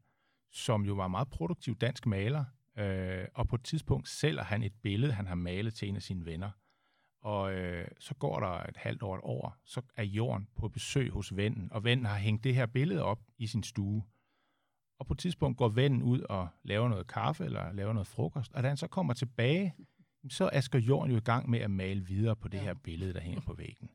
som 0.51 0.85
jo 0.85 0.93
var 0.93 1.05
en 1.05 1.11
meget 1.11 1.29
produktiv 1.29 1.75
dansk 1.75 2.05
maler, 2.05 2.45
øh, 2.77 3.27
og 3.33 3.47
på 3.47 3.55
et 3.55 3.63
tidspunkt 3.63 4.09
sælger 4.09 4.43
han 4.43 4.63
et 4.63 4.73
billede, 4.83 5.13
han 5.13 5.27
har 5.27 5.35
malet 5.35 5.73
til 5.73 5.87
en 5.89 5.95
af 5.95 6.01
sine 6.01 6.25
venner. 6.25 6.51
Og 7.21 7.53
øh, 7.53 7.87
så 7.99 8.15
går 8.15 8.39
der 8.39 8.63
et 8.63 8.77
halvt 8.77 9.03
år 9.03 9.15
et 9.15 9.21
år, 9.23 9.57
så 9.65 9.81
er 9.95 10.03
Jorden 10.03 10.47
på 10.55 10.69
besøg 10.69 11.11
hos 11.11 11.35
vennen, 11.35 11.67
og 11.71 11.83
vennen 11.83 12.05
har 12.05 12.17
hængt 12.17 12.43
det 12.43 12.55
her 12.55 12.65
billede 12.65 13.03
op 13.03 13.19
i 13.37 13.47
sin 13.47 13.63
stue. 13.63 14.03
Og 14.99 15.07
på 15.07 15.13
et 15.13 15.19
tidspunkt 15.19 15.57
går 15.57 15.69
vennen 15.69 16.03
ud 16.03 16.21
og 16.21 16.47
laver 16.63 16.89
noget 16.89 17.07
kaffe 17.07 17.45
eller 17.45 17.71
laver 17.71 17.93
noget 17.93 18.07
frokost, 18.07 18.53
og 18.53 18.63
da 18.63 18.67
han 18.67 18.77
så 18.77 18.87
kommer 18.87 19.13
tilbage, 19.13 19.73
så 20.29 20.43
er 20.45 20.49
Asger 20.57 20.79
Jorden 20.79 21.11
jo 21.11 21.17
i 21.17 21.21
gang 21.21 21.49
med 21.49 21.59
at 21.59 21.71
male 21.71 22.05
videre 22.05 22.35
på 22.35 22.47
det 22.47 22.59
her 22.59 22.73
billede, 22.73 23.13
der 23.13 23.19
hænger 23.19 23.41
på 23.41 23.53
væggen. 23.53 23.89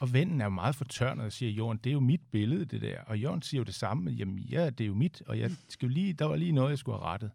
Og 0.00 0.12
vennen 0.12 0.40
er 0.40 0.44
jo 0.44 0.50
meget 0.50 0.74
fortørnet 0.74 1.24
og 1.24 1.32
siger, 1.32 1.52
Jorden, 1.52 1.78
det 1.78 1.90
er 1.90 1.94
jo 1.94 2.00
mit 2.00 2.20
billede, 2.32 2.64
det 2.64 2.82
der. 2.82 3.00
Og 3.00 3.18
Jorden 3.18 3.42
siger 3.42 3.58
jo 3.58 3.64
det 3.64 3.74
samme, 3.74 4.10
jamen 4.10 4.38
ja, 4.38 4.70
det 4.70 4.84
er 4.84 4.88
jo 4.88 4.94
mit, 4.94 5.22
og 5.26 5.38
jeg 5.38 5.50
skal 5.68 5.90
lige, 5.90 6.12
der 6.12 6.24
var 6.24 6.36
lige 6.36 6.52
noget, 6.52 6.70
jeg 6.70 6.78
skulle 6.78 6.98
have 6.98 7.06
rettet. 7.06 7.30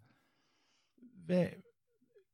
Hvad, 1.26 1.48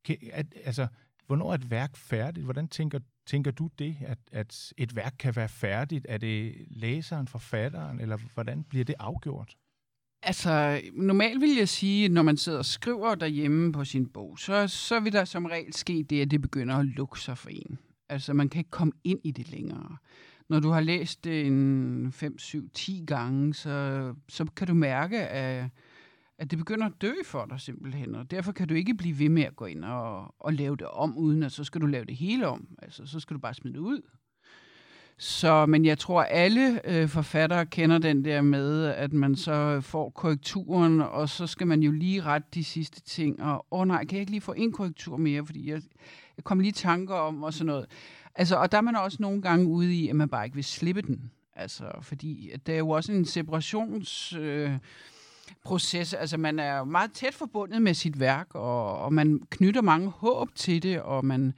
kan, 0.05 0.17
at, 0.31 0.45
altså, 0.63 0.87
hvornår 1.27 1.51
er 1.51 1.55
et 1.55 1.71
værk 1.71 1.97
færdigt? 1.97 2.43
Hvordan 2.43 2.67
tænker, 2.67 2.99
tænker 3.25 3.51
du 3.51 3.69
det, 3.79 3.97
at, 4.01 4.17
at 4.31 4.73
et 4.77 4.95
værk 4.95 5.15
kan 5.19 5.35
være 5.35 5.49
færdigt? 5.49 6.05
Er 6.09 6.17
det 6.17 6.55
læseren, 6.69 7.27
forfatteren, 7.27 7.99
eller 7.99 8.17
hvordan 8.33 8.63
bliver 8.63 8.85
det 8.85 8.95
afgjort? 8.99 9.55
Altså, 10.23 10.81
normalt 10.93 11.41
vil 11.41 11.55
jeg 11.57 11.69
sige, 11.69 12.05
at 12.05 12.11
når 12.11 12.21
man 12.21 12.37
sidder 12.37 12.57
og 12.57 12.65
skriver 12.65 13.15
derhjemme 13.15 13.71
på 13.71 13.85
sin 13.85 14.07
bog, 14.07 14.39
så, 14.39 14.67
så 14.67 14.99
vil 14.99 15.13
der 15.13 15.25
som 15.25 15.45
regel 15.45 15.73
ske 15.73 16.05
det, 16.09 16.21
at 16.21 16.31
det 16.31 16.41
begynder 16.41 16.75
at 16.75 16.85
lukke 16.85 17.19
sig 17.19 17.37
for 17.37 17.49
en. 17.49 17.79
Altså, 18.09 18.33
man 18.33 18.49
kan 18.49 18.59
ikke 18.59 18.71
komme 18.71 18.93
ind 19.03 19.19
i 19.23 19.31
det 19.31 19.51
længere. 19.51 19.97
Når 20.49 20.59
du 20.59 20.69
har 20.69 20.81
læst 20.81 21.23
det 21.23 21.47
en 21.47 22.11
5, 22.11 22.39
7, 22.39 22.69
10 22.69 23.03
gange, 23.07 23.53
så, 23.53 24.13
så 24.29 24.45
kan 24.45 24.67
du 24.67 24.73
mærke, 24.73 25.19
at, 25.19 25.69
at 26.41 26.51
det 26.51 26.59
begynder 26.59 26.85
at 26.85 27.01
dø 27.01 27.13
for 27.25 27.45
dig 27.45 27.59
simpelthen. 27.59 28.15
Og 28.15 28.31
derfor 28.31 28.51
kan 28.51 28.67
du 28.67 28.73
ikke 28.73 28.93
blive 28.93 29.19
ved 29.19 29.29
med 29.29 29.43
at 29.43 29.55
gå 29.55 29.65
ind 29.65 29.85
og, 29.85 30.35
og 30.39 30.53
lave 30.53 30.77
det 30.77 30.87
om, 30.87 31.17
uden 31.17 31.43
at 31.43 31.51
så 31.51 31.63
skal 31.63 31.81
du 31.81 31.85
lave 31.85 32.05
det 32.05 32.15
hele 32.15 32.47
om. 32.47 32.67
Altså, 32.81 33.05
så 33.05 33.19
skal 33.19 33.33
du 33.33 33.39
bare 33.39 33.53
smide 33.53 33.73
det 33.73 33.79
ud. 33.79 34.01
Så, 35.17 35.65
men 35.65 35.85
jeg 35.85 35.97
tror, 35.97 36.23
alle 36.23 36.89
øh, 36.89 37.07
forfattere 37.07 37.65
kender 37.65 37.97
den 37.97 38.25
der 38.25 38.41
med, 38.41 38.85
at 38.85 39.13
man 39.13 39.35
så 39.35 39.81
får 39.81 40.09
korrekturen, 40.09 41.01
og 41.01 41.29
så 41.29 41.47
skal 41.47 41.67
man 41.67 41.83
jo 41.83 41.91
lige 41.91 42.21
rette 42.21 42.47
de 42.53 42.63
sidste 42.63 43.01
ting. 43.01 43.43
Og 43.43 43.65
åh 43.71 43.79
oh, 43.79 43.87
nej, 43.87 44.05
kan 44.05 44.15
jeg 44.15 44.19
ikke 44.19 44.31
lige 44.31 44.41
få 44.41 44.53
en 44.53 44.71
korrektur 44.71 45.17
mere, 45.17 45.45
fordi 45.45 45.69
jeg, 45.69 45.81
jeg 46.37 46.43
kom 46.43 46.59
lige 46.59 46.69
i 46.69 46.73
tanker 46.73 47.15
om 47.15 47.43
og 47.43 47.53
sådan 47.53 47.65
noget. 47.65 47.85
Altså, 48.35 48.55
og 48.55 48.71
der 48.71 48.77
er 48.77 48.81
man 48.81 48.95
også 48.95 49.17
nogle 49.19 49.41
gange 49.41 49.65
ude 49.65 49.95
i, 49.95 50.07
at 50.07 50.15
man 50.15 50.29
bare 50.29 50.45
ikke 50.45 50.55
vil 50.55 50.63
slippe 50.63 51.01
den. 51.01 51.31
Altså, 51.55 51.85
fordi 52.01 52.51
det 52.65 52.73
er 52.73 52.79
jo 52.79 52.89
også 52.89 53.11
en 53.11 53.25
separations... 53.25 54.33
Øh, 54.33 54.77
proces. 55.63 56.13
Altså, 56.13 56.37
man 56.37 56.59
er 56.59 56.83
meget 56.83 57.11
tæt 57.11 57.33
forbundet 57.33 57.81
med 57.81 57.93
sit 57.93 58.19
værk, 58.19 58.47
og, 58.55 58.97
og 58.97 59.13
man 59.13 59.41
knytter 59.49 59.81
mange 59.81 60.09
håb 60.09 60.55
til 60.55 60.83
det, 60.83 61.01
og 61.01 61.25
man, 61.25 61.53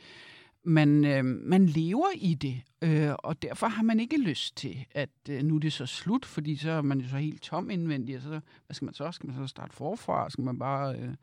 man, 0.63 1.05
øh, 1.05 1.25
man 1.25 1.65
lever 1.65 2.07
i 2.15 2.33
det, 2.33 2.61
øh, 2.81 3.11
og 3.19 3.41
derfor 3.41 3.67
har 3.67 3.83
man 3.83 3.99
ikke 3.99 4.17
lyst 4.17 4.57
til, 4.57 4.85
at 4.91 5.09
øh, 5.29 5.43
nu 5.43 5.55
er 5.55 5.59
det 5.59 5.73
så 5.73 5.85
slut, 5.85 6.25
fordi 6.25 6.55
så 6.55 6.71
er 6.71 6.81
man 6.81 7.01
jo 7.01 7.09
så 7.09 7.17
helt 7.17 7.41
tom 7.41 7.69
indvendig, 7.69 8.15
og 8.15 8.21
så 8.21 8.29
hvad 8.29 8.73
skal 8.73 8.85
man 8.85 8.93
så? 8.93 9.11
Skal 9.11 9.27
man 9.27 9.35
så 9.35 9.47
starte 9.47 9.73
forfra? 9.73 10.29
Skal 10.29 10.43
man 10.43 10.59
bare 10.59 10.95
øh, 10.95 11.13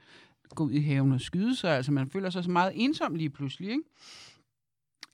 gå 0.55 0.65
ud 0.65 0.73
i 0.73 0.81
haven 0.81 1.13
og 1.13 1.21
skyde 1.21 1.57
sig? 1.57 1.77
Altså, 1.77 1.93
man 1.93 2.11
føler 2.11 2.31
sig 2.31 2.45
så 2.45 2.51
meget 2.51 2.73
ensom 2.75 3.15
lige 3.15 3.31
pludselig, 3.31 3.71
ikke? 3.71 3.83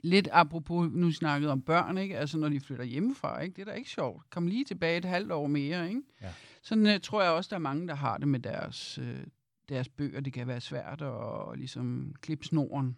Lidt 0.02 0.28
apropos, 0.32 0.90
nu 0.92 1.12
snakkede 1.12 1.52
om 1.52 1.62
børn, 1.62 1.98
ikke? 1.98 2.18
Altså, 2.18 2.38
når 2.38 2.48
de 2.48 2.60
flytter 2.60 2.84
hjemmefra, 2.84 3.40
ikke? 3.40 3.54
Det 3.54 3.62
er 3.62 3.64
da 3.64 3.72
ikke 3.72 3.90
sjovt. 3.90 4.30
Kom 4.30 4.46
lige 4.46 4.64
tilbage 4.64 4.98
et 4.98 5.04
halvt 5.04 5.32
år 5.32 5.46
mere, 5.46 5.88
ikke? 5.88 6.02
Ja. 6.22 6.28
Sådan 6.66 6.86
uh, 6.86 7.00
tror 7.02 7.22
jeg 7.22 7.32
også, 7.32 7.48
der 7.48 7.56
er 7.56 7.60
mange, 7.60 7.88
der 7.88 7.94
har 7.94 8.18
det 8.18 8.28
med 8.28 8.40
deres, 8.40 8.98
uh, 8.98 9.24
deres 9.68 9.88
bøger. 9.88 10.20
Det 10.20 10.32
kan 10.32 10.46
være 10.46 10.60
svært 10.60 11.02
at 11.02 11.58
ligesom 11.58 12.14
klippe 12.20 12.44
snoren 12.44 12.96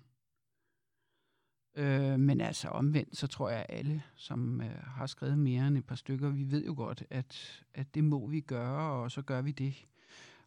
Øh, 1.79 2.21
men 2.21 2.41
altså 2.41 2.69
omvendt, 2.69 3.17
så 3.17 3.27
tror 3.27 3.51
jeg, 3.51 3.67
at 3.69 3.77
alle, 3.79 4.03
som 4.17 4.61
øh, 4.61 4.83
har 4.83 5.07
skrevet 5.07 5.39
mere 5.39 5.67
end 5.67 5.79
et 5.79 5.85
par 5.85 5.95
stykker, 5.95 6.31
vi 6.31 6.51
ved 6.51 6.65
jo 6.65 6.75
godt, 6.77 7.05
at, 7.11 7.65
at 7.75 7.95
det 7.95 8.05
må 8.05 8.27
vi 8.27 8.41
gøre, 8.41 9.03
og 9.03 9.11
så 9.11 9.23
gør 9.23 9.43
vi 9.43 9.51
det. 9.51 9.85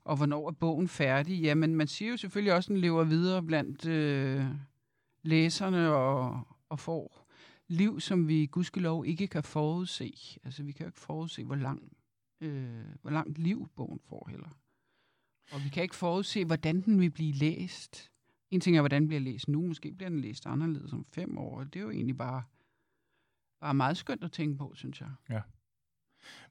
Og 0.03 0.17
hvornår 0.17 0.47
er 0.47 0.51
bogen 0.51 0.87
færdig? 0.87 1.41
Jamen, 1.41 1.75
man 1.75 1.87
siger 1.87 2.11
jo 2.11 2.17
selvfølgelig 2.17 2.53
også, 2.53 2.67
at 2.67 2.73
den 2.73 2.81
lever 2.81 3.03
videre 3.03 3.43
blandt 3.43 3.85
øh, 3.85 4.45
læserne 5.23 5.93
og, 5.93 6.47
og 6.69 6.79
får 6.79 7.27
liv, 7.67 7.99
som 7.99 8.27
vi 8.27 8.45
gudskelov 8.45 9.05
ikke 9.05 9.27
kan 9.27 9.43
forudse. 9.43 10.13
Altså, 10.43 10.63
vi 10.63 10.71
kan 10.71 10.83
jo 10.83 10.89
ikke 10.89 10.99
forudse, 10.99 11.43
hvor, 11.43 11.55
lang, 11.55 11.91
øh, 12.41 12.85
hvor 13.01 13.11
langt 13.11 13.37
liv 13.37 13.69
bogen 13.75 13.99
får 14.09 14.27
heller. 14.29 14.49
Og 15.51 15.63
vi 15.63 15.69
kan 15.69 15.83
ikke 15.83 15.95
forudse, 15.95 16.45
hvordan 16.45 16.81
den 16.81 16.99
vil 16.99 17.09
blive 17.09 17.33
læst. 17.33 18.11
En 18.51 18.61
ting 18.61 18.77
er, 18.77 18.81
hvordan 18.81 19.07
bliver 19.07 19.19
læst 19.19 19.47
nu. 19.47 19.67
Måske 19.67 19.93
bliver 19.93 20.09
den 20.09 20.19
læst 20.19 20.45
anderledes 20.45 20.93
om 20.93 21.05
fem 21.13 21.37
år. 21.37 21.63
Det 21.63 21.75
er 21.79 21.83
jo 21.83 21.91
egentlig 21.91 22.17
bare, 22.17 22.43
bare 23.61 23.73
meget 23.73 23.97
skønt 23.97 24.23
at 24.23 24.31
tænke 24.31 24.57
på, 24.57 24.71
synes 24.75 25.01
jeg. 25.01 25.09
Ja. 25.29 25.41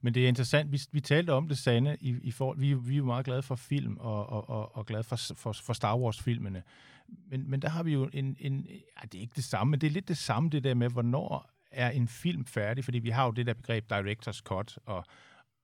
Men 0.01 0.13
det 0.13 0.23
er 0.23 0.27
interessant, 0.27 0.71
vi, 0.71 0.79
vi 0.91 1.01
talte 1.01 1.33
om 1.33 1.47
det, 1.47 1.57
Sande, 1.57 1.97
i, 2.01 2.15
i 2.23 2.31
for, 2.31 2.53
vi, 2.53 2.73
vi 2.73 2.93
er 2.93 2.97
jo 2.97 3.05
meget 3.05 3.25
glade 3.25 3.41
for 3.41 3.55
film 3.55 3.97
og, 3.97 4.27
og, 4.27 4.49
og, 4.49 4.75
og 4.75 4.85
glade 4.85 5.03
for, 5.03 5.15
for, 5.15 5.51
for 5.53 5.73
Star 5.73 5.97
Wars-filmene. 5.97 6.63
Men, 7.07 7.49
men 7.49 7.61
der 7.61 7.69
har 7.69 7.83
vi 7.83 7.93
jo 7.93 8.09
en, 8.13 8.35
en, 8.39 8.67
ja, 8.69 9.01
det 9.01 9.15
er 9.15 9.21
ikke 9.21 9.35
det 9.35 9.43
samme, 9.43 9.71
men 9.71 9.81
det 9.81 9.87
er 9.87 9.91
lidt 9.91 10.07
det 10.07 10.17
samme, 10.17 10.49
det 10.49 10.63
der 10.63 10.73
med, 10.73 10.89
hvornår 10.89 11.51
er 11.71 11.89
en 11.89 12.07
film 12.07 12.45
færdig, 12.45 12.83
fordi 12.83 12.99
vi 12.99 13.09
har 13.09 13.25
jo 13.25 13.31
det 13.31 13.45
der 13.45 13.53
begreb 13.53 13.91
director's 13.91 14.41
cut, 14.41 14.79
og, 14.85 15.05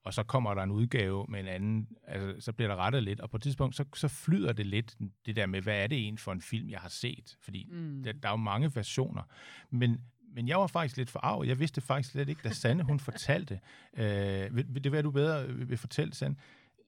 og 0.08 0.14
så 0.14 0.22
kommer 0.22 0.54
der 0.54 0.62
en 0.62 0.70
udgave 0.70 1.26
med 1.28 1.40
en 1.40 1.46
anden, 1.46 1.88
altså, 2.06 2.44
så 2.44 2.52
bliver 2.52 2.68
der 2.68 2.76
rettet 2.76 3.02
lidt, 3.02 3.20
og 3.20 3.30
på 3.30 3.36
et 3.36 3.42
tidspunkt, 3.42 3.76
så, 3.76 3.84
så 3.94 4.08
flyder 4.08 4.52
det 4.52 4.66
lidt, 4.66 4.96
det 5.26 5.36
der 5.36 5.46
med, 5.46 5.62
hvad 5.62 5.82
er 5.82 5.86
det 5.86 5.98
egentlig 5.98 6.20
for 6.20 6.32
en 6.32 6.40
film, 6.40 6.70
jeg 6.70 6.80
har 6.80 6.88
set? 6.88 7.36
Fordi 7.40 7.68
mm. 7.70 8.02
der, 8.02 8.12
der 8.12 8.28
er 8.28 8.32
jo 8.32 8.36
mange 8.36 8.74
versioner. 8.74 9.22
Men, 9.70 10.00
men 10.34 10.48
jeg 10.48 10.58
var 10.58 10.66
faktisk 10.66 10.96
lidt 10.96 11.10
forarvet. 11.10 11.48
Jeg 11.48 11.58
vidste 11.58 11.80
faktisk 11.80 12.12
slet 12.12 12.28
ikke, 12.28 12.40
da 12.44 12.50
Sanne, 12.50 12.82
hun 12.82 13.00
fortalte. 13.00 13.60
Øh, 13.98 14.56
vil, 14.56 14.66
vil 14.68 14.84
det 14.84 14.92
være, 14.92 15.02
du 15.02 15.10
bedre 15.10 15.48
vil 15.48 15.78
fortælle, 15.78 16.14
Sanne? 16.14 16.36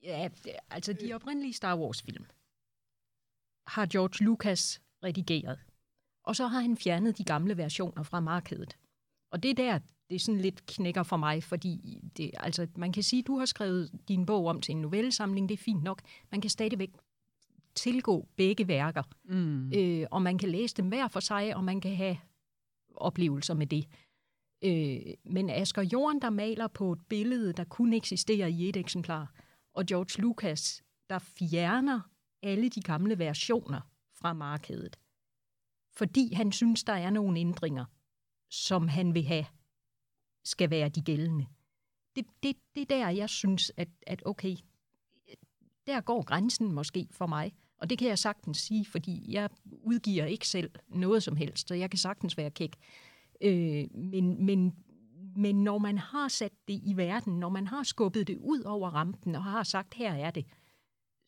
Ja, 0.03 0.29
altså 0.69 0.93
de 0.93 1.13
oprindelige 1.13 1.53
Star 1.53 1.77
Wars-film 1.77 2.25
har 3.67 3.85
George 3.85 4.25
Lucas 4.25 4.81
redigeret. 5.03 5.59
Og 6.23 6.35
så 6.35 6.47
har 6.47 6.59
han 6.59 6.77
fjernet 6.77 7.17
de 7.17 7.23
gamle 7.23 7.57
versioner 7.57 8.03
fra 8.03 8.19
markedet. 8.19 8.77
Og 9.31 9.43
det 9.43 9.51
er 9.51 9.55
der, 9.55 9.79
det 10.11 10.15
er 10.15 10.19
sådan 10.19 10.41
lidt 10.41 10.65
knækker 10.65 11.03
for 11.03 11.17
mig, 11.17 11.43
fordi 11.43 12.01
det, 12.17 12.31
altså, 12.37 12.67
man 12.75 12.91
kan 12.91 13.03
sige, 13.03 13.19
at 13.19 13.27
du 13.27 13.37
har 13.37 13.45
skrevet 13.45 13.91
din 14.07 14.25
bog 14.25 14.45
om 14.45 14.61
til 14.61 14.71
en 14.71 14.81
novellesamling, 14.81 15.49
det 15.49 15.53
er 15.59 15.63
fint 15.63 15.83
nok. 15.83 16.01
Man 16.31 16.41
kan 16.41 16.49
stadigvæk 16.49 16.89
tilgå 17.75 18.27
begge 18.35 18.67
værker, 18.67 19.03
mm. 19.23 19.71
øh, 19.73 20.07
og 20.11 20.21
man 20.21 20.37
kan 20.37 20.49
læse 20.49 20.75
dem 20.75 20.87
hver 20.87 21.07
for 21.07 21.19
sig, 21.19 21.55
og 21.55 21.63
man 21.63 21.81
kan 21.81 21.95
have 21.95 22.17
oplevelser 22.95 23.53
med 23.53 23.67
det. 23.67 23.87
Øh, 24.63 25.13
men 25.25 25.49
Asger 25.49 25.81
Jorden, 25.81 26.21
der 26.21 26.29
maler 26.29 26.67
på 26.67 26.91
et 26.91 26.99
billede, 27.09 27.53
der 27.53 27.63
kun 27.63 27.93
eksisterer 27.93 28.47
i 28.47 28.69
et 28.69 28.77
eksemplar, 28.77 29.33
og 29.73 29.85
George 29.85 30.21
Lucas, 30.21 30.83
der 31.09 31.19
fjerner 31.19 31.99
alle 32.43 32.69
de 32.69 32.81
gamle 32.81 33.19
versioner 33.19 33.81
fra 34.21 34.33
markedet, 34.33 34.99
fordi 35.93 36.33
han 36.33 36.51
synes, 36.51 36.83
der 36.83 36.93
er 36.93 37.09
nogle 37.09 37.39
ændringer, 37.39 37.85
som 38.49 38.87
han 38.87 39.13
vil 39.13 39.23
have 39.23 39.45
skal 40.43 40.69
være 40.69 40.89
de 40.89 41.01
gældende. 41.01 41.45
Det, 42.15 42.25
det, 42.43 42.55
det 42.75 42.81
er 42.81 42.85
der, 42.85 43.09
jeg 43.09 43.29
synes, 43.29 43.71
at, 43.77 43.87
at 44.07 44.21
okay, 44.25 44.55
der 45.87 46.01
går 46.01 46.23
grænsen 46.23 46.71
måske 46.71 47.07
for 47.11 47.27
mig. 47.27 47.53
Og 47.77 47.89
det 47.89 47.97
kan 47.97 48.07
jeg 48.07 48.19
sagtens 48.19 48.57
sige, 48.57 48.85
fordi 48.85 49.33
jeg 49.33 49.49
udgiver 49.83 50.25
ikke 50.25 50.47
selv 50.47 50.71
noget 50.87 51.23
som 51.23 51.35
helst, 51.35 51.67
så 51.67 51.75
jeg 51.75 51.89
kan 51.89 51.99
sagtens 51.99 52.37
være 52.37 52.51
kæk. 52.51 52.75
Øh, 53.41 53.85
men, 53.95 54.45
men, 54.45 54.75
men 55.35 55.63
når 55.63 55.77
man 55.77 55.97
har 55.97 56.27
sat 56.27 56.51
det 56.67 56.81
i 56.83 56.97
verden, 56.97 57.39
når 57.39 57.49
man 57.49 57.67
har 57.67 57.83
skubbet 57.83 58.27
det 58.27 58.37
ud 58.37 58.61
over 58.61 58.89
rampen 58.89 59.35
og 59.35 59.43
har 59.43 59.63
sagt, 59.63 59.93
her 59.93 60.13
er 60.13 60.31
det, 60.31 60.45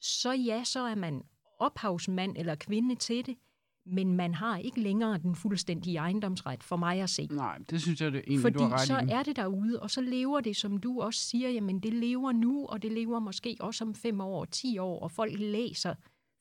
så 0.01 0.31
ja, 0.31 0.63
så 0.63 0.79
er 0.79 0.95
man 0.95 1.23
ophavsmand 1.59 2.37
eller 2.37 2.55
kvinde 2.55 2.95
til 2.95 3.25
det, 3.25 3.37
men 3.85 4.15
man 4.15 4.33
har 4.33 4.57
ikke 4.57 4.81
længere 4.81 5.17
den 5.17 5.35
fuldstændige 5.35 5.97
ejendomsret 5.97 6.63
for 6.63 6.75
mig 6.77 7.01
at 7.01 7.09
se. 7.09 7.27
Nej, 7.31 7.57
det 7.69 7.81
synes 7.81 8.01
jeg, 8.01 8.11
det 8.11 8.17
er 8.17 8.21
egentlig, 8.21 8.41
Fordi 8.41 8.57
du 8.57 8.63
har 8.63 8.73
ret 8.73 8.87
så 8.87 8.99
i. 8.99 9.09
er 9.09 9.23
det 9.23 9.35
derude, 9.35 9.79
og 9.79 9.91
så 9.91 10.01
lever 10.01 10.41
det, 10.41 10.55
som 10.55 10.77
du 10.77 11.01
også 11.01 11.19
siger, 11.19 11.49
jamen 11.49 11.79
det 11.79 11.93
lever 11.93 12.31
nu, 12.31 12.65
og 12.65 12.81
det 12.81 12.91
lever 12.91 13.19
måske 13.19 13.57
også 13.59 13.83
om 13.83 13.95
fem 13.95 14.21
år, 14.21 14.45
ti 14.45 14.77
år, 14.77 14.99
og 14.99 15.11
folk 15.11 15.33
læser 15.39 15.95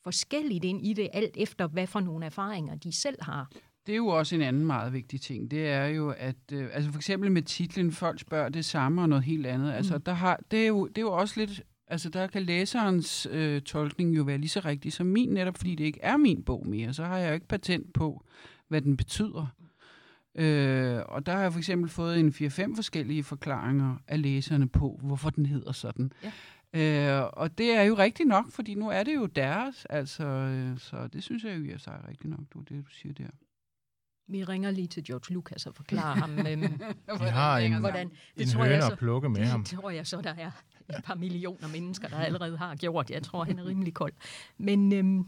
forskelligt 0.04 0.64
ind 0.64 0.86
i 0.86 0.92
det, 0.92 1.08
alt 1.12 1.36
efter 1.36 1.66
hvad 1.66 1.86
for 1.86 2.00
nogle 2.00 2.26
erfaringer 2.26 2.74
de 2.74 2.92
selv 2.92 3.16
har. 3.22 3.50
det 3.86 3.92
er 3.92 3.96
jo 3.96 4.06
også 4.06 4.34
en 4.34 4.42
anden 4.42 4.66
meget 4.66 4.92
vigtig 4.92 5.20
ting. 5.20 5.50
Det 5.50 5.68
er 5.68 5.86
jo, 5.86 6.10
at 6.10 6.36
øh, 6.52 6.68
altså 6.72 6.90
for 6.90 6.98
eksempel 6.98 7.32
med 7.32 7.42
titlen, 7.42 7.92
folk 7.92 8.20
spørger 8.20 8.48
det 8.48 8.64
samme 8.64 9.02
og 9.02 9.08
noget 9.08 9.24
helt 9.24 9.46
andet. 9.46 9.68
Mm. 9.68 9.74
Altså, 9.74 9.98
der 9.98 10.12
har, 10.12 10.40
det, 10.50 10.62
er 10.62 10.66
jo, 10.66 10.86
det 10.86 10.98
er 10.98 11.02
jo 11.02 11.12
også 11.12 11.40
lidt, 11.40 11.62
altså 11.92 12.08
der 12.08 12.26
kan 12.26 12.42
læserens 12.42 13.28
øh, 13.30 13.62
tolkning 13.62 14.16
jo 14.16 14.22
være 14.22 14.38
lige 14.38 14.48
så 14.48 14.60
rigtig 14.64 14.92
som 14.92 15.06
min, 15.06 15.28
netop 15.30 15.56
fordi 15.56 15.74
det 15.74 15.84
ikke 15.84 16.00
er 16.02 16.16
min 16.16 16.42
bog 16.42 16.66
mere. 16.66 16.94
Så 16.94 17.04
har 17.04 17.18
jeg 17.18 17.28
jo 17.28 17.34
ikke 17.34 17.48
patent 17.48 17.92
på, 17.92 18.24
hvad 18.68 18.80
den 18.80 18.96
betyder. 18.96 19.46
Øh, 20.34 21.00
og 21.08 21.26
der 21.26 21.32
har 21.32 21.42
jeg 21.42 21.52
for 21.52 21.58
eksempel 21.58 21.90
fået 21.90 22.20
en 22.20 22.28
4-5 22.28 22.76
forskellige 22.76 23.24
forklaringer 23.24 23.96
af 24.08 24.22
læserne 24.22 24.68
på, 24.68 25.00
hvorfor 25.02 25.30
den 25.30 25.46
hedder 25.46 25.72
sådan. 25.72 26.12
Ja. 26.22 26.32
Øh, 26.74 27.30
og 27.32 27.58
det 27.58 27.70
er 27.70 27.82
jo 27.82 27.94
rigtigt 27.94 28.28
nok, 28.28 28.50
fordi 28.50 28.74
nu 28.74 28.88
er 28.88 29.02
det 29.02 29.14
jo 29.14 29.26
deres, 29.26 29.86
altså, 29.90 30.24
øh, 30.24 30.78
så 30.78 31.06
det 31.06 31.22
synes 31.22 31.44
jeg 31.44 31.58
jo 31.58 31.74
i 31.74 31.78
sig 31.78 32.00
er 32.04 32.08
rigtigt 32.08 32.30
nok, 32.30 32.40
du, 32.54 32.60
det 32.60 32.84
du 32.86 32.90
siger 32.90 33.14
der. 33.14 33.30
Vi 34.28 34.44
ringer 34.44 34.70
lige 34.70 34.86
til 34.86 35.04
George 35.04 35.34
Lucas 35.34 35.66
og 35.66 35.74
forklarer 35.74 36.16
ham, 36.16 36.38
øhm, 36.46 36.62
Vi 37.20 37.28
har 37.28 37.58
en, 37.58 37.80
hvordan, 37.80 38.08
det 38.08 38.42
en 38.42 38.48
tror 38.48 38.62
høne 38.62 38.74
jeg 38.74 38.82
så, 38.82 38.92
at 38.92 38.98
plukke 38.98 39.28
med 39.28 39.40
det, 39.40 39.46
ham. 39.46 39.64
Det 39.64 39.78
tror 39.78 39.90
jeg 39.90 40.06
så, 40.06 40.20
der 40.20 40.34
er 40.34 40.50
et 40.88 41.04
par 41.04 41.14
millioner 41.14 41.68
mennesker, 41.68 42.08
der 42.08 42.16
allerede 42.16 42.56
har 42.56 42.76
gjort. 42.76 43.10
Jeg 43.10 43.22
tror, 43.22 43.44
han 43.44 43.58
er 43.58 43.64
rimelig 43.64 43.94
kold. 43.94 44.12
Men 44.58 44.92
øhm, 44.92 45.26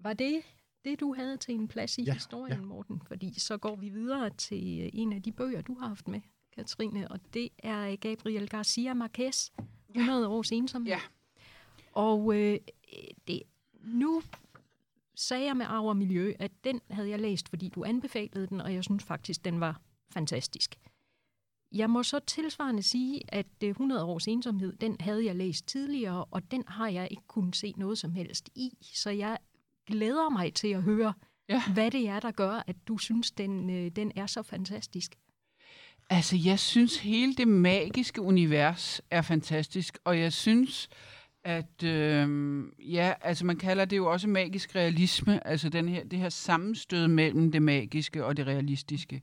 var 0.00 0.12
det 0.12 0.42
det, 0.84 1.00
du 1.00 1.14
havde 1.14 1.36
til 1.36 1.54
en 1.54 1.68
plads 1.68 1.98
i 1.98 2.02
ja, 2.02 2.12
historien, 2.12 2.60
ja. 2.60 2.66
Morten? 2.66 3.02
Fordi 3.06 3.40
så 3.40 3.56
går 3.56 3.76
vi 3.76 3.88
videre 3.88 4.30
til 4.30 4.80
øh, 4.82 4.90
en 4.92 5.12
af 5.12 5.22
de 5.22 5.32
bøger, 5.32 5.62
du 5.62 5.74
har 5.78 5.88
haft 5.88 6.08
med, 6.08 6.20
Katrine, 6.56 7.08
og 7.08 7.20
det 7.34 7.48
er 7.58 7.96
Gabriel 7.96 8.48
Garcia 8.48 8.94
Marquez, 8.94 9.50
100 9.94 10.28
års 10.28 10.52
ensomhed. 10.52 10.92
Ja. 10.92 11.00
Og 11.92 12.34
øh, 12.36 12.58
det, 13.28 13.42
nu 13.84 14.22
sagde 15.14 15.44
jeg 15.44 15.56
med 15.56 15.66
Arv 15.66 15.86
og 15.86 15.96
Miljø, 15.96 16.32
at 16.38 16.50
den 16.64 16.80
havde 16.90 17.08
jeg 17.08 17.18
læst, 17.18 17.48
fordi 17.48 17.68
du 17.68 17.84
anbefalede 17.84 18.46
den, 18.46 18.60
og 18.60 18.74
jeg 18.74 18.84
synes 18.84 19.04
faktisk, 19.04 19.44
den 19.44 19.60
var 19.60 19.80
fantastisk. 20.12 20.78
Jeg 21.72 21.90
må 21.90 22.02
så 22.02 22.18
tilsvarende 22.26 22.82
sige, 22.82 23.20
at 23.28 23.46
100 23.60 24.04
års 24.04 24.26
ensomhed, 24.28 24.72
den 24.72 24.96
havde 25.00 25.26
jeg 25.26 25.36
læst 25.36 25.66
tidligere, 25.66 26.24
og 26.24 26.50
den 26.50 26.64
har 26.68 26.88
jeg 26.88 27.08
ikke 27.10 27.22
kunnet 27.28 27.56
se 27.56 27.74
noget 27.76 27.98
som 27.98 28.12
helst 28.12 28.50
i. 28.54 28.70
Så 28.94 29.10
jeg 29.10 29.38
glæder 29.86 30.30
mig 30.30 30.54
til 30.54 30.68
at 30.68 30.82
høre, 30.82 31.12
ja. 31.48 31.62
hvad 31.74 31.90
det 31.90 32.08
er, 32.08 32.20
der 32.20 32.30
gør, 32.30 32.62
at 32.66 32.76
du 32.88 32.98
synes, 32.98 33.30
den, 33.30 33.70
øh, 33.70 33.90
den 33.96 34.12
er 34.16 34.26
så 34.26 34.42
fantastisk. 34.42 35.14
Altså, 36.10 36.36
jeg 36.44 36.58
synes, 36.58 36.98
hele 36.98 37.34
det 37.34 37.48
magiske 37.48 38.20
univers 38.20 39.00
er 39.10 39.22
fantastisk, 39.22 39.98
og 40.04 40.18
jeg 40.18 40.32
synes, 40.32 40.88
at 41.44 41.82
øh, 41.84 42.62
ja, 42.78 43.12
altså 43.20 43.46
man 43.46 43.56
kalder 43.56 43.84
det 43.84 43.96
jo 43.96 44.12
også 44.12 44.28
magisk 44.28 44.76
realisme, 44.76 45.46
altså 45.46 45.68
den 45.68 45.88
her, 45.88 46.04
det 46.04 46.18
her 46.18 46.28
sammenstød 46.28 47.08
mellem 47.08 47.52
det 47.52 47.62
magiske 47.62 48.24
og 48.24 48.36
det 48.36 48.46
realistiske. 48.46 49.22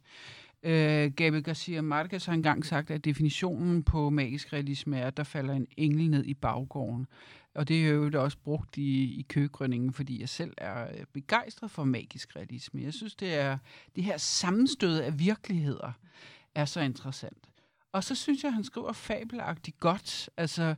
Øh, 0.63 1.11
Gabriel 1.11 1.43
Garcia 1.43 1.81
Marquez 1.81 2.25
har 2.25 2.33
engang 2.33 2.65
sagt, 2.65 2.91
at 2.91 3.05
definitionen 3.05 3.83
på 3.83 4.09
magisk 4.09 4.53
realisme 4.53 4.97
er, 4.97 5.07
at 5.07 5.17
der 5.17 5.23
falder 5.23 5.53
en 5.53 5.67
engel 5.77 6.09
ned 6.09 6.25
i 6.25 6.33
baggården. 6.33 7.07
Og 7.55 7.67
det 7.67 7.85
er 7.85 7.89
jo 7.89 8.23
også 8.23 8.37
brugt 8.37 8.77
i, 8.77 9.19
i 9.19 9.25
køgrønningen, 9.29 9.93
fordi 9.93 10.21
jeg 10.21 10.29
selv 10.29 10.53
er 10.57 10.87
øh, 10.87 11.05
begejstret 11.13 11.71
for 11.71 11.83
magisk 11.83 12.35
realisme. 12.35 12.81
Jeg 12.81 12.93
synes, 12.93 13.15
det 13.15 13.33
er 13.33 13.57
det 13.95 14.03
her 14.03 14.17
sammenstød 14.17 14.99
af 14.99 15.19
virkeligheder 15.19 15.91
er 16.55 16.65
så 16.65 16.81
interessant. 16.81 17.49
Og 17.91 18.03
så 18.03 18.15
synes 18.15 18.43
jeg, 18.43 18.53
han 18.53 18.63
skriver 18.63 18.93
fabelagtigt 18.93 19.79
godt. 19.79 20.29
Altså, 20.37 20.75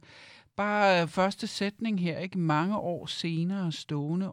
bare 0.55 1.01
øh, 1.01 1.07
første 1.07 1.47
sætning 1.47 2.01
her, 2.01 2.19
ikke 2.19 2.39
mange 2.39 2.77
år 2.77 3.05
senere 3.05 3.71
stående 3.71 4.32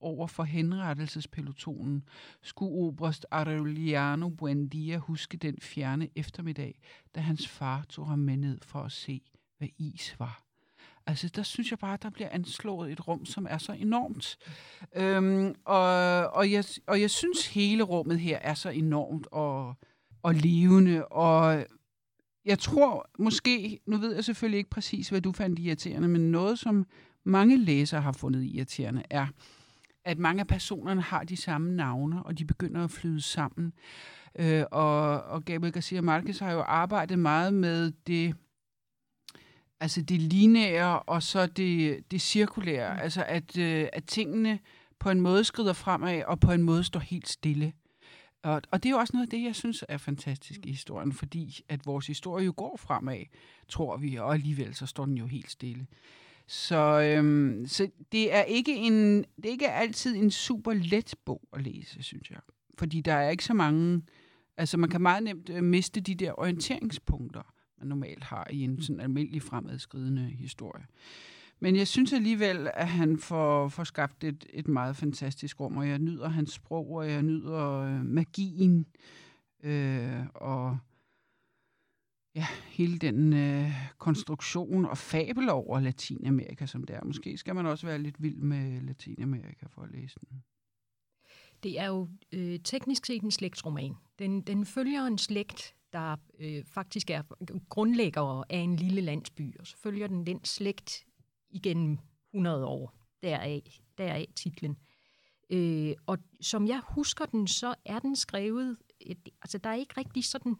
over 0.00 0.26
for 0.26 0.42
henrettelsespelotonen, 0.42 2.04
skulle 2.42 2.72
oberst 2.72 3.26
Aureliano 3.30 4.28
Buendia 4.28 4.96
huske 4.96 5.36
den 5.36 5.56
fjerne 5.60 6.08
eftermiddag, 6.16 6.80
da 7.14 7.20
hans 7.20 7.48
far 7.48 7.84
tog 7.88 8.08
ham 8.08 8.18
med 8.18 8.36
ned 8.36 8.58
for 8.62 8.80
at 8.80 8.92
se, 8.92 9.22
hvad 9.58 9.68
is 9.78 10.16
var. 10.18 10.42
Altså, 11.06 11.28
der 11.28 11.42
synes 11.42 11.70
jeg 11.70 11.78
bare, 11.78 11.94
at 11.94 12.02
der 12.02 12.10
bliver 12.10 12.28
anslået 12.32 12.92
et 12.92 13.08
rum, 13.08 13.24
som 13.24 13.46
er 13.50 13.58
så 13.58 13.72
enormt. 13.72 14.36
Øhm, 14.96 15.54
og, 15.64 15.84
og, 16.26 16.52
jeg, 16.52 16.64
og 16.86 17.00
jeg 17.00 17.10
synes, 17.10 17.46
hele 17.46 17.82
rummet 17.82 18.20
her 18.20 18.38
er 18.38 18.54
så 18.54 18.68
enormt 18.68 19.26
og, 19.32 19.74
og 20.22 20.34
levende, 20.34 21.06
og 21.06 21.66
jeg 22.44 22.58
tror 22.58 23.10
måske, 23.18 23.80
nu 23.86 23.96
ved 23.96 24.14
jeg 24.14 24.24
selvfølgelig 24.24 24.58
ikke 24.58 24.70
præcis, 24.70 25.08
hvad 25.08 25.20
du 25.20 25.32
fandt 25.32 25.58
irriterende, 25.58 26.08
men 26.08 26.30
noget, 26.30 26.58
som 26.58 26.86
mange 27.24 27.58
læsere 27.58 28.00
har 28.00 28.12
fundet 28.12 28.44
irriterende, 28.44 29.02
er, 29.10 29.26
at 30.04 30.18
mange 30.18 30.40
af 30.40 30.46
personerne 30.46 31.00
har 31.00 31.24
de 31.24 31.36
samme 31.36 31.76
navne, 31.76 32.22
og 32.22 32.38
de 32.38 32.44
begynder 32.44 32.84
at 32.84 32.90
flyde 32.90 33.20
sammen. 33.20 33.72
Øh, 34.38 34.64
og, 34.70 35.22
og 35.22 35.44
Gabriel 35.44 35.72
Garcia 35.72 36.00
Marquez 36.00 36.38
har 36.38 36.52
jo 36.52 36.60
arbejdet 36.60 37.18
meget 37.18 37.54
med 37.54 37.92
det, 38.06 38.34
altså 39.80 40.02
det 40.02 40.20
lineære 40.20 41.02
og 41.02 41.22
så 41.22 41.46
det, 41.46 42.00
det 42.10 42.20
cirkulære. 42.20 42.94
Mm. 42.94 43.00
Altså 43.00 43.24
at, 43.24 43.58
øh, 43.58 43.88
at 43.92 44.04
tingene 44.04 44.58
på 44.98 45.10
en 45.10 45.20
måde 45.20 45.44
skrider 45.44 45.72
fremad, 45.72 46.22
og 46.22 46.40
på 46.40 46.52
en 46.52 46.62
måde 46.62 46.84
står 46.84 47.00
helt 47.00 47.28
stille. 47.28 47.72
Og, 48.42 48.62
og 48.70 48.82
det 48.82 48.88
er 48.88 48.90
jo 48.90 48.98
også 48.98 49.10
noget 49.16 49.26
af 49.26 49.30
det, 49.30 49.42
jeg 49.42 49.54
synes 49.54 49.84
er 49.88 49.96
fantastisk 49.96 50.60
i 50.66 50.70
historien, 50.70 51.12
fordi 51.12 51.60
at 51.68 51.86
vores 51.86 52.06
historie 52.06 52.44
jo 52.44 52.54
går 52.56 52.76
fremad, 52.76 53.24
tror 53.68 53.96
vi, 53.96 54.16
og 54.16 54.34
alligevel 54.34 54.74
så 54.74 54.86
står 54.86 55.04
den 55.04 55.18
jo 55.18 55.26
helt 55.26 55.50
stille. 55.50 55.86
Så, 56.50 57.00
øhm, 57.00 57.66
så 57.66 57.88
det 58.12 58.34
er 58.34 58.42
ikke 58.42 58.76
en, 58.76 59.18
det 59.18 59.44
er 59.44 59.50
ikke 59.50 59.70
altid 59.70 60.16
en 60.16 60.30
super 60.30 60.72
let 60.72 61.14
bog 61.24 61.42
at 61.52 61.62
læse, 61.62 62.02
synes 62.02 62.30
jeg. 62.30 62.38
Fordi 62.78 63.00
der 63.00 63.12
er 63.12 63.30
ikke 63.30 63.44
så 63.44 63.54
mange, 63.54 64.02
altså 64.56 64.76
man 64.76 64.90
kan 64.90 65.00
meget 65.00 65.22
nemt 65.22 65.50
øh, 65.50 65.64
miste 65.64 66.00
de 66.00 66.14
der 66.14 66.40
orienteringspunkter, 66.40 67.42
man 67.78 67.88
normalt 67.88 68.24
har 68.24 68.48
i 68.50 68.60
en 68.62 68.82
sådan 68.82 69.00
almindelig 69.00 69.42
fremadskridende 69.42 70.22
historie. 70.22 70.84
Men 71.60 71.76
jeg 71.76 71.88
synes 71.88 72.12
alligevel, 72.12 72.70
at 72.74 72.88
han 72.88 73.18
får, 73.18 73.68
får 73.68 73.84
skabt 73.84 74.24
et, 74.24 74.46
et 74.52 74.68
meget 74.68 74.96
fantastisk 74.96 75.60
rum, 75.60 75.76
og 75.76 75.88
jeg 75.88 75.98
nyder 75.98 76.28
hans 76.28 76.52
sprog, 76.52 76.90
og 76.90 77.10
jeg 77.10 77.22
nyder 77.22 77.80
øh, 77.80 78.04
magien, 78.04 78.86
øh, 79.62 80.26
og 80.34 80.78
ja, 82.34 82.46
hele 82.68 82.98
den 82.98 83.32
øh, 83.32 83.72
konstruktion 83.98 84.84
og 84.84 84.98
fabel 84.98 85.48
over 85.48 85.80
Latinamerika, 85.80 86.66
som 86.66 86.84
det 86.84 86.96
er. 86.96 87.04
Måske 87.04 87.36
skal 87.36 87.54
man 87.54 87.66
også 87.66 87.86
være 87.86 87.98
lidt 87.98 88.22
vild 88.22 88.36
med 88.36 88.80
Latinamerika 88.80 89.66
for 89.66 89.82
at 89.82 89.90
læse 89.90 90.18
den. 90.20 90.42
Det 91.62 91.78
er 91.78 91.86
jo 91.86 92.08
øh, 92.32 92.60
teknisk 92.64 93.06
set 93.06 93.22
en 93.22 93.30
slægtsroman. 93.30 93.94
Den, 94.18 94.40
den 94.40 94.66
følger 94.66 95.06
en 95.06 95.18
slægt, 95.18 95.74
der 95.92 96.16
øh, 96.38 96.64
faktisk 96.64 97.10
er 97.10 97.22
grundlægger 97.68 98.44
af 98.50 98.58
en 98.58 98.76
lille 98.76 99.00
landsby, 99.00 99.58
og 99.58 99.66
så 99.66 99.76
følger 99.76 100.06
den 100.06 100.26
den 100.26 100.44
slægt 100.44 101.04
igennem 101.50 101.98
100 102.34 102.66
år. 102.66 102.94
Deraf, 103.22 103.80
deraf 103.98 104.26
titlen. 104.36 104.76
Øh, 105.50 105.94
og 106.06 106.18
som 106.40 106.66
jeg 106.66 106.80
husker 106.88 107.26
den, 107.26 107.46
så 107.46 107.74
er 107.84 107.98
den 107.98 108.16
skrevet, 108.16 108.76
et, 109.00 109.28
altså 109.42 109.58
der 109.58 109.70
er 109.70 109.74
ikke 109.74 109.94
rigtig 109.96 110.24
sådan, 110.24 110.56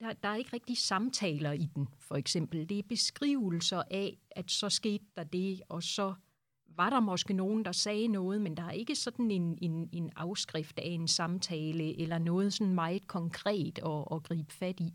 der, 0.00 0.12
der 0.12 0.28
er 0.28 0.36
ikke 0.36 0.52
rigtig 0.52 0.78
samtaler 0.78 1.52
i 1.52 1.68
den, 1.74 1.88
for 1.98 2.14
eksempel. 2.14 2.68
Det 2.68 2.78
er 2.78 2.82
beskrivelser 2.88 3.82
af, 3.90 4.18
at 4.30 4.50
så 4.50 4.68
skete 4.68 5.04
der 5.16 5.24
det, 5.24 5.62
og 5.68 5.82
så 5.82 6.14
var 6.76 6.90
der 6.90 7.00
måske 7.00 7.32
nogen, 7.32 7.64
der 7.64 7.72
sagde 7.72 8.08
noget, 8.08 8.40
men 8.40 8.56
der 8.56 8.62
er 8.62 8.70
ikke 8.70 8.94
sådan 8.94 9.30
en, 9.30 9.58
en, 9.62 9.88
en 9.92 10.10
afskrift 10.16 10.78
af 10.78 10.88
en 10.88 11.08
samtale, 11.08 12.00
eller 12.00 12.18
noget 12.18 12.52
sådan 12.52 12.74
meget 12.74 13.06
konkret 13.06 13.78
at, 13.78 14.04
at 14.12 14.22
gribe 14.22 14.52
fat 14.52 14.80
i 14.80 14.94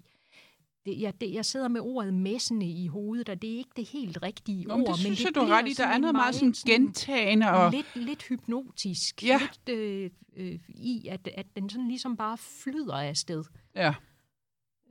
det, 0.86 1.02
jeg, 1.02 1.22
det, 1.22 1.34
jeg 1.34 1.46
sidder 1.46 1.68
med 1.68 1.82
ordet 1.82 2.14
messende 2.14 2.66
i 2.66 2.88
hovedet, 2.88 3.30
og 3.30 3.42
det 3.42 3.54
er 3.54 3.58
ikke 3.58 3.70
det 3.76 3.90
helt 3.90 4.20
rigtige 4.24 4.64
Nå, 4.64 4.74
ord. 4.74 4.80
Men 4.80 4.88
det 4.88 4.96
synes 4.96 5.20
men 5.20 5.34
det 5.34 5.42
jeg, 5.42 5.48
du 5.48 5.54
ret 5.54 5.68
i. 5.68 5.74
Der 5.74 5.88
er 5.88 5.98
noget 5.98 6.16
meget 6.16 6.36
sådan 6.36 6.54
gentagende. 6.68 7.52
Og... 7.52 7.72
Lidt, 7.72 7.96
lidt 7.96 8.24
hypnotisk. 8.24 9.24
Ja. 9.24 9.40
Lidt 9.40 9.80
øh, 9.80 10.10
øh, 10.36 10.60
i, 10.68 11.08
at, 11.08 11.30
at 11.36 11.46
den 11.56 11.70
sådan 11.70 11.88
ligesom 11.88 12.18
bare 12.18 12.38
flyder 12.38 12.94
afsted. 12.94 13.44
Ja. 13.76 13.94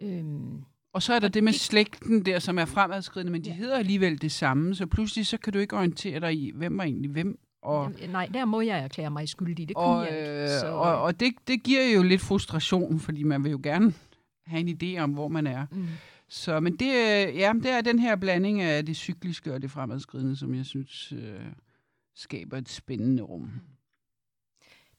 Øhm, 0.03 0.65
og 0.93 1.03
så 1.03 1.15
er 1.15 1.19
der 1.19 1.29
det 1.29 1.45
med 1.45 1.53
slægten 1.53 2.25
der, 2.25 2.39
som 2.39 2.59
er 2.59 2.65
fremadskridende, 2.65 3.33
men 3.33 3.45
de 3.45 3.51
ja. 3.51 3.57
hedder 3.57 3.79
alligevel 3.79 4.23
det 4.23 4.33
samme, 4.33 4.75
så 4.75 4.87
pludselig 4.87 5.27
så 5.27 5.37
kan 5.37 5.53
du 5.53 5.59
ikke 5.59 5.77
orientere 5.77 6.21
dig 6.21 6.35
i, 6.35 6.53
hvem 6.55 6.79
er 6.79 6.85
egentlig 6.85 7.11
hvem. 7.11 7.39
Og, 7.63 7.93
Jamen, 7.99 8.11
nej, 8.11 8.29
der 8.35 8.45
må 8.45 8.61
jeg 8.61 8.79
erklære 8.79 9.11
mig 9.11 9.29
skyldig. 9.29 9.69
Det 9.69 9.77
kunne 9.77 9.87
og, 9.87 10.07
jeg 10.07 10.19
ikke. 10.19 10.49
Så... 10.61 10.67
Og, 10.67 11.03
og 11.03 11.21
det, 11.21 11.33
det 11.47 11.63
giver 11.63 11.95
jo 11.95 12.03
lidt 12.03 12.21
frustration, 12.21 13.01
fordi 13.01 13.23
man 13.23 13.45
vil 13.45 13.51
jo 13.51 13.61
gerne 13.63 13.95
have 14.47 14.61
en 14.61 14.79
idé 14.83 14.99
om, 15.01 15.11
hvor 15.11 15.29
man 15.29 15.47
er. 15.47 15.67
Mm. 15.71 15.87
Så, 16.29 16.61
men 16.61 16.77
det, 16.77 16.87
ja, 17.35 17.53
det 17.63 17.71
er 17.71 17.81
den 17.81 17.99
her 17.99 18.17
blanding 18.17 18.61
af 18.61 18.87
det 18.87 18.97
cykliske 18.97 19.55
og 19.55 19.63
det 19.63 19.71
fremadskridende, 19.71 20.37
som 20.37 20.55
jeg 20.55 20.67
synes 20.67 21.13
øh, 21.13 21.41
skaber 22.15 22.57
et 22.57 22.69
spændende 22.69 23.23
rum. 23.23 23.51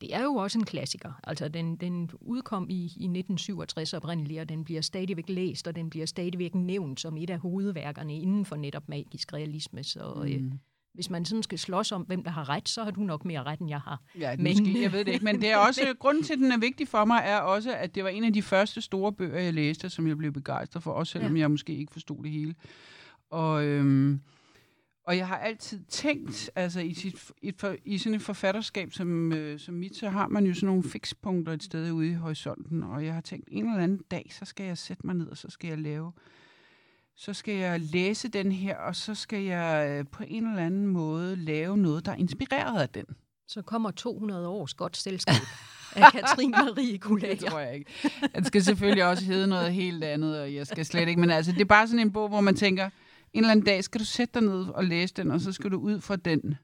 Det 0.03 0.15
er 0.15 0.23
jo 0.23 0.35
også 0.35 0.59
en 0.59 0.65
klassiker. 0.65 1.11
Altså, 1.23 1.47
den, 1.47 1.75
den 1.75 2.09
udkom 2.21 2.69
i, 2.69 2.75
i 2.83 2.85
1967 2.85 3.93
oprindeligt, 3.93 4.39
og 4.39 4.49
den 4.49 4.63
bliver 4.63 4.81
stadigvæk 4.81 5.29
læst, 5.29 5.67
og 5.67 5.75
den 5.75 5.89
bliver 5.89 6.05
stadigvæk 6.05 6.55
nævnt 6.55 6.99
som 6.99 7.17
et 7.17 7.29
af 7.29 7.39
hovedværkerne 7.39 8.17
inden 8.17 8.45
for 8.45 8.55
netop 8.55 8.89
magisk 8.89 9.33
realisme. 9.33 9.83
Så, 9.83 10.23
øh, 10.27 10.39
mm. 10.39 10.47
øh, 10.47 10.51
hvis 10.93 11.09
man 11.09 11.25
sådan 11.25 11.43
skal 11.43 11.59
slås 11.59 11.91
om, 11.91 12.01
hvem 12.01 12.23
der 12.23 12.31
har 12.31 12.49
ret, 12.49 12.69
så 12.69 12.83
har 12.83 12.91
du 12.91 13.01
nok 13.01 13.25
mere 13.25 13.43
ret, 13.43 13.59
end 13.59 13.69
jeg 13.69 13.79
har. 13.79 14.01
Ja, 14.19 14.35
Men- 14.35 14.45
måske, 14.47 14.81
jeg 14.81 14.91
ved 14.91 15.05
det 15.05 15.13
ikke. 15.13 15.25
Men 15.25 15.41
det 15.41 15.51
er 15.51 15.57
også, 15.57 15.81
grunden 15.99 16.23
til, 16.23 16.33
at 16.33 16.39
den 16.39 16.51
er 16.51 16.57
vigtig 16.57 16.87
for 16.87 17.05
mig, 17.05 17.21
er 17.25 17.37
også, 17.37 17.75
at 17.75 17.95
det 17.95 18.03
var 18.03 18.09
en 18.09 18.23
af 18.23 18.33
de 18.33 18.41
første 18.41 18.81
store 18.81 19.13
bøger, 19.13 19.39
jeg 19.39 19.53
læste, 19.53 19.89
som 19.89 20.07
jeg 20.07 20.17
blev 20.17 20.31
begejstret 20.31 20.83
for, 20.83 20.91
også 20.91 21.11
selvom 21.11 21.35
ja. 21.35 21.39
jeg 21.39 21.51
måske 21.51 21.75
ikke 21.75 21.93
forstod 21.93 22.23
det 22.23 22.31
hele. 22.31 22.55
Og, 23.29 23.65
øhm, 23.65 24.21
og 25.05 25.17
jeg 25.17 25.27
har 25.27 25.37
altid 25.37 25.79
tænkt, 25.89 26.49
altså 26.55 26.79
i, 26.79 26.93
sit, 26.93 27.31
i, 27.41 27.47
et 27.47 27.55
for, 27.57 27.75
i 27.85 27.97
sådan 27.97 28.15
et 28.15 28.21
forfatterskab 28.21 28.93
som, 28.93 29.33
øh, 29.33 29.59
som 29.59 29.73
mit, 29.73 29.95
så 29.95 30.09
har 30.09 30.27
man 30.27 30.45
jo 30.45 30.53
sådan 30.53 30.67
nogle 30.67 30.83
fikspunkter 30.83 31.53
et 31.53 31.63
sted 31.63 31.91
ude 31.91 32.09
i 32.09 32.13
horisonten, 32.13 32.83
og 32.83 33.05
jeg 33.05 33.13
har 33.13 33.21
tænkt, 33.21 33.47
en 33.51 33.69
eller 33.69 33.83
anden 33.83 34.01
dag, 34.11 34.31
så 34.31 34.45
skal 34.45 34.65
jeg 34.65 34.77
sætte 34.77 35.05
mig 35.05 35.15
ned, 35.15 35.27
og 35.27 35.37
så 35.37 35.49
skal 35.49 35.67
jeg 35.67 35.77
lave 35.77 36.11
så 37.15 37.33
skal 37.33 37.53
jeg 37.55 37.79
læse 37.79 38.27
den 38.27 38.51
her, 38.51 38.77
og 38.77 38.95
så 38.95 39.15
skal 39.15 39.43
jeg 39.43 39.89
øh, 39.89 40.05
på 40.11 40.23
en 40.27 40.47
eller 40.47 40.65
anden 40.65 40.87
måde 40.87 41.35
lave 41.35 41.77
noget, 41.77 42.05
der 42.05 42.11
er 42.11 42.15
inspireret 42.15 42.81
af 42.81 42.89
den. 42.89 43.05
Så 43.47 43.61
kommer 43.61 43.91
200 43.91 44.47
års 44.47 44.73
godt 44.73 44.97
selskab 44.97 45.35
af 45.95 46.11
Katrin 46.11 46.51
Marie 46.51 46.91
Det 46.91 47.01
Gulager. 47.01 47.49
tror 47.49 47.59
jeg 47.59 47.75
ikke. 47.75 47.91
Den 48.35 48.45
skal 48.45 48.63
selvfølgelig 48.63 49.05
også 49.05 49.25
hedde 49.25 49.47
noget 49.47 49.73
helt 49.73 50.03
andet, 50.03 50.41
og 50.41 50.53
jeg 50.53 50.67
skal 50.67 50.85
slet 50.85 51.07
ikke. 51.07 51.21
Men 51.21 51.29
altså, 51.29 51.51
det 51.51 51.61
er 51.61 51.65
bare 51.65 51.87
sådan 51.87 51.99
en 51.99 52.11
bog, 52.11 52.29
hvor 52.29 52.41
man 52.41 52.55
tænker, 52.55 52.89
en 53.33 53.43
eller 53.43 53.51
anden 53.51 53.65
dag 53.65 53.83
skal 53.83 53.99
du 53.99 54.05
sætte 54.05 54.39
dig 54.39 54.49
ned 54.49 54.67
og 54.69 54.83
læse 54.83 55.13
den, 55.13 55.31
og 55.31 55.41
så 55.41 55.51
skal 55.51 55.71
du 55.71 55.77
ud 55.77 56.01
fra 56.01 56.15
den 56.15 56.55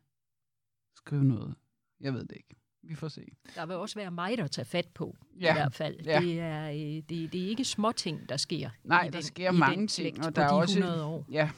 skrive 0.95 1.23
noget. 1.23 1.55
Jeg 1.99 2.13
ved 2.13 2.21
det 2.25 2.35
ikke. 2.35 2.55
Vi 2.83 2.95
får 2.95 3.07
se. 3.07 3.25
Der 3.55 3.65
vil 3.65 3.75
også 3.75 3.95
være 3.95 4.11
mig, 4.11 4.37
der 4.37 4.47
tager 4.47 4.65
fat 4.65 4.87
på, 4.95 5.17
Ja, 5.39 5.49
i 5.51 5.53
hvert 5.53 5.73
fald. 5.73 5.99
ja. 6.05 6.19
Det, 6.21 6.39
er, 6.39 6.69
øh, 6.69 6.77
det, 6.77 7.09
det 7.33 7.35
er 7.43 7.47
ikke 7.47 7.65
små 7.65 7.91
ting, 7.91 8.29
der 8.29 8.37
sker. 8.37 8.69
Nej, 8.83 9.01
i 9.01 9.05
der 9.05 9.11
den, 9.11 9.21
sker 9.23 9.51
i 9.53 9.55
mange 9.57 9.77
den 9.77 9.87
ting, 9.87 10.17
og 10.19 10.23
på 10.25 10.29
der 10.31 10.41
er 10.43 10.47
de 10.47 10.55
også- 10.55 10.79
100 10.79 11.05
år. 11.05 11.25
Ja, 11.31 11.49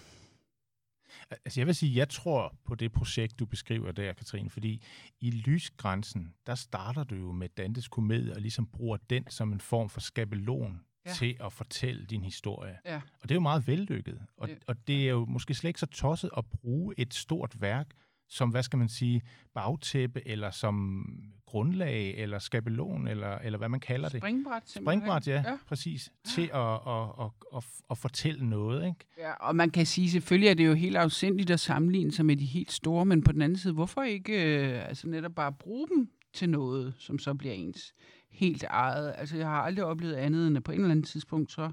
Altså 1.45 1.59
jeg 1.59 1.67
vil 1.67 1.75
sige, 1.75 1.95
jeg 1.95 2.09
tror 2.09 2.55
på 2.65 2.75
det 2.75 2.91
projekt, 2.91 3.39
du 3.39 3.45
beskriver 3.45 3.91
der, 3.91 4.13
Katrine, 4.13 4.49
fordi 4.49 4.81
i 5.19 5.31
Lysgrænsen, 5.31 6.33
der 6.45 6.55
starter 6.55 7.03
du 7.03 7.15
jo 7.15 7.31
med 7.31 7.49
Dantes 7.49 7.87
komedie 7.87 8.33
og 8.33 8.41
ligesom 8.41 8.67
bruger 8.67 8.97
den 9.09 9.29
som 9.29 9.53
en 9.53 9.59
form 9.61 9.89
for 9.89 9.99
skabelon 9.99 10.81
ja. 11.05 11.11
Til 11.11 11.35
at 11.43 11.53
fortælle 11.53 12.05
din 12.05 12.23
historie. 12.23 12.77
Ja. 12.85 12.95
Og 12.95 13.23
det 13.23 13.31
er 13.31 13.35
jo 13.35 13.41
meget 13.41 13.67
vellykket. 13.67 14.21
Og, 14.37 14.47
Ja. 14.49 14.55
og 14.67 14.87
det 14.87 15.05
er 15.05 15.09
jo 15.09 15.25
måske 15.25 15.53
slet 15.53 15.69
ikke 15.69 15.79
så 15.79 15.85
tosset 15.85 16.29
at 16.37 16.45
bruge 16.45 16.93
et 16.97 17.13
stort 17.13 17.61
værk 17.61 17.87
som, 18.31 18.49
hvad 18.49 18.63
skal 18.63 18.79
man 18.79 18.89
sige, 18.89 19.21
bagtæppe, 19.53 20.27
eller 20.27 20.51
som 20.51 21.05
grundlag, 21.45 22.15
eller 22.17 22.39
skabelon, 22.39 23.07
eller, 23.07 23.37
eller 23.37 23.57
hvad 23.57 23.69
man 23.69 23.79
kalder 23.79 24.09
det. 24.09 24.21
springbræt 24.21 24.61
simpelthen. 24.69 24.99
Springbræt, 25.01 25.27
ja, 25.27 25.33
ja. 25.33 25.49
ja. 25.51 25.57
præcis. 25.67 26.11
Til 26.23 26.49
at, 26.53 26.73
at, 26.87 27.09
at, 27.19 27.31
at, 27.55 27.63
at 27.91 27.97
fortælle 27.97 28.49
noget, 28.49 28.85
ikke? 28.87 28.99
Ja, 29.17 29.31
og 29.33 29.55
man 29.55 29.69
kan 29.69 29.85
sige, 29.85 30.11
selvfølgelig 30.11 30.49
er 30.49 30.53
det 30.53 30.67
jo 30.67 30.73
helt 30.73 30.97
afsindigt 30.97 31.49
at 31.49 31.59
sammenligne 31.59 32.11
sig 32.11 32.25
med 32.25 32.35
de 32.35 32.45
helt 32.45 32.71
store, 32.71 33.05
men 33.05 33.23
på 33.23 33.31
den 33.31 33.41
anden 33.41 33.57
side, 33.57 33.73
hvorfor 33.73 34.03
ikke 34.03 34.55
øh, 34.55 34.87
altså 34.89 35.07
netop 35.07 35.35
bare 35.35 35.51
bruge 35.53 35.87
dem 35.87 36.09
til 36.33 36.49
noget, 36.49 36.93
som 36.97 37.19
så 37.19 37.33
bliver 37.33 37.53
ens 37.53 37.93
helt 38.41 38.63
eget? 38.63 39.13
Altså, 39.17 39.37
jeg 39.37 39.47
har 39.47 39.61
aldrig 39.61 39.85
oplevet 39.85 40.13
andet, 40.13 40.47
end 40.47 40.57
at 40.57 40.63
på 40.63 40.71
en 40.71 40.77
eller 40.77 40.91
anden 40.91 41.03
tidspunkt, 41.03 41.51
så, 41.51 41.71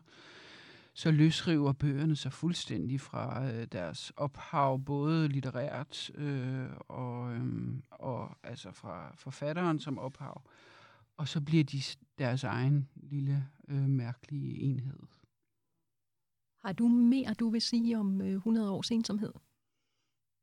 så 0.94 1.10
løsriver 1.10 1.72
bøgerne 1.72 2.16
sig 2.16 2.32
fuldstændig 2.32 3.00
fra 3.00 3.50
øh, 3.52 3.66
deres 3.72 4.12
ophav, 4.16 4.80
både 4.84 5.28
litterært 5.28 6.10
øh, 6.14 6.66
og, 6.78 7.34
øh, 7.34 7.74
og 7.90 8.36
altså 8.42 8.72
fra 8.72 9.14
forfatteren 9.16 9.80
som 9.80 9.98
ophav. 9.98 10.42
Og 11.16 11.28
så 11.28 11.40
bliver 11.40 11.64
de 11.64 11.82
deres 12.18 12.44
egen 12.44 12.88
lille 12.94 13.48
øh, 13.68 13.88
mærkelige 13.88 14.60
enhed. 14.60 14.98
Har 16.64 16.72
du 16.72 16.88
mere, 16.88 17.34
du 17.34 17.50
vil 17.50 17.60
sige 17.60 17.98
om 17.98 18.20
øh, 18.20 18.32
100 18.32 18.70
års 18.70 18.90
ensomhed? 18.90 19.32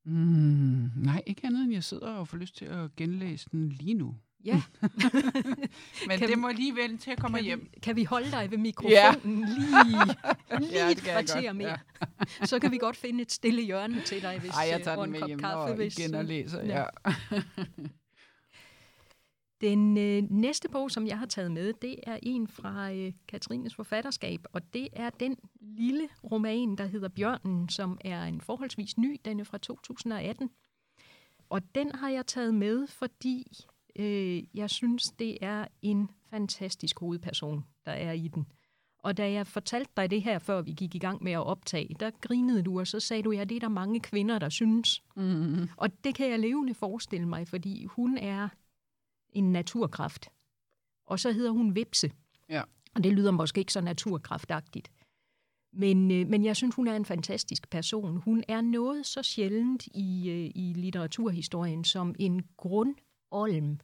Mm, 0.06 0.92
nej, 0.96 1.24
ikke 1.28 1.48
andet 1.48 1.64
end 1.64 1.74
jeg 1.74 1.84
sidder 1.84 2.12
og 2.12 2.28
får 2.28 2.38
lyst 2.38 2.56
til 2.56 2.66
at 2.66 2.96
genlæse 2.96 3.50
den 3.52 3.70
lige 3.70 3.94
nu. 3.94 4.16
Ja. 4.46 4.62
Men 6.08 6.20
Kan 6.20 6.30
det 6.30 6.40
må 6.40 6.50
lige 6.50 6.76
vente 6.76 6.98
til 6.98 7.12
at 7.12 7.20
komme 7.20 7.38
kan, 7.38 7.46
hjem. 7.46 7.70
vi, 7.74 7.80
kan 7.80 7.96
vi 7.96 8.04
holde 8.04 8.32
dig 8.32 8.52
ved 8.52 8.58
mikrofonen 8.58 8.92
ja. 8.92 9.14
lige, 9.56 10.16
lige 10.60 10.72
Ja, 10.72 10.92
et 10.92 10.98
kvarter 10.98 11.54
mere? 11.54 11.78
Så 12.44 12.60
kan 12.60 12.72
vi 12.72 12.78
godt 12.78 12.96
finde 12.98 13.22
et 13.22 13.32
stille 13.32 13.62
hjørne 13.62 14.02
til 14.02 14.22
dig, 14.22 14.40
hvis 14.40 14.52
Ej, 14.52 14.68
jeg 14.72 14.80
øh, 14.80 14.84
tager 14.84 14.98
og 14.98 15.08
en 15.08 15.14
kop 15.20 15.30
kaffe, 15.40 15.72
og 15.72 15.76
hvis, 15.76 15.98
igen 16.00 16.16
og 16.16 16.22
øh, 16.22 16.28
læser. 16.28 16.64
ja. 16.64 16.84
Ja. 17.02 17.12
Den 19.62 19.98
øh, 19.98 20.24
næste 20.30 20.70
bog, 20.70 20.92
som 20.92 21.08
jeg 21.08 21.20
har 21.20 21.26
taget 21.26 21.52
med, 21.52 21.74
det 21.74 21.96
er 22.04 22.20
en 22.24 22.48
fra 22.48 22.92
øh, 22.94 23.14
Katrines 23.28 23.76
forfatterskab, 23.76 24.40
og 24.54 24.74
det 24.74 24.88
er 24.94 25.10
den 25.10 25.38
lille 25.62 26.08
roman, 26.32 26.76
der 26.76 26.86
hedder 26.86 27.08
Bjørnen, 27.10 27.70
som 27.70 27.98
er 28.06 28.24
en 28.24 28.42
forholdsvis 28.42 28.98
ny. 28.98 29.20
Den 29.26 29.40
er 29.40 29.44
fra 29.44 29.58
2018. 29.58 30.50
Og 31.50 31.62
den 31.76 31.92
har 31.96 32.10
jeg 32.10 32.26
taget 32.28 32.54
med, 32.54 32.88
fordi 32.88 33.66
øh, 33.96 34.44
jeg 34.54 34.70
synes, 34.70 35.04
det 35.04 35.38
er 35.42 35.66
en 35.82 36.10
fantastisk 36.30 37.00
hovedperson, 37.00 37.66
der 37.86 37.92
er 37.92 38.12
i 38.12 38.28
den. 38.28 38.46
Og 39.00 39.18
da 39.18 39.32
jeg 39.32 39.48
fortalte 39.48 39.92
dig 39.98 40.12
det 40.12 40.22
her, 40.22 40.40
før 40.40 40.62
vi 40.62 40.72
gik 40.72 40.96
i 40.96 40.98
gang 40.98 41.24
med 41.24 41.32
at 41.32 41.46
optage, 41.46 41.96
der 42.00 42.12
grinede 42.22 42.64
du, 42.64 42.80
og 42.80 42.88
så 42.88 43.00
sagde 43.00 43.24
du, 43.24 43.32
ja, 43.32 43.44
det 43.44 43.56
er 43.56 43.60
der 43.60 43.68
mange 43.68 44.00
kvinder, 44.00 44.40
der 44.40 44.50
synes. 44.50 45.04
Mm, 45.16 45.70
Og 45.78 46.04
det 46.04 46.16
kan 46.16 46.30
jeg 46.30 46.40
levende 46.40 46.74
forestille 46.74 47.28
mig, 47.28 47.48
fordi 47.48 47.86
hun 47.86 48.18
er 48.18 48.50
en 49.30 49.52
naturkraft. 49.52 50.30
Og 51.06 51.20
så 51.20 51.32
hedder 51.32 51.52
hun 51.52 51.76
Vipse. 51.76 52.12
Ja. 52.50 52.62
Og 52.96 53.04
det 53.04 53.14
lyder 53.14 53.32
måske 53.32 53.60
ikke 53.60 53.74
så 53.74 53.82
naturkraftagtigt. 53.82 54.92
Men, 55.74 56.12
øh, 56.12 56.28
men 56.28 56.46
jeg 56.46 56.56
synes, 56.56 56.76
hun 56.76 56.88
er 56.88 56.96
en 56.96 57.06
fantastisk 57.06 57.70
person. 57.70 58.18
Hun 58.18 58.44
er 58.48 58.62
noget 58.62 59.06
så 59.06 59.24
sjældent 59.24 59.88
i, 59.88 60.30
øh, 60.30 60.52
i 60.56 60.74
litteraturhistorien 60.74 61.84
som 61.84 62.16
en 62.20 62.44
grundolm, 63.36 63.80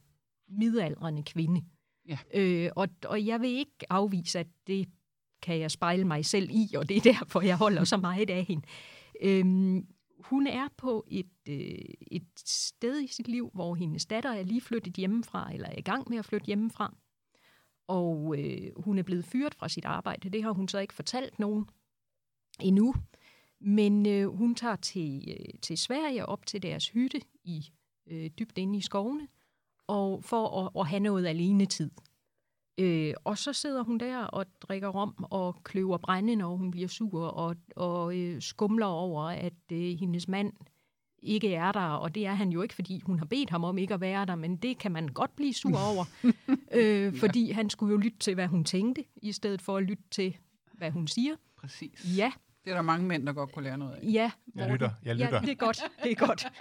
midaldrende 0.48 1.22
kvinde. 1.22 1.64
Ja. 2.08 2.18
Øh, 2.34 2.70
og, 2.76 2.88
og 3.04 3.26
jeg 3.26 3.40
vil 3.40 3.50
ikke 3.50 3.92
afvise, 3.92 4.38
at 4.38 4.46
det 4.66 4.88
kan 5.42 5.58
jeg 5.58 5.70
spejle 5.70 6.04
mig 6.04 6.24
selv 6.24 6.50
i, 6.50 6.74
og 6.76 6.88
det 6.88 6.96
er 6.96 7.00
derfor, 7.12 7.40
jeg 7.40 7.56
holder 7.56 7.84
så 7.84 7.96
meget 7.96 8.30
af 8.30 8.44
hende. 8.44 8.66
Øhm, 9.22 9.86
hun 10.18 10.46
er 10.46 10.68
på 10.76 11.04
et, 11.08 11.30
øh, 11.48 11.94
et 12.10 12.26
sted 12.36 13.02
i 13.02 13.06
sit 13.06 13.28
liv, 13.28 13.50
hvor 13.54 13.74
hendes 13.74 14.06
datter 14.06 14.30
er 14.30 14.42
lige 14.42 14.60
flyttet 14.60 14.94
hjemmefra, 14.94 15.52
eller 15.54 15.68
er 15.68 15.78
i 15.78 15.82
gang 15.82 16.08
med 16.10 16.18
at 16.18 16.24
flytte 16.24 16.46
hjemmefra. 16.46 16.96
Og 17.88 18.34
øh, 18.38 18.70
hun 18.76 18.98
er 18.98 19.02
blevet 19.02 19.24
fyret 19.24 19.54
fra 19.54 19.68
sit 19.68 19.84
arbejde. 19.84 20.30
Det 20.30 20.42
har 20.42 20.52
hun 20.52 20.68
så 20.68 20.78
ikke 20.78 20.94
fortalt 20.94 21.38
nogen 21.38 21.66
endnu. 22.60 22.94
Men 23.60 24.06
øh, 24.06 24.28
hun 24.28 24.54
tager 24.54 24.76
til, 24.76 25.28
øh, 25.28 25.60
til 25.62 25.78
Sverige 25.78 26.26
op 26.26 26.46
til 26.46 26.62
deres 26.62 26.88
hytte 26.88 27.20
i 27.44 27.70
øh, 28.06 28.30
dybt 28.38 28.58
inde 28.58 28.78
i 28.78 28.80
skovene, 28.80 29.28
og 29.92 30.24
for 30.24 30.60
at, 30.66 30.80
at 30.80 30.86
have 30.86 31.00
noget 31.00 31.26
alene 31.26 31.66
tid. 31.66 31.90
Øh, 32.78 33.14
og 33.24 33.38
så 33.38 33.52
sidder 33.52 33.82
hun 33.84 33.98
der 33.98 34.18
og 34.24 34.46
drikker 34.60 34.88
rom 34.88 35.24
og 35.30 35.56
kløver 35.64 35.98
brænde, 35.98 36.36
når 36.36 36.56
hun 36.56 36.70
bliver 36.70 36.88
sur, 36.88 37.24
og, 37.26 37.56
og 37.76 38.18
øh, 38.18 38.42
skumler 38.42 38.86
over, 38.86 39.22
at 39.22 39.52
øh, 39.72 39.78
hendes 39.98 40.28
mand 40.28 40.52
ikke 41.22 41.54
er 41.54 41.72
der, 41.72 41.80
og 41.80 42.14
det 42.14 42.26
er 42.26 42.34
han 42.34 42.50
jo 42.50 42.62
ikke, 42.62 42.74
fordi 42.74 43.00
hun 43.06 43.18
har 43.18 43.26
bedt 43.26 43.50
ham 43.50 43.64
om 43.64 43.78
ikke 43.78 43.94
at 43.94 44.00
være 44.00 44.26
der, 44.26 44.34
men 44.34 44.56
det 44.56 44.78
kan 44.78 44.92
man 44.92 45.08
godt 45.08 45.36
blive 45.36 45.54
sur 45.54 45.78
over, 45.78 46.04
øh, 46.78 47.16
fordi 47.16 47.50
han 47.50 47.70
skulle 47.70 47.92
jo 47.92 47.98
lytte 47.98 48.18
til, 48.18 48.34
hvad 48.34 48.46
hun 48.46 48.64
tænkte, 48.64 49.04
i 49.22 49.32
stedet 49.32 49.62
for 49.62 49.76
at 49.76 49.82
lytte 49.82 50.04
til, 50.10 50.36
hvad 50.74 50.90
hun 50.90 51.06
siger. 51.06 51.34
præcis. 51.56 52.16
Ja, 52.16 52.32
Det 52.64 52.70
er 52.70 52.74
der 52.74 52.82
mange 52.82 53.06
mænd, 53.06 53.26
der 53.26 53.32
godt 53.32 53.52
kunne 53.52 53.64
lære 53.64 53.78
noget 53.78 53.92
af. 53.92 54.00
ja. 54.12 54.30
Jeg 54.54 54.72
lytter, 54.72 54.90
jeg 55.04 55.14
lytter. 55.14 55.34
Ja, 55.34 55.40
det 55.40 55.50
er 55.50 55.54
godt, 55.54 55.82
det 56.02 56.12
er 56.12 56.26
godt. 56.26 56.46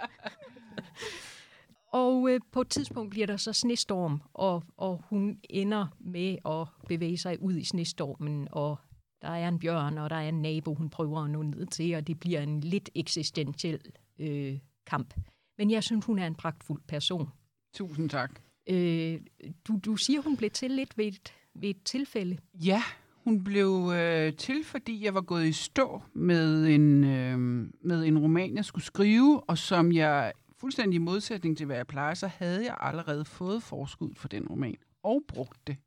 Og 1.92 2.30
øh, 2.30 2.39
på 2.52 2.62
et 2.62 2.70
tidspunkt 2.70 3.10
bliver 3.10 3.28
der 3.28 3.38
så 3.38 3.54
snestorm, 3.54 4.22
og, 4.34 4.64
og 4.78 5.04
hun 5.10 5.39
ender 5.50 5.88
med 6.00 6.38
at 6.46 6.88
bevæge 6.88 7.18
sig 7.18 7.42
ud 7.42 7.58
i 7.58 7.64
snestormen, 7.64 8.48
og 8.52 8.80
der 9.22 9.28
er 9.28 9.48
en 9.48 9.60
bjørn, 9.60 9.98
og 9.98 10.10
der 10.10 10.16
er 10.16 10.30
en 10.30 10.42
nabo, 10.42 10.74
hun 10.74 10.89
prøver 10.89 11.24
at 11.24 11.30
nå 11.30 11.44
ned 11.44 11.66
til, 11.66 11.96
og 11.96 12.08
det 12.08 12.20
bliver 12.20 12.42
en 12.42 12.60
lidt 12.60 12.89
eksistentiel 12.96 13.80
øh, 14.20 14.60
kamp. 14.86 15.14
Men 15.58 15.72
jeg 15.72 15.84
synes, 15.84 16.06
hun 16.06 16.20
er 16.20 16.28
en 16.28 16.36
pragtfuld 16.36 16.82
person. 16.88 17.30
Tusind 17.74 18.10
tak. 18.10 18.39
Øh, 18.70 19.20
du, 19.68 19.80
du 19.86 19.96
siger, 19.96 20.22
hun 20.22 20.38
blev 20.38 20.50
til 20.50 20.72
lidt 20.72 20.98
ved 20.98 21.06
et, 21.06 21.34
ved 21.56 21.70
et 21.70 21.84
tilfælde. 21.84 22.38
Ja, 22.54 22.84
hun 23.24 23.44
blev 23.44 23.92
øh, 23.96 24.34
til, 24.34 24.64
fordi 24.64 25.06
jeg 25.06 25.14
var 25.14 25.22
gået 25.22 25.46
i 25.48 25.52
stå 25.52 26.02
med 26.14 26.68
en, 26.68 27.04
øh, 27.04 27.39
med 27.84 28.04
en 28.04 28.20
roman, 28.20 28.56
jeg 28.56 28.66
skulle 28.66 28.86
skrive, 28.86 29.50
og 29.50 29.58
som 29.58 29.92
jeg, 29.92 30.34
fuldstændig 30.62 30.95
i 30.95 30.99
modsætning 30.99 31.57
til, 31.57 31.66
hvad 31.66 31.76
jeg 31.76 31.88
plejer, 31.88 32.14
så 32.14 32.28
havde 32.28 32.66
jeg 32.66 32.78
allerede 32.80 33.26
fået 33.26 33.64
forskud 33.64 34.09
for 34.16 34.28
den 34.28 34.47
roman, 34.47 34.76
og 35.03 35.22
brugt 35.28 35.68
det. 35.68 35.78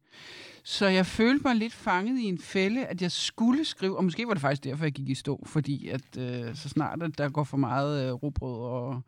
Så 0.65 0.87
jeg 0.87 1.07
følte 1.07 1.43
mig 1.45 1.57
lidt 1.57 1.73
fanget 1.73 2.19
i 2.19 2.25
en 2.25 2.39
fælde, 2.39 2.87
at 2.87 3.03
jeg 3.03 3.13
skulle 3.13 3.65
skrive, 3.65 3.97
og 3.97 4.05
måske 4.05 4.27
var 4.27 4.35
det 4.35 4.41
faktisk 4.41 4.65
derfor, 4.65 4.85
jeg 4.85 4.93
gik 4.93 5.09
i 5.09 5.15
stå, 5.15 5.43
fordi 5.47 5.89
at 5.89 6.19
øh, 6.19 6.55
så 6.55 6.69
snart 6.69 7.03
at 7.03 7.19
der 7.19 7.29
går 7.29 7.45
for 7.45 7.57
meget 7.57 8.07
øh, 8.07 8.13
robrød 8.13 8.59
og, 8.59 9.03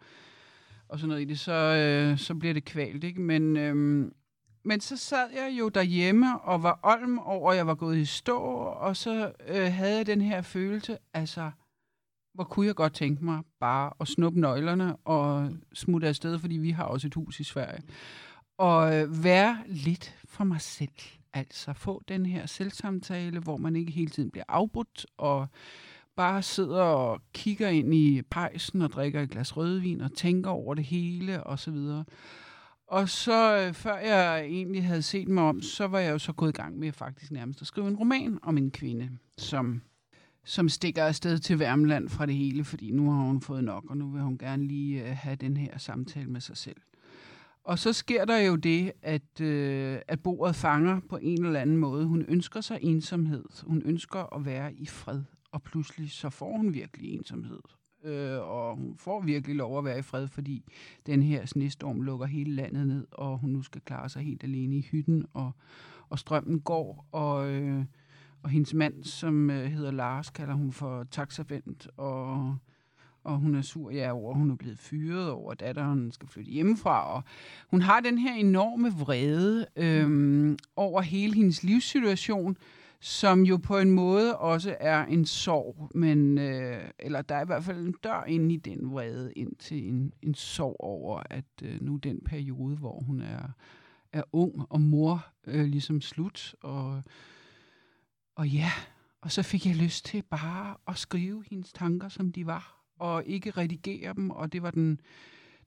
og 0.89 0.99
sådan 0.99 1.09
noget 1.09 1.23
i 1.23 1.25
det, 1.25 1.39
så, 1.39 1.53
øh, 1.53 2.19
så 2.19 2.35
bliver 2.35 2.55
det 2.55 2.65
kvalt, 2.65 3.05
ikke? 3.05 3.21
Men, 3.21 3.57
øh, 3.57 4.07
men 4.65 4.81
så 4.81 4.97
sad 4.97 5.29
jeg 5.35 5.59
jo 5.59 5.69
derhjemme 5.69 6.41
og 6.41 6.63
var 6.63 6.81
olm 6.83 7.19
over, 7.19 7.51
at 7.51 7.57
jeg 7.57 7.67
var 7.67 7.75
gået 7.75 7.99
i 7.99 8.05
stå, 8.05 8.39
og 8.81 8.97
så 8.97 9.33
øh, 9.49 9.73
havde 9.73 9.97
jeg 9.97 10.07
den 10.07 10.21
her 10.21 10.43
følelse, 10.43 10.99
altså, 11.15 11.51
hvor 12.37 12.45
kunne 12.45 12.67
jeg 12.67 12.75
godt 12.75 12.95
tænke 12.95 13.25
mig 13.25 13.43
bare 13.61 13.93
at 14.01 14.09
snuppe 14.09 14.41
nøglerne 14.41 14.97
og 14.97 15.51
smutte 15.75 16.09
afsted, 16.09 16.39
fordi 16.39 16.57
vi 16.57 16.71
har 16.71 16.85
også 16.85 17.07
et 17.07 17.15
hus 17.15 17.41
i 17.41 17.45
Sverige. 17.45 17.83
Og 18.59 18.97
øh, 18.97 19.25
være 19.25 19.59
lidt 19.67 20.17
for 20.25 20.45
mig 20.45 20.61
selv. 20.61 20.91
Altså 21.33 21.73
få 21.73 22.03
den 22.09 22.27
her 22.27 22.47
selvsamtale, 22.47 23.41
hvor 23.41 23.57
man 23.57 23.77
ikke 23.77 23.93
hele 23.93 24.11
tiden 24.11 24.31
bliver 24.31 24.45
afbrudt, 24.49 25.07
og 25.17 25.49
bare 26.17 26.43
sidder 26.43 26.83
og 26.83 27.21
kigger 27.35 27.69
ind 27.69 27.95
i 27.95 28.23
pejsen 28.23 28.83
og 28.83 28.91
drikker 28.91 29.23
et 29.23 29.31
glas 29.31 29.57
rødvin 29.57 30.01
og 30.01 30.13
tænker 30.15 30.51
over 30.51 30.75
det 30.75 30.85
hele 30.85 31.45
og 31.45 31.59
så 31.59 31.71
videre. 31.71 32.05
Og 32.87 33.09
så 33.09 33.57
øh, 33.57 33.75
før 33.75 33.97
jeg 33.97 34.41
egentlig 34.41 34.85
havde 34.85 35.03
set 35.03 35.29
mig 35.29 35.45
om, 35.45 35.63
så 35.63 35.87
var 35.87 35.99
jeg 35.99 36.13
jo 36.13 36.19
så 36.19 36.33
gået 36.33 36.49
i 36.49 36.61
gang 36.63 36.79
med 36.79 36.93
faktisk 36.93 37.33
nærmest 37.33 37.61
at 37.61 37.67
skrive 37.67 37.89
en 37.89 37.97
roman 37.97 38.39
om 38.43 38.59
en 38.59 38.71
kvinde, 38.71 39.11
som 39.39 39.83
som 40.47 40.69
stikker 40.69 41.05
afsted 41.05 41.39
til 41.39 41.59
Værmland 41.59 42.09
fra 42.09 42.27
det 42.27 42.35
hele, 42.35 42.65
fordi 42.65 42.91
nu 42.91 43.11
har 43.11 43.23
hun 43.23 43.41
fået 43.41 43.65
nok, 43.65 43.85
og 43.89 43.97
nu 43.97 44.11
vil 44.11 44.23
hun 44.23 44.39
gerne 44.39 44.67
lige 44.67 45.03
øh, 45.03 45.17
have 45.17 45.37
den 45.37 45.57
her 45.57 45.79
samtale 45.79 46.31
med 46.31 46.41
sig 46.41 46.57
selv. 46.57 46.77
Og 47.65 47.79
så 47.79 47.93
sker 47.93 48.25
der 48.25 48.39
jo 48.39 48.57
det, 48.57 48.93
at, 49.03 49.41
øh, 49.41 49.99
at 50.09 50.21
bordet 50.21 50.57
fanger 50.57 51.01
på 51.09 51.19
en 51.23 51.45
eller 51.45 51.61
anden 51.61 51.77
måde. 51.77 52.07
Hun 52.07 52.25
ønsker 52.29 52.61
sig 52.61 52.79
ensomhed. 52.83 53.45
Hun 53.67 53.83
ønsker 53.85 54.37
at 54.37 54.45
være 54.45 54.75
i 54.75 54.87
fred. 54.87 55.23
Og 55.51 55.63
pludselig 55.63 56.11
så 56.11 56.31
får 56.31 56.57
hun 56.57 56.75
virkelig 56.75 57.15
ensomhed. 57.15 57.61
Øh, 58.05 58.39
og 58.39 58.77
hun 58.77 58.97
får 58.99 59.21
virkelig 59.21 59.57
lov 59.57 59.79
at 59.79 59.85
være 59.85 59.99
i 59.99 60.03
fred, 60.03 60.29
fordi 60.29 60.65
den 61.07 61.23
her 61.23 61.47
snestorm 61.47 62.01
lukker 62.01 62.27
hele 62.27 62.55
landet 62.55 62.87
ned, 62.87 63.07
og 63.13 63.39
hun 63.39 63.51
nu 63.51 63.63
skal 63.63 63.81
klare 63.81 64.09
sig 64.09 64.23
helt 64.23 64.45
alene 64.45 64.77
i 64.77 64.81
hytten, 64.81 65.27
og, 65.35 65.53
og 66.09 66.19
strømmen 66.19 66.61
går, 66.61 67.09
og... 67.13 67.51
Øh, 67.51 67.85
og 68.43 68.51
hendes 68.51 68.75
mand, 68.75 69.05
som 69.05 69.51
øh, 69.51 69.67
hedder 69.67 69.91
Lars, 69.91 70.31
kalder 70.31 70.55
hun 70.55 70.73
for 70.73 71.05
taxavent, 71.11 71.89
og, 71.97 72.57
og 73.25 73.39
hun 73.39 73.55
er 73.55 73.63
sur 73.63 73.91
ja, 73.91 74.13
over, 74.13 74.31
at 74.31 74.39
hun 74.39 74.51
er 74.51 74.57
blevet 74.57 74.79
fyret 74.79 75.31
over, 75.31 75.53
at 75.53 75.61
datteren 75.61 76.13
skal 76.13 76.29
flytte 76.29 76.51
hjemmefra. 76.51 77.15
Og 77.15 77.23
hun 77.71 77.83
har 77.83 78.01
den 78.01 78.19
her 78.19 78.35
enorme 78.35 78.93
vrede 78.93 79.67
øh, 79.77 80.57
over 80.77 81.01
hele 81.01 81.35
hendes 81.35 81.63
livssituation, 81.63 82.57
som 83.01 83.43
jo 83.43 83.57
på 83.57 83.79
en 83.79 83.91
måde 83.91 84.37
også 84.37 84.77
er 84.81 85.05
en 85.05 85.25
sorg, 85.25 85.91
men, 85.95 86.39
øh, 86.39 86.81
eller 86.99 87.23
der 87.23 87.35
er 87.35 87.43
i 87.43 87.47
hvert 87.47 87.65
fald 87.65 87.87
en 87.87 87.95
dør 88.05 88.25
inde 88.25 88.55
i 88.55 88.57
den 88.57 88.91
vrede 88.91 89.33
ind 89.33 89.57
til 89.59 89.89
en, 89.89 90.13
en 90.23 90.35
sorg 90.35 90.77
over, 90.81 91.23
at 91.31 91.45
øh, 91.63 91.83
nu 91.83 91.97
den 91.97 92.21
periode, 92.25 92.77
hvor 92.77 93.01
hun 93.01 93.21
er, 93.21 93.49
er 94.13 94.23
ung 94.33 94.67
og 94.71 94.81
mor, 94.81 95.27
øh, 95.47 95.65
ligesom 95.65 96.01
slut, 96.01 96.55
og 96.63 97.03
og 98.37 98.49
ja, 98.49 98.71
og 99.21 99.33
så 99.33 99.43
fik 99.43 99.67
jeg 99.67 99.77
lyst 99.77 100.05
til 100.05 100.23
bare 100.23 100.77
at 100.89 100.99
skrive 100.99 101.45
hendes 101.51 101.73
tanker, 101.73 102.09
som 102.09 102.33
de 102.33 102.47
var, 102.47 102.85
og 102.99 103.25
ikke 103.27 103.51
redigere 103.51 104.15
dem, 104.15 104.31
og 104.31 104.53
det 104.53 104.63
var 104.63 104.71
den, 104.71 105.01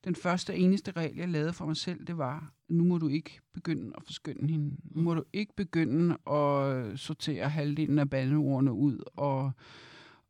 den 0.03 0.15
første 0.15 0.51
og 0.51 0.59
eneste 0.59 0.91
regel, 0.91 1.15
jeg 1.15 1.30
lavede 1.30 1.53
for 1.53 1.65
mig 1.65 1.78
selv, 1.78 2.07
det 2.07 2.17
var, 2.17 2.53
nu 2.67 2.84
må 2.84 2.97
du 2.97 3.07
ikke 3.07 3.39
begynde 3.53 3.93
at 3.97 4.03
forskynde 4.05 4.51
hende. 4.51 4.78
Nu 4.84 5.01
må 5.01 5.13
du 5.13 5.24
ikke 5.34 5.53
begynde 5.55 6.17
at 6.32 6.99
sortere 6.99 7.49
halvdelen 7.49 7.99
af 7.99 8.09
bandeordene 8.09 8.74
ud, 8.74 8.99
og, 9.15 9.51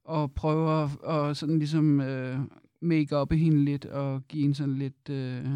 og 0.03 0.33
prøve 0.33 0.83
at 0.83 0.89
og 1.01 1.35
sådan 1.35 1.59
ligesom 1.59 2.01
øh, 2.01 2.39
make 2.81 3.17
up 3.21 3.33
hende 3.33 3.65
lidt, 3.65 3.85
og 3.85 4.27
give 4.27 4.41
hende 4.41 4.55
sådan 4.55 4.77
lidt... 4.77 5.09
Øh, 5.09 5.47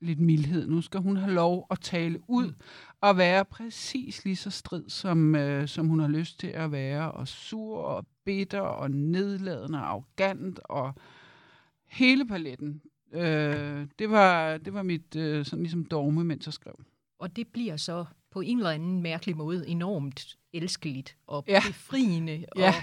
lidt 0.00 0.20
mildhed. 0.20 0.66
Nu 0.66 0.80
skal 0.80 1.00
hun 1.00 1.16
have 1.16 1.34
lov 1.34 1.66
at 1.70 1.80
tale 1.80 2.20
ud 2.28 2.46
mm. 2.46 2.54
og 3.00 3.16
være 3.16 3.44
præcis 3.44 4.24
lige 4.24 4.36
så 4.36 4.50
strid, 4.50 4.88
som, 4.88 5.34
øh, 5.34 5.68
som 5.68 5.88
hun 5.88 6.00
har 6.00 6.08
lyst 6.08 6.40
til 6.40 6.46
at 6.46 6.72
være, 6.72 7.12
og 7.12 7.28
sur 7.28 7.78
og 7.78 8.06
bitter 8.24 8.60
og 8.60 8.90
nedladende 8.90 9.78
og 9.78 9.88
arrogant 9.88 10.60
og 10.64 10.94
hele 11.86 12.26
paletten. 12.26 12.82
Øh, 13.12 13.86
det, 13.98 14.10
var, 14.10 14.58
det 14.58 14.74
var 14.74 14.82
mit 14.82 15.16
øh, 15.16 15.44
sådan 15.44 15.62
ligesom 15.62 15.84
dogme, 15.84 16.24
mens 16.24 16.46
jeg 16.46 16.52
skrev. 16.52 16.74
Og 17.18 17.36
det 17.36 17.48
bliver 17.48 17.76
så 17.76 18.04
på 18.30 18.40
en 18.40 18.58
eller 18.58 18.70
anden 18.70 19.02
mærkelig 19.02 19.36
måde 19.36 19.68
enormt 19.68 20.38
elskeligt 20.52 21.16
og 21.26 21.44
ja. 21.48 21.60
befriende 21.66 22.44
ja. 22.56 22.68
og 22.68 22.74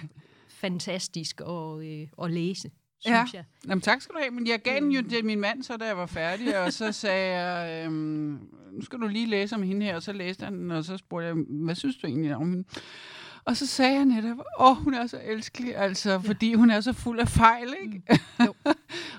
fantastisk 0.49 1.41
at, 1.41 1.85
øh, 1.85 2.07
at 2.23 2.31
læse 2.31 2.71
synes 2.99 3.33
ja. 3.33 3.37
jeg. 3.37 3.43
Jamen, 3.67 3.81
tak 3.81 4.01
skal 4.01 4.15
du 4.15 4.19
have. 4.19 4.31
Men 4.31 4.47
jeg 4.47 4.61
gav 4.61 4.79
den 4.79 4.91
jo 4.91 5.01
mm. 5.01 5.09
til 5.09 5.25
min 5.25 5.39
mand, 5.39 5.63
så 5.63 5.77
da 5.77 5.85
jeg 5.85 5.97
var 5.97 6.05
færdig, 6.05 6.59
og 6.59 6.73
så 6.73 6.91
sagde 7.03 7.37
jeg, 7.37 7.85
øhm, 7.85 8.49
nu 8.71 8.81
skal 8.81 8.99
du 8.99 9.07
lige 9.07 9.27
læse 9.27 9.55
om 9.55 9.63
hende 9.63 9.85
her, 9.85 9.95
og 9.95 10.03
så 10.03 10.13
læste 10.13 10.45
han 10.45 10.53
den, 10.53 10.71
og 10.71 10.83
så 10.83 10.97
spurgte 10.97 11.27
jeg, 11.27 11.35
hvad 11.49 11.75
synes 11.75 11.95
du 11.95 12.07
egentlig 12.07 12.35
om 12.35 12.49
hende? 12.49 12.63
Og 13.45 13.57
så 13.57 13.67
sagde 13.67 13.93
jeg 13.93 14.05
netop, 14.05 14.37
åh, 14.59 14.71
oh, 14.71 14.77
hun 14.77 14.93
er 14.93 15.07
så 15.07 15.19
elskelig, 15.25 15.77
altså, 15.77 16.11
ja. 16.11 16.17
fordi 16.17 16.53
hun 16.53 16.69
er 16.69 16.81
så 16.81 16.93
fuld 16.93 17.19
af 17.19 17.27
fejl, 17.27 17.73
ikke? 17.81 18.01
Mm. 18.09 18.45
Jo. 18.45 18.53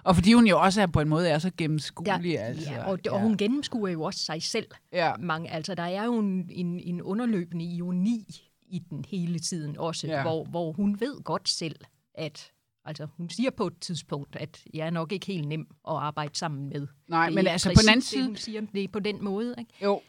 og 0.04 0.14
fordi 0.14 0.32
hun 0.32 0.46
jo 0.46 0.60
også 0.60 0.82
er 0.82 0.86
på 0.86 1.00
en 1.00 1.08
måde 1.08 1.28
er 1.28 1.38
så 1.38 1.50
gennemskuelig, 1.58 2.32
ja, 2.32 2.42
altså. 2.42 2.70
Ja, 2.70 2.84
og, 2.84 2.98
ja. 3.04 3.12
og 3.12 3.20
hun 3.20 3.36
gennemskuer 3.36 3.88
jo 3.88 4.02
også 4.02 4.20
sig 4.20 4.42
selv. 4.42 4.66
Ja. 4.92 5.12
Mange, 5.18 5.50
altså, 5.50 5.74
der 5.74 5.82
er 5.82 6.04
jo 6.04 6.18
en, 6.18 6.50
en, 6.50 6.80
en 6.80 7.02
underløbende 7.02 7.64
ironi 7.64 8.42
i 8.68 8.78
den 8.78 9.04
hele 9.08 9.38
tiden 9.38 9.78
også, 9.78 10.06
ja. 10.06 10.22
hvor, 10.22 10.44
hvor 10.44 10.72
hun 10.72 11.00
ved 11.00 11.22
godt 11.22 11.48
selv, 11.48 11.76
at 12.14 12.52
Altså, 12.86 13.06
hun 13.16 13.30
siger 13.30 13.50
på 13.50 13.66
et 13.66 13.78
tidspunkt, 13.80 14.36
at 14.36 14.64
jeg 14.74 14.86
er 14.86 14.90
nok 14.90 15.12
ikke 15.12 15.26
helt 15.26 15.48
nem 15.48 15.60
at 15.88 15.94
arbejde 15.94 16.38
sammen 16.38 16.68
med. 16.68 16.86
Nej, 17.08 17.30
men 17.30 17.46
altså 17.46 17.68
på 17.68 17.80
den 17.80 17.88
anden 17.88 18.02
side... 18.02 18.20
Det, 18.20 18.28
hun 18.28 18.36
siger 18.36 18.60
det 18.60 18.84
er 18.84 18.88
på 18.88 19.00
den 19.00 19.24
måde, 19.24 19.54
ikke? 19.58 19.72
Jo, 19.82 20.00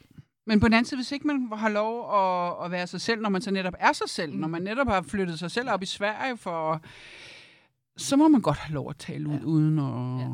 men 0.46 0.60
på 0.60 0.68
den 0.68 0.74
anden 0.74 0.86
side, 0.86 0.98
hvis 0.98 1.12
ikke 1.12 1.28
man 1.28 1.50
har 1.54 1.70
lov 1.70 2.14
at, 2.14 2.66
at 2.66 2.72
være 2.72 2.88
sig 2.88 3.02
selv, 3.02 3.22
når 3.22 3.30
man 3.30 3.42
så 3.42 3.52
netop 3.52 3.74
er 3.80 3.94
sig 3.94 4.10
selv, 4.10 4.34
mm. 4.34 4.40
når 4.40 4.48
man 4.48 4.62
netop 4.62 4.88
har 4.88 5.02
flyttet 5.02 5.40
sig 5.40 5.52
selv 5.52 5.70
op 5.70 5.84
i 5.84 5.86
Sverige 5.86 6.38
for... 6.38 6.82
Så 7.98 8.16
må 8.16 8.28
man 8.28 8.42
godt 8.42 8.58
have 8.58 8.74
lov 8.74 8.90
at 8.90 8.98
tale 8.98 9.30
ud, 9.30 9.34
ja. 9.34 9.44
uden 9.44 9.80
at 9.80 10.22
ja. 10.22 10.32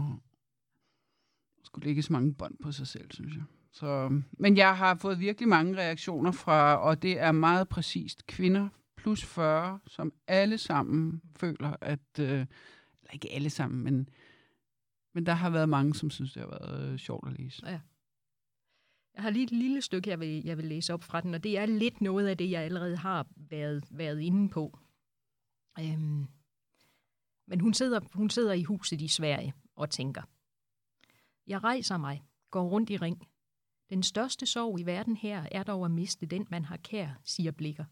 skulle 1.63 1.85
lægge 1.85 2.01
så 2.01 2.13
mange 2.13 2.33
bånd 2.33 2.53
på 2.63 2.71
sig 2.71 2.87
selv, 2.87 3.11
synes 3.11 3.33
jeg. 3.35 3.43
Så, 3.71 4.19
men 4.39 4.57
jeg 4.57 4.77
har 4.77 4.95
fået 4.95 5.19
virkelig 5.19 5.49
mange 5.49 5.77
reaktioner 5.77 6.31
fra, 6.31 6.75
og 6.75 7.01
det 7.01 7.19
er 7.19 7.31
meget 7.31 7.69
præcist 7.69 8.27
kvinder 8.27 8.69
plus 9.03 9.25
40, 9.25 9.79
som 9.87 10.13
alle 10.27 10.57
sammen 10.57 11.21
føler, 11.35 11.75
at... 11.81 12.19
Øh, 12.19 12.45
eller 13.01 13.13
ikke 13.13 13.31
alle 13.31 13.49
sammen, 13.49 13.83
men, 13.83 14.09
men 15.13 15.25
der 15.25 15.33
har 15.33 15.49
været 15.49 15.69
mange, 15.69 15.95
som 15.95 16.09
synes, 16.09 16.33
det 16.33 16.41
har 16.41 16.49
været 16.49 16.91
øh, 16.91 16.99
sjovt 16.99 17.27
at 17.27 17.39
læse. 17.39 17.61
Ja. 17.65 17.79
Jeg 19.15 19.23
har 19.23 19.29
lige 19.29 19.43
et 19.43 19.51
lille 19.51 19.81
stykke, 19.81 20.09
jeg 20.09 20.19
vil, 20.19 20.43
jeg 20.43 20.57
vil 20.57 20.65
læse 20.65 20.93
op 20.93 21.03
fra 21.03 21.21
den, 21.21 21.33
og 21.33 21.43
det 21.43 21.57
er 21.57 21.65
lidt 21.65 22.01
noget 22.01 22.27
af 22.27 22.37
det, 22.37 22.51
jeg 22.51 22.61
allerede 22.61 22.97
har 22.97 23.27
været, 23.35 23.83
været 23.91 24.21
inde 24.21 24.49
på. 24.49 24.79
Øhm, 25.79 26.27
men 27.47 27.59
hun 27.59 27.73
sidder, 27.73 27.99
hun 28.13 28.29
sidder 28.29 28.53
i 28.53 28.63
huset 28.63 29.01
i 29.01 29.07
Sverige 29.07 29.53
og 29.75 29.89
tænker, 29.89 30.21
jeg 31.47 31.63
rejser 31.63 31.97
mig, 31.97 32.23
går 32.51 32.69
rundt 32.69 32.89
i 32.89 32.97
ring. 32.97 33.27
Den 33.89 34.03
største 34.03 34.45
sorg 34.45 34.79
i 34.79 34.83
verden 34.83 35.17
her 35.17 35.47
er 35.51 35.63
dog 35.63 35.85
at 35.85 35.91
miste 35.91 36.25
den, 36.25 36.47
man 36.49 36.65
har 36.65 36.77
kær, 36.77 37.09
siger 37.23 37.51
Blikker. 37.51 37.85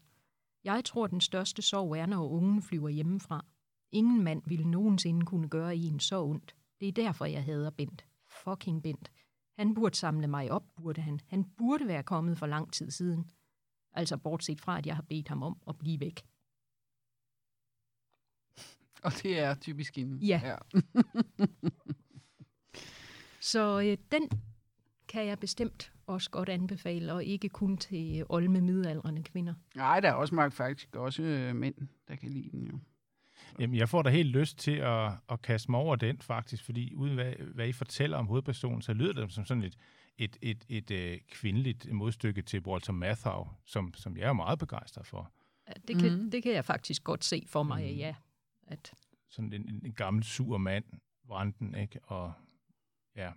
Jeg 0.64 0.84
tror, 0.84 1.06
den 1.06 1.20
største 1.20 1.62
sorg 1.62 1.96
er, 1.96 2.06
når 2.06 2.28
ungen 2.28 2.62
flyver 2.62 2.88
hjemmefra. 2.88 3.44
Ingen 3.92 4.24
mand 4.24 4.42
ville 4.46 4.70
nogensinde 4.70 5.26
kunne 5.26 5.48
gøre 5.48 5.76
en 5.76 6.00
så 6.00 6.24
ondt. 6.24 6.56
Det 6.80 6.88
er 6.88 6.92
derfor, 6.92 7.24
jeg 7.24 7.44
hader 7.44 7.70
Bent. 7.70 8.04
Fucking 8.26 8.82
Bent. 8.82 9.12
Han 9.58 9.74
burde 9.74 9.96
samle 9.96 10.28
mig 10.28 10.50
op, 10.50 10.64
burde 10.76 11.00
han. 11.00 11.20
Han 11.26 11.44
burde 11.44 11.86
være 11.86 12.02
kommet 12.02 12.38
for 12.38 12.46
lang 12.46 12.72
tid 12.72 12.90
siden. 12.90 13.30
Altså 13.92 14.16
bortset 14.16 14.60
fra, 14.60 14.78
at 14.78 14.86
jeg 14.86 14.94
har 14.94 15.02
bedt 15.02 15.28
ham 15.28 15.42
om 15.42 15.56
at 15.68 15.78
blive 15.78 16.00
væk. 16.00 16.20
Og 19.04 19.12
det 19.22 19.38
er 19.38 19.54
typisk 19.54 19.96
hende. 19.96 20.26
Ja. 20.26 20.40
ja. 20.44 20.80
så 23.52 23.80
øh, 23.80 23.98
den 24.12 24.30
kan 25.08 25.26
jeg 25.26 25.38
bestemt 25.38 25.91
også 26.12 26.30
godt 26.30 26.48
anbefale, 26.48 27.12
og 27.12 27.24
ikke 27.24 27.48
kun 27.48 27.76
til 27.76 28.24
olme 28.28 28.60
midaldrende 28.60 29.22
kvinder. 29.22 29.54
Nej, 29.76 30.00
der 30.00 30.08
er 30.08 30.14
også 30.14 30.34
meget 30.34 30.52
faktisk 30.52 30.96
også 30.96 31.22
øh, 31.22 31.56
mænd, 31.56 31.74
der 32.08 32.16
kan 32.16 32.28
lide 32.30 32.50
den 32.50 32.66
jo. 32.66 32.78
Jamen, 33.58 33.76
jeg 33.76 33.88
får 33.88 34.02
da 34.02 34.10
helt 34.10 34.28
lyst 34.28 34.58
til 34.58 34.76
at, 34.76 35.12
at 35.28 35.42
kaste 35.42 35.70
mig 35.70 35.80
over 35.80 35.96
den, 35.96 36.20
faktisk, 36.20 36.64
fordi 36.64 36.94
uden 36.94 37.14
hvad, 37.14 37.32
hvad 37.54 37.68
I 37.68 37.72
fortæller 37.72 38.18
om 38.18 38.26
hovedpersonen, 38.26 38.82
så 38.82 38.92
lyder 38.92 39.12
det 39.12 39.32
som 39.32 39.44
sådan 39.44 39.62
et, 39.62 39.76
et, 40.18 40.36
et, 40.42 40.64
et, 40.68 40.90
et 40.90 41.14
uh, 41.14 41.20
kvindeligt 41.30 41.92
modstykke 41.92 42.42
til 42.42 42.60
Walter 42.66 42.92
Matthau, 42.92 43.48
som, 43.64 43.94
som 43.94 44.16
jeg 44.16 44.28
er 44.28 44.32
meget 44.32 44.58
begejstret 44.58 45.06
for. 45.06 45.32
Ja, 45.68 45.72
det, 45.88 46.02
kan, 46.02 46.12
mm. 46.12 46.30
det 46.30 46.42
kan 46.42 46.52
jeg 46.52 46.64
faktisk 46.64 47.04
godt 47.04 47.24
se 47.24 47.44
for 47.46 47.62
mig, 47.62 47.92
mm. 47.92 47.98
ja. 47.98 48.14
At... 48.66 48.94
Sådan 49.30 49.52
en, 49.52 49.80
en 49.84 49.92
gammel 49.92 50.24
sur 50.24 50.58
mand, 50.58 50.84
Branden, 51.26 51.74
ikke? 51.74 52.00
Og 52.04 52.32
ja, 53.16 53.30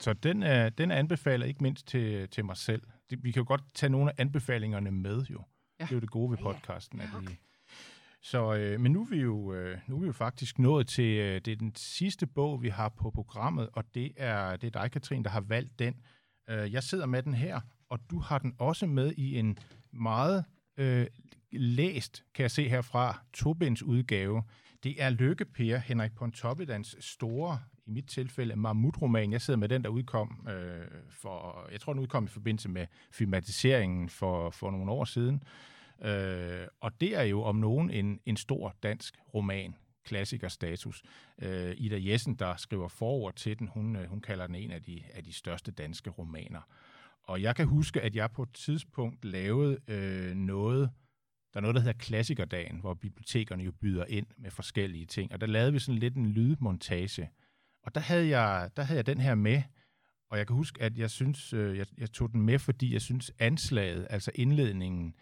så 0.00 0.12
den, 0.12 0.42
er, 0.42 0.68
den 0.68 0.90
anbefaler 0.90 1.46
ikke 1.46 1.62
mindst 1.62 1.86
til, 1.86 2.28
til 2.28 2.44
mig 2.44 2.56
selv. 2.56 2.82
Det, 3.10 3.24
vi 3.24 3.32
kan 3.32 3.40
jo 3.40 3.48
godt 3.48 3.62
tage 3.74 3.90
nogle 3.90 4.10
af 4.10 4.14
anbefalingerne 4.18 4.90
med, 4.90 5.22
jo. 5.22 5.42
Ja. 5.80 5.84
Det 5.84 5.90
er 5.90 5.96
jo 5.96 6.00
det 6.00 6.10
gode 6.10 6.30
ved 6.30 6.38
podcasten. 6.38 7.00
At 7.00 7.08
vi, 7.20 7.38
så, 8.22 8.54
øh, 8.54 8.80
men 8.80 8.92
nu 8.92 9.02
er, 9.02 9.06
vi 9.06 9.20
jo, 9.20 9.54
øh, 9.54 9.78
nu 9.86 9.96
er 9.96 10.00
vi 10.00 10.06
jo 10.06 10.12
faktisk 10.12 10.58
nået 10.58 10.88
til, 10.88 11.18
øh, 11.18 11.40
det 11.44 11.48
er 11.48 11.56
den 11.56 11.72
sidste 11.76 12.26
bog, 12.26 12.62
vi 12.62 12.68
har 12.68 12.88
på 12.88 13.10
programmet, 13.10 13.68
og 13.72 13.84
det 13.94 14.12
er, 14.16 14.56
det 14.56 14.76
er 14.76 14.80
dig, 14.80 14.90
Katrin, 14.90 15.24
der 15.24 15.30
har 15.30 15.40
valgt 15.40 15.78
den. 15.78 15.94
Øh, 16.50 16.72
jeg 16.72 16.82
sidder 16.82 17.06
med 17.06 17.22
den 17.22 17.34
her, 17.34 17.60
og 17.88 17.98
du 18.10 18.18
har 18.18 18.38
den 18.38 18.54
også 18.58 18.86
med 18.86 19.12
i 19.16 19.38
en 19.38 19.58
meget 19.92 20.44
øh, 20.76 21.06
læst, 21.52 22.24
kan 22.34 22.42
jeg 22.42 22.50
se 22.50 22.68
herfra, 22.68 23.22
Tobins 23.32 23.82
udgave. 23.82 24.42
Det 24.82 25.02
er 25.02 25.10
Lykke 25.10 25.44
Per, 25.44 25.76
Henrik 25.76 26.14
Pontoppidans 26.14 26.96
store, 27.00 27.58
i 27.86 27.90
mit 27.90 28.06
tilfælde, 28.06 28.56
Mammut-roman. 28.56 29.32
Jeg 29.32 29.40
sidder 29.40 29.60
med 29.60 29.68
den, 29.68 29.82
der 29.82 29.88
udkom 29.88 30.46
øh, 30.48 30.86
for, 31.10 31.68
jeg 31.72 31.80
tror, 31.80 31.92
den 31.92 32.02
udkom 32.02 32.24
i 32.24 32.28
forbindelse 32.28 32.68
med 32.68 32.86
filmatiseringen 33.12 34.08
for, 34.08 34.50
for 34.50 34.70
nogle 34.70 34.92
år 34.92 35.04
siden. 35.04 35.42
Øh, 36.04 36.66
og 36.80 37.00
det 37.00 37.16
er 37.16 37.22
jo 37.22 37.42
om 37.42 37.56
nogen 37.56 37.90
en, 37.90 38.20
en 38.26 38.36
stor 38.36 38.74
dansk 38.82 39.18
roman 39.34 39.74
klassikerstatus. 40.04 41.02
Øh, 41.42 41.74
Ida 41.76 41.98
Jessen, 42.00 42.34
der 42.34 42.56
skriver 42.56 42.88
forord 42.88 43.34
til 43.34 43.58
den, 43.58 43.68
hun, 43.68 43.96
øh, 43.96 44.08
hun 44.08 44.20
kalder 44.20 44.46
den 44.46 44.54
en 44.54 44.70
af 44.70 44.82
de, 44.82 45.02
af 45.12 45.24
de 45.24 45.32
største 45.32 45.72
danske 45.72 46.10
romaner. 46.10 46.60
Og 47.22 47.42
jeg 47.42 47.56
kan 47.56 47.66
huske, 47.66 48.00
at 48.00 48.16
jeg 48.16 48.30
på 48.30 48.42
et 48.42 48.52
tidspunkt 48.54 49.24
lavede 49.24 49.78
øh, 49.88 50.34
noget, 50.34 50.90
der 51.52 51.60
er 51.60 51.62
noget, 51.62 51.74
der 51.74 51.80
hedder 51.80 51.98
Klassikerdagen, 51.98 52.80
hvor 52.80 52.94
bibliotekerne 52.94 53.62
jo 53.62 53.72
byder 53.72 54.04
ind 54.08 54.26
med 54.36 54.50
forskellige 54.50 55.06
ting. 55.06 55.32
Og 55.32 55.40
der 55.40 55.46
lavede 55.46 55.72
vi 55.72 55.78
sådan 55.78 55.98
lidt 55.98 56.14
en 56.14 56.26
lydmontage. 56.26 57.30
Og 57.84 57.94
der 57.94 58.00
havde 58.00 58.28
jeg, 58.38 58.70
der 58.76 58.82
havde 58.82 58.96
jeg 58.96 59.06
den 59.06 59.20
her 59.20 59.34
med, 59.34 59.62
og 60.30 60.38
jeg 60.38 60.46
kan 60.46 60.56
huske, 60.56 60.82
at 60.82 60.98
jeg 60.98 61.10
synes, 61.10 61.52
øh, 61.52 61.78
jeg, 61.78 61.86
jeg 61.98 62.12
tog 62.12 62.32
den 62.32 62.42
med, 62.42 62.58
fordi 62.58 62.92
jeg 62.92 63.00
synes, 63.00 63.32
anslaget, 63.38 64.06
altså 64.10 64.30
indledningen, 64.34 65.14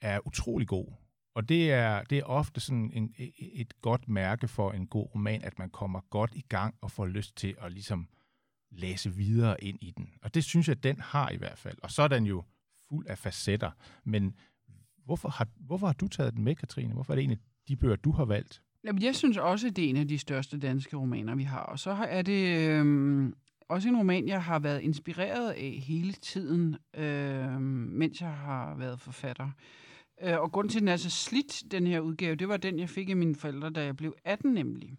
er 0.00 0.26
utrolig 0.26 0.68
god. 0.68 0.92
Og 1.34 1.48
det 1.48 1.72
er, 1.72 2.02
det 2.02 2.18
er 2.18 2.24
ofte 2.24 2.60
sådan 2.60 2.90
en, 2.94 3.14
e, 3.18 3.24
e, 3.24 3.60
et 3.60 3.80
godt 3.80 4.08
mærke 4.08 4.48
for 4.48 4.72
en 4.72 4.86
god 4.86 5.14
roman, 5.14 5.42
at 5.42 5.58
man 5.58 5.70
kommer 5.70 6.00
godt 6.10 6.34
i 6.34 6.44
gang 6.48 6.74
og 6.80 6.90
får 6.90 7.06
lyst 7.06 7.36
til 7.36 7.56
at 7.60 7.72
ligesom 7.72 8.08
læse 8.70 9.14
videre 9.14 9.64
ind 9.64 9.78
i 9.80 9.90
den. 9.90 10.14
Og 10.22 10.34
det 10.34 10.44
synes 10.44 10.68
jeg, 10.68 10.82
den 10.82 11.00
har 11.00 11.30
i 11.30 11.36
hvert 11.36 11.58
fald. 11.58 11.78
Og 11.82 11.90
så 11.90 12.02
er 12.02 12.08
den 12.08 12.24
jo 12.24 12.44
fuld 12.88 13.06
af 13.06 13.18
facetter. 13.18 13.70
Men 14.04 14.36
hvorfor 15.04 15.28
har, 15.28 15.48
hvorfor 15.56 15.86
har 15.86 15.94
du 15.94 16.08
taget 16.08 16.34
den 16.34 16.44
med, 16.44 16.54
Katrine? 16.54 16.94
Hvorfor 16.94 17.12
er 17.12 17.14
det 17.14 17.24
en 17.24 17.30
af 17.30 17.38
de 17.68 17.76
bøger, 17.76 17.96
du 17.96 18.12
har 18.12 18.24
valgt? 18.24 18.62
Jamen, 18.84 19.02
jeg 19.02 19.14
synes 19.16 19.36
også, 19.36 19.66
at 19.66 19.76
det 19.76 19.84
er 19.84 19.88
en 19.88 19.96
af 19.96 20.08
de 20.08 20.18
største 20.18 20.58
danske 20.58 20.96
romaner, 20.96 21.34
vi 21.34 21.42
har. 21.42 21.62
Og 21.62 21.78
så 21.78 21.90
er 21.90 22.22
det 22.22 22.68
øhm, 22.68 23.34
også 23.68 23.88
en 23.88 23.96
roman, 23.96 24.28
jeg 24.28 24.42
har 24.42 24.58
været 24.58 24.80
inspireret 24.80 25.50
af 25.50 25.82
hele 25.86 26.12
tiden, 26.12 26.76
øhm, 26.96 27.62
mens 27.92 28.20
jeg 28.20 28.32
har 28.32 28.74
været 28.74 29.00
forfatter. 29.00 29.50
Øh, 30.22 30.38
og 30.38 30.52
grunden 30.52 30.70
til, 30.70 30.78
at 30.78 30.80
den 30.80 30.88
er 30.88 30.96
så 30.96 31.10
slidt, 31.10 31.62
den 31.70 31.86
her 31.86 32.00
udgave, 32.00 32.34
det 32.34 32.48
var 32.48 32.56
den, 32.56 32.78
jeg 32.78 32.88
fik 32.88 33.10
af 33.10 33.16
mine 33.16 33.34
forældre, 33.34 33.70
da 33.70 33.84
jeg 33.84 33.96
blev 33.96 34.14
18 34.24 34.52
nemlig. 34.54 34.96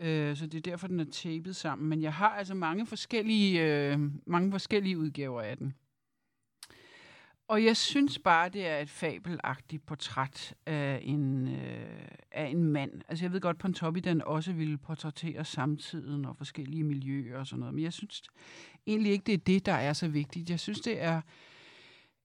Øh, 0.00 0.36
så 0.36 0.46
det 0.46 0.58
er 0.58 0.70
derfor, 0.70 0.86
den 0.86 1.00
er 1.00 1.10
tapet 1.12 1.56
sammen. 1.56 1.88
Men 1.88 2.02
jeg 2.02 2.12
har 2.12 2.28
altså 2.28 2.54
mange 2.54 2.86
forskellige, 2.86 3.62
øh, 3.62 4.00
mange 4.26 4.50
forskellige 4.50 4.98
udgaver 4.98 5.40
af 5.40 5.56
den. 5.56 5.74
Og 7.48 7.64
jeg 7.64 7.76
synes 7.76 8.18
bare, 8.18 8.48
det 8.48 8.66
er 8.66 8.78
et 8.78 8.90
fabelagtigt 8.90 9.86
portræt 9.86 10.54
af 10.66 11.00
en, 11.02 11.48
øh, 11.48 12.08
af 12.32 12.46
en 12.46 12.64
mand. 12.64 12.92
Altså 13.08 13.24
jeg 13.24 13.32
ved 13.32 13.40
godt, 13.40 13.58
Pontoppidan 13.58 14.22
også 14.22 14.52
ville 14.52 14.78
portrættere 14.78 15.44
samtiden 15.44 16.24
og 16.24 16.36
forskellige 16.36 16.84
miljøer 16.84 17.38
og 17.38 17.46
sådan 17.46 17.60
noget. 17.60 17.74
Men 17.74 17.84
jeg 17.84 17.92
synes 17.92 18.22
egentlig 18.86 19.12
ikke, 19.12 19.24
det 19.24 19.34
er 19.34 19.38
det, 19.38 19.66
der 19.66 19.72
er 19.72 19.92
så 19.92 20.08
vigtigt. 20.08 20.50
Jeg 20.50 20.60
synes, 20.60 20.80
det 20.80 21.02
er 21.02 21.20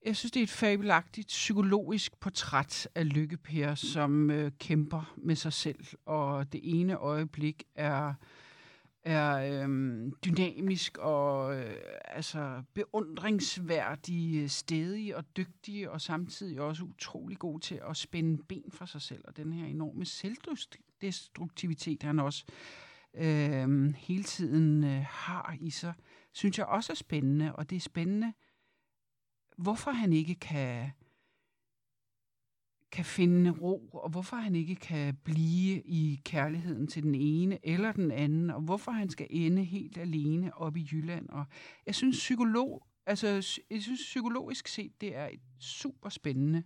jeg 0.06 0.16
synes, 0.16 0.32
det 0.32 0.40
er 0.40 0.44
et 0.44 0.50
fabelagtigt 0.50 1.28
psykologisk 1.28 2.20
portræt 2.20 2.88
af 2.96 3.14
Lykke 3.14 3.38
Per, 3.38 3.76
som 3.76 4.32
øh, 4.32 4.52
kæmper 4.60 5.14
med 5.18 5.36
sig 5.36 5.54
selv, 5.54 5.86
og 6.06 6.54
det 6.54 6.62
ene 6.64 6.96
øjeblik 6.96 7.64
er 7.76 8.14
er 9.04 9.62
øhm, 9.64 10.14
dynamisk 10.26 10.98
og 10.98 11.56
øh, 11.58 11.76
altså 12.06 12.64
beundringsværdig, 12.74 14.44
øh, 14.44 14.50
stedig 14.50 15.16
og 15.16 15.38
dygtig, 15.38 15.90
og 15.90 16.02
samtidig 16.02 16.62
også 16.62 16.84
utrolig 16.84 17.40
god 17.40 17.60
til 17.60 17.82
at 17.90 17.98
spænde 17.98 18.44
ben 18.44 18.72
for 18.72 18.86
sig 18.86 19.02
selv, 19.02 19.22
og 19.28 19.38
den 19.38 19.54
her 19.54 19.66
enorme 19.66 20.06
selvdestruktivitet, 20.06 22.04
han 22.04 22.20
også 22.20 22.46
øh, 23.14 23.94
hele 23.98 24.24
tiden 24.24 24.84
øh, 24.84 25.06
har 25.10 25.58
i 25.62 25.70
sig, 25.70 25.94
synes 26.34 26.58
jeg 26.58 26.66
også 26.66 26.94
er 26.94 26.96
spændende, 26.96 27.56
og 27.56 27.70
det 27.70 27.76
er 27.76 27.80
spændende, 27.80 28.34
hvorfor 29.58 29.92
han 29.92 30.14
ikke 30.14 30.36
kan, 30.36 30.92
kan 32.94 33.06
finde 33.06 33.50
ro, 33.50 33.90
og 33.94 34.10
hvorfor 34.10 34.36
han 34.36 34.56
ikke 34.56 34.76
kan 34.76 35.18
blive 35.24 35.82
i 35.82 36.22
kærligheden 36.26 36.88
til 36.88 37.04
den 37.04 37.16
ene 37.16 37.60
eller 37.64 37.92
den 37.92 38.12
anden, 38.12 38.50
og 38.50 38.62
hvorfor 38.62 38.92
han 38.92 39.10
skal 39.10 39.28
ende 39.30 39.64
helt 39.64 39.98
alene 39.98 40.58
op 40.58 40.78
i 40.78 40.88
Jylland. 40.92 41.30
Og 41.30 41.46
jeg 41.86 41.96
synes, 41.96 42.18
psykolog, 42.18 42.88
altså, 43.06 43.28
jeg 43.72 43.82
synes 43.82 44.00
psykologisk 44.00 44.68
set, 44.68 45.02
det 45.02 45.16
er 45.16 45.28
et 45.28 45.40
super 45.60 46.10
spændende 46.10 46.64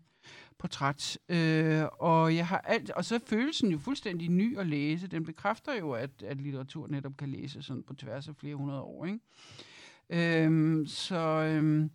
portræt. 0.57 1.17
Øh, 1.30 1.84
og 1.99 2.36
jeg 2.36 2.47
har 2.47 2.57
alt, 2.57 2.89
og 2.89 3.05
så 3.05 3.15
er 3.15 3.19
følelsen 3.28 3.71
jo 3.71 3.78
fuldstændig 3.78 4.30
ny 4.30 4.57
at 4.57 4.67
læse. 4.67 5.07
Den 5.07 5.25
bekræfter 5.25 5.75
jo, 5.75 5.91
at, 5.91 6.23
at 6.23 6.41
litteratur 6.41 6.88
netop 6.88 7.17
kan 7.17 7.30
læse 7.30 7.61
sådan 7.61 7.84
på 7.84 7.93
tværs 7.93 8.28
af 8.28 8.36
flere 8.36 8.55
hundrede 8.55 8.82
år. 8.82 9.05
Ikke? 9.05 9.19
Øh, 10.09 10.88
så 10.88 11.19
øh, 11.19 11.89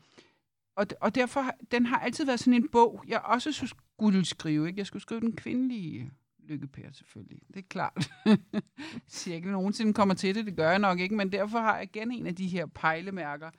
og, 0.77 0.87
og 1.01 1.15
derfor, 1.15 1.45
den 1.71 1.87
har 1.87 1.99
altid 1.99 2.25
været 2.27 2.41
sådan 2.41 2.55
en 2.55 2.69
bog, 2.69 3.05
jeg 3.09 3.21
også 3.21 3.75
skulle 3.99 4.25
skrive. 4.25 4.67
Ikke? 4.69 4.79
Jeg 4.79 4.87
skulle 4.87 5.03
skrive 5.03 5.21
den 5.21 5.37
kvindelige 5.37 6.01
øh, 6.01 6.11
lykkepær 6.49 6.93
selvfølgelig. 6.93 7.41
Det 7.49 7.57
er 7.57 7.69
klart. 7.69 8.11
Cirka 9.09 9.37
ikke 9.37 9.51
nogensinde 9.51 9.95
kommer 9.95 10.15
til 10.15 10.35
det, 10.35 10.47
det 10.47 10.57
gør 10.57 10.71
jeg 10.71 10.79
nok 10.79 11.01
ikke, 11.01 11.15
men 11.15 11.33
derfor 11.33 11.59
har 11.59 11.77
jeg 11.77 11.83
igen 11.83 12.13
en 12.13 12.27
af 12.27 12.35
de 12.35 12.49
her 12.49 12.67
pejlemærker. 12.67 13.51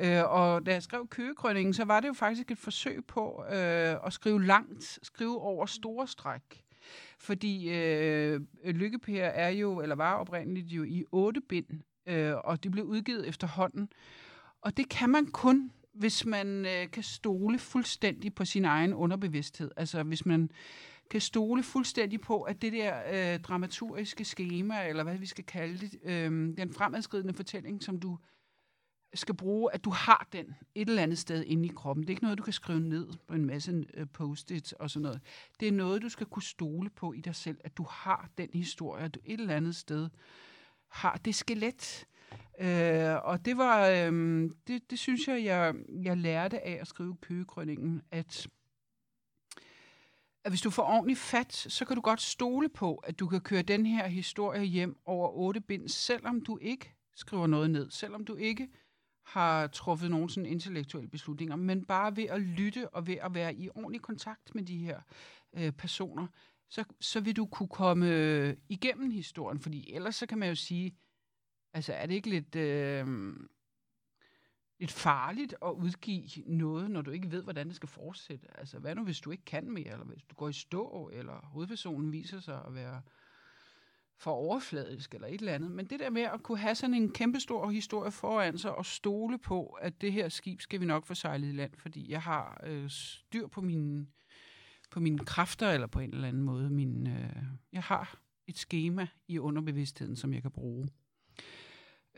Øh, 0.00 0.22
og 0.24 0.66
da 0.66 0.72
jeg 0.72 0.82
skrev 0.82 1.08
Køgekrønningen, 1.08 1.74
så 1.74 1.84
var 1.84 2.00
det 2.00 2.08
jo 2.08 2.12
faktisk 2.12 2.50
et 2.50 2.58
forsøg 2.58 3.04
på 3.04 3.44
øh, 3.48 4.06
at 4.06 4.12
skrive 4.12 4.44
langt, 4.44 4.98
skrive 5.02 5.40
over 5.40 5.66
store 5.66 6.06
stræk. 6.08 6.64
Fordi 7.18 7.70
øh, 7.70 8.40
Lykkepær 8.64 9.24
er 9.24 9.48
jo, 9.48 9.80
eller 9.80 9.94
var 9.94 10.14
oprindeligt 10.14 10.66
jo 10.66 10.82
i 10.82 11.04
otte 11.12 11.40
bind, 11.40 11.66
øh, 12.06 12.34
og 12.44 12.62
det 12.62 12.70
blev 12.70 12.84
udgivet 12.84 13.28
efterhånden. 13.28 13.88
Og 14.60 14.76
det 14.76 14.88
kan 14.88 15.10
man 15.10 15.26
kun, 15.26 15.70
hvis 15.94 16.26
man 16.26 16.66
øh, 16.66 16.90
kan 16.90 17.02
stole 17.02 17.58
fuldstændig 17.58 18.34
på 18.34 18.44
sin 18.44 18.64
egen 18.64 18.94
underbevidsthed. 18.94 19.70
Altså 19.76 20.02
hvis 20.02 20.26
man 20.26 20.50
kan 21.10 21.20
stole 21.20 21.62
fuldstændig 21.62 22.20
på, 22.20 22.42
at 22.42 22.62
det 22.62 22.72
der 22.72 23.02
øh, 23.12 23.40
dramaturgiske 23.40 24.24
schema, 24.24 24.88
eller 24.88 25.02
hvad 25.02 25.18
vi 25.18 25.26
skal 25.26 25.44
kalde 25.44 25.78
det, 25.78 25.98
øh, 26.04 26.56
den 26.56 26.72
fremadskridende 26.72 27.34
fortælling, 27.34 27.82
som 27.82 28.00
du 28.00 28.18
skal 29.14 29.34
bruge, 29.34 29.74
at 29.74 29.84
du 29.84 29.90
har 29.90 30.28
den 30.32 30.54
et 30.74 30.88
eller 30.88 31.02
andet 31.02 31.18
sted 31.18 31.44
inde 31.44 31.66
i 31.66 31.72
kroppen. 31.76 32.02
Det 32.02 32.10
er 32.10 32.12
ikke 32.12 32.22
noget, 32.22 32.38
du 32.38 32.42
kan 32.42 32.52
skrive 32.52 32.80
ned 32.80 33.08
på 33.28 33.34
en 33.34 33.44
masse 33.44 33.84
øh, 33.94 34.06
post-its 34.12 34.72
og 34.72 34.90
sådan 34.90 35.02
noget. 35.02 35.20
Det 35.60 35.68
er 35.68 35.72
noget, 35.72 36.02
du 36.02 36.08
skal 36.08 36.26
kunne 36.26 36.42
stole 36.42 36.90
på 36.90 37.12
i 37.12 37.20
dig 37.20 37.34
selv, 37.34 37.58
at 37.64 37.76
du 37.76 37.86
har 37.90 38.30
den 38.38 38.48
historie, 38.52 39.04
at 39.04 39.14
du 39.14 39.20
et 39.24 39.40
eller 39.40 39.56
andet 39.56 39.76
sted 39.76 40.08
har 40.88 41.20
det 41.24 41.34
skelet, 41.34 42.06
Øh, 42.60 43.24
og 43.24 43.44
det 43.44 43.56
var, 43.56 43.88
øh, 43.88 44.50
det, 44.66 44.90
det 44.90 44.98
synes 44.98 45.28
jeg, 45.28 45.44
jeg, 45.44 45.74
jeg 46.02 46.16
lærte 46.16 46.66
af 46.66 46.78
at 46.80 46.86
skrive 46.86 47.16
køgekrønningen, 47.16 48.02
at, 48.10 48.46
at 50.44 50.50
hvis 50.50 50.60
du 50.60 50.70
får 50.70 50.82
ordentligt 50.82 51.18
fat, 51.18 51.52
så 51.54 51.84
kan 51.84 51.96
du 51.96 52.02
godt 52.02 52.20
stole 52.20 52.68
på, 52.68 52.94
at 52.94 53.18
du 53.20 53.26
kan 53.26 53.40
køre 53.40 53.62
den 53.62 53.86
her 53.86 54.06
historie 54.06 54.64
hjem 54.64 54.98
over 55.04 55.28
otte 55.28 55.60
bind, 55.60 55.88
selvom 55.88 56.40
du 56.40 56.58
ikke 56.62 56.94
skriver 57.14 57.46
noget 57.46 57.70
ned, 57.70 57.90
selvom 57.90 58.24
du 58.24 58.36
ikke 58.36 58.68
har 59.24 59.66
truffet 59.66 60.10
nogen 60.10 60.28
sådan 60.28 60.50
intellektuelle 60.50 61.10
beslutninger, 61.10 61.56
men 61.56 61.84
bare 61.84 62.16
ved 62.16 62.24
at 62.24 62.40
lytte 62.40 62.94
og 62.94 63.06
ved 63.06 63.16
at 63.22 63.34
være 63.34 63.54
i 63.54 63.68
ordentlig 63.68 64.02
kontakt 64.02 64.54
med 64.54 64.62
de 64.62 64.78
her 64.78 65.00
øh, 65.56 65.72
personer, 65.72 66.26
så, 66.70 66.84
så 67.00 67.20
vil 67.20 67.36
du 67.36 67.46
kunne 67.46 67.68
komme 67.68 68.56
igennem 68.68 69.10
historien, 69.10 69.60
fordi 69.60 69.92
ellers 69.92 70.16
så 70.16 70.26
kan 70.26 70.38
man 70.38 70.48
jo 70.48 70.54
sige, 70.54 70.96
Altså, 71.74 71.92
er 71.92 72.06
det 72.06 72.14
ikke 72.14 72.30
lidt, 72.30 72.56
øh, 72.56 73.06
lidt 74.78 74.92
farligt 74.92 75.54
at 75.62 75.70
udgive 75.70 76.28
noget, 76.46 76.90
når 76.90 77.02
du 77.02 77.10
ikke 77.10 77.30
ved, 77.30 77.42
hvordan 77.42 77.68
det 77.68 77.76
skal 77.76 77.88
fortsætte? 77.88 78.46
Altså, 78.58 78.78
hvad 78.78 78.94
nu, 78.94 79.04
hvis 79.04 79.20
du 79.20 79.30
ikke 79.30 79.44
kan 79.44 79.70
mere, 79.70 79.92
eller 79.92 80.04
hvis 80.04 80.22
du 80.22 80.34
går 80.34 80.48
i 80.48 80.52
stå, 80.52 81.10
eller 81.12 81.40
hovedpersonen 81.46 82.12
viser 82.12 82.40
sig 82.40 82.62
at 82.66 82.74
være 82.74 83.02
for 84.16 84.30
overfladisk, 84.30 85.14
eller 85.14 85.28
et 85.28 85.34
eller 85.34 85.52
andet. 85.52 85.70
Men 85.70 85.86
det 85.86 86.00
der 86.00 86.10
med 86.10 86.22
at 86.22 86.42
kunne 86.42 86.58
have 86.58 86.74
sådan 86.74 86.94
en 86.94 87.12
kæmpestor 87.12 87.70
historie 87.70 88.10
foran 88.10 88.58
sig, 88.58 88.74
og 88.74 88.86
stole 88.86 89.38
på, 89.38 89.66
at 89.66 90.00
det 90.00 90.12
her 90.12 90.28
skib 90.28 90.60
skal 90.60 90.80
vi 90.80 90.86
nok 90.86 91.06
få 91.06 91.14
sejlet 91.14 91.48
i 91.48 91.52
land, 91.52 91.72
fordi 91.76 92.10
jeg 92.10 92.22
har 92.22 92.60
øh, 92.66 92.90
styr 92.90 93.46
på 93.46 93.60
mine, 93.60 94.06
på 94.90 95.00
mine 95.00 95.18
kræfter, 95.18 95.70
eller 95.70 95.86
på 95.86 96.00
en 96.00 96.14
eller 96.14 96.28
anden 96.28 96.42
måde. 96.42 96.70
Min, 96.70 97.06
øh, 97.06 97.36
jeg 97.72 97.82
har 97.82 98.18
et 98.46 98.58
schema 98.58 99.06
i 99.28 99.38
underbevidstheden, 99.38 100.16
som 100.16 100.34
jeg 100.34 100.42
kan 100.42 100.50
bruge. 100.50 100.88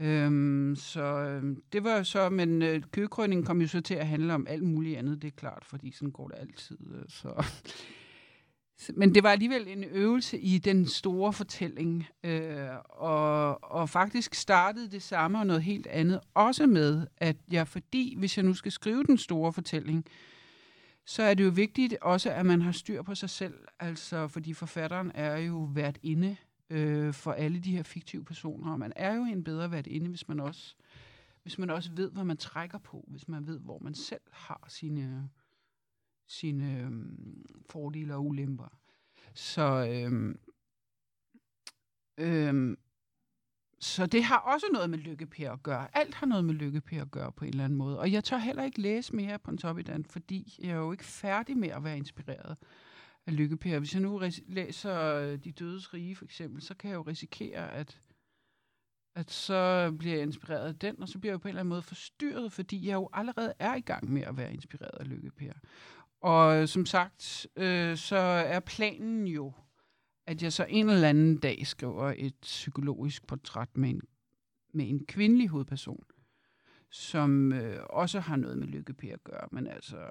Øhm, 0.01 0.76
så 0.76 1.03
øhm, 1.03 1.62
det 1.72 1.84
var 1.84 2.03
så, 2.03 2.30
men 2.30 2.62
øh, 2.62 2.82
køgekrøningen 2.92 3.47
kom 3.47 3.61
jo 3.61 3.68
så 3.68 3.80
til 3.80 3.94
at 3.94 4.07
handle 4.07 4.34
om 4.34 4.47
alt 4.49 4.62
muligt 4.62 4.99
andet, 4.99 5.22
det 5.22 5.28
er 5.28 5.36
klart, 5.36 5.64
fordi 5.64 5.92
sådan 5.92 6.11
går 6.11 6.28
det 6.28 6.36
altid. 6.38 6.78
Øh, 6.94 7.05
så. 7.09 7.44
Men 8.94 9.14
det 9.14 9.22
var 9.22 9.30
alligevel 9.30 9.68
en 9.68 9.84
øvelse 9.84 10.38
i 10.38 10.59
den 10.59 10.86
store 10.86 11.32
fortælling, 11.32 12.07
øh, 12.24 12.68
og, 12.88 13.64
og 13.64 13.88
faktisk 13.88 14.34
startede 14.34 14.90
det 14.90 15.03
samme 15.03 15.38
og 15.38 15.47
noget 15.47 15.62
helt 15.62 15.86
andet, 15.86 16.20
også 16.34 16.66
med, 16.66 17.07
at 17.16 17.36
jeg, 17.51 17.68
fordi 17.68 18.16
hvis 18.18 18.36
jeg 18.36 18.44
nu 18.44 18.55
skal 18.55 18.72
skrive 18.72 19.05
den 19.05 19.18
store 19.18 19.53
fortælling, 19.53 20.05
så 21.07 21.22
er 21.22 21.34
det 21.34 21.44
jo 21.44 21.51
vigtigt 21.51 21.97
også, 22.03 22.30
at 22.30 22.47
man 22.47 22.62
har 22.62 22.72
styr 22.72 23.03
på 23.03 23.14
sig 23.14 23.30
selv. 23.30 23.55
Altså, 23.80 24.28
fordi 24.28 24.53
forfatteren 24.53 25.12
er 25.14 25.36
jo 25.36 25.70
vært 25.72 25.99
inde 26.03 26.36
øh, 26.70 27.14
for 27.14 27.32
alle 27.32 27.60
de 27.60 27.76
her 27.76 27.82
fiktive 27.82 28.24
personer, 28.24 28.72
og 28.72 28.78
man 28.78 28.92
er 28.96 29.14
jo 29.14 29.22
en 29.22 29.44
bedre 29.44 29.70
vært 29.70 29.86
inde, 29.86 30.08
hvis 30.08 30.28
man 30.28 30.40
også 30.40 30.74
hvis 31.46 31.58
man 31.58 31.70
også 31.70 31.90
ved, 31.92 32.10
hvad 32.10 32.24
man 32.24 32.36
trækker 32.36 32.78
på, 32.78 33.04
hvis 33.08 33.28
man 33.28 33.46
ved, 33.46 33.58
hvor 33.58 33.78
man 33.78 33.94
selv 33.94 34.20
har 34.30 34.64
sine, 34.68 35.30
sine 36.26 36.80
øhm, 36.80 37.44
fordele 37.70 38.14
og 38.14 38.26
ulemper. 38.26 38.78
Så, 39.34 39.88
øhm, 39.90 40.38
øhm, 42.18 42.78
så 43.80 44.06
det 44.06 44.24
har 44.24 44.38
også 44.38 44.66
noget 44.72 44.90
med 44.90 44.98
lykkepær 44.98 45.52
at 45.52 45.62
gøre. 45.62 45.96
Alt 45.96 46.14
har 46.14 46.26
noget 46.26 46.44
med 46.44 46.54
lykkepær 46.54 47.02
at 47.02 47.10
gøre 47.10 47.32
på 47.32 47.44
en 47.44 47.50
eller 47.50 47.64
anden 47.64 47.78
måde. 47.78 47.98
Og 47.98 48.12
jeg 48.12 48.24
tør 48.24 48.38
heller 48.38 48.62
ikke 48.62 48.80
læse 48.80 49.16
mere 49.16 49.38
på 49.38 49.50
en 49.50 49.58
Topidan, 49.58 50.04
fordi 50.04 50.58
jeg 50.62 50.70
er 50.70 50.76
jo 50.76 50.92
ikke 50.92 51.04
færdig 51.04 51.56
med 51.56 51.68
at 51.68 51.84
være 51.84 51.96
inspireret 51.96 52.56
af 53.26 53.36
lykkepær. 53.36 53.78
Hvis 53.78 53.94
jeg 53.94 54.02
nu 54.02 54.22
læser 54.46 55.14
øh, 55.14 55.38
De 55.38 55.52
Dødes 55.52 55.94
Rige 55.94 56.16
for 56.16 56.24
eksempel, 56.24 56.62
så 56.62 56.74
kan 56.74 56.90
jeg 56.90 56.96
jo 56.96 57.02
risikere, 57.02 57.72
at 57.72 58.00
at 59.16 59.30
så 59.30 59.92
bliver 59.98 60.14
jeg 60.14 60.22
inspireret 60.22 60.68
af 60.68 60.76
den, 60.76 61.02
og 61.02 61.08
så 61.08 61.18
bliver 61.18 61.32
jeg 61.32 61.40
på 61.40 61.48
en 61.48 61.50
eller 61.50 61.60
anden 61.60 61.68
måde 61.68 61.82
forstyrret, 61.82 62.52
fordi 62.52 62.86
jeg 62.86 62.94
jo 62.94 63.08
allerede 63.12 63.52
er 63.58 63.74
i 63.74 63.80
gang 63.80 64.12
med 64.12 64.22
at 64.22 64.36
være 64.36 64.52
inspireret 64.52 65.00
af 65.00 65.08
Lykke 65.08 65.54
Og 66.20 66.56
øh, 66.56 66.68
som 66.68 66.86
sagt, 66.86 67.46
øh, 67.56 67.96
så 67.96 68.16
er 68.16 68.60
planen 68.60 69.26
jo, 69.26 69.52
at 70.26 70.42
jeg 70.42 70.52
så 70.52 70.66
en 70.68 70.90
eller 70.90 71.08
anden 71.08 71.38
dag 71.38 71.66
skriver 71.66 72.14
et 72.16 72.34
psykologisk 72.42 73.26
portræt 73.26 73.76
med 73.76 73.90
en, 73.90 74.00
med 74.72 74.88
en 74.88 75.06
kvindelig 75.06 75.48
hovedperson, 75.48 76.04
som 76.90 77.52
øh, 77.52 77.84
også 77.90 78.20
har 78.20 78.36
noget 78.36 78.58
med 78.58 78.66
lykkepære 78.66 79.12
at 79.12 79.24
gøre, 79.24 79.48
men 79.52 79.66
altså, 79.66 80.10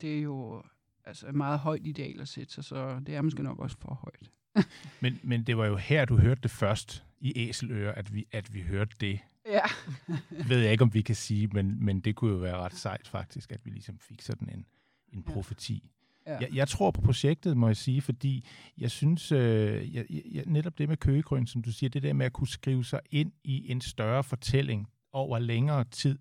det 0.00 0.18
er 0.18 0.22
jo 0.22 0.62
altså 1.10 1.28
et 1.28 1.34
meget 1.34 1.58
højt 1.58 1.86
ideal 1.86 2.20
at 2.20 2.28
sætte 2.28 2.52
sig, 2.52 2.64
så 2.64 3.00
det 3.06 3.14
er 3.14 3.22
måske 3.22 3.42
nok 3.42 3.58
også 3.58 3.76
for 3.80 3.94
højt. 3.94 4.30
men, 5.02 5.20
men 5.22 5.42
det 5.42 5.56
var 5.56 5.66
jo 5.66 5.76
her, 5.76 6.04
du 6.04 6.16
hørte 6.16 6.40
det 6.42 6.50
først 6.50 7.04
i 7.20 7.32
æseløer, 7.36 7.92
at 7.92 8.14
vi, 8.14 8.26
at 8.32 8.54
vi 8.54 8.62
hørte 8.62 8.96
det. 9.00 9.20
Ja. 9.46 9.62
ved 10.48 10.58
jeg 10.58 10.72
ikke, 10.72 10.82
om 10.82 10.94
vi 10.94 11.02
kan 11.02 11.14
sige, 11.14 11.46
men, 11.46 11.84
men 11.84 12.00
det 12.00 12.14
kunne 12.14 12.32
jo 12.32 12.36
være 12.36 12.56
ret 12.56 12.74
sejt 12.74 13.08
faktisk, 13.08 13.52
at 13.52 13.60
vi 13.64 13.70
ligesom 13.70 13.98
fik 13.98 14.22
sådan 14.22 14.48
en, 14.48 14.66
en 15.12 15.22
profeti. 15.22 15.90
Ja. 16.26 16.38
Jeg, 16.40 16.48
jeg 16.54 16.68
tror 16.68 16.90
på 16.90 17.00
projektet, 17.00 17.56
må 17.56 17.66
jeg 17.66 17.76
sige, 17.76 18.00
fordi 18.00 18.46
jeg 18.78 18.90
synes, 18.90 19.32
øh, 19.32 19.94
jeg, 19.94 20.06
jeg, 20.08 20.44
netop 20.46 20.78
det 20.78 20.88
med 20.88 20.96
køgegrøn, 20.96 21.46
som 21.46 21.62
du 21.62 21.72
siger, 21.72 21.90
det 21.90 22.02
der 22.02 22.12
med 22.12 22.26
at 22.26 22.32
kunne 22.32 22.48
skrive 22.48 22.84
sig 22.84 23.00
ind 23.10 23.32
i 23.44 23.70
en 23.70 23.80
større 23.80 24.24
fortælling 24.24 24.88
over 25.12 25.38
længere 25.38 25.84
tid, 25.84 26.18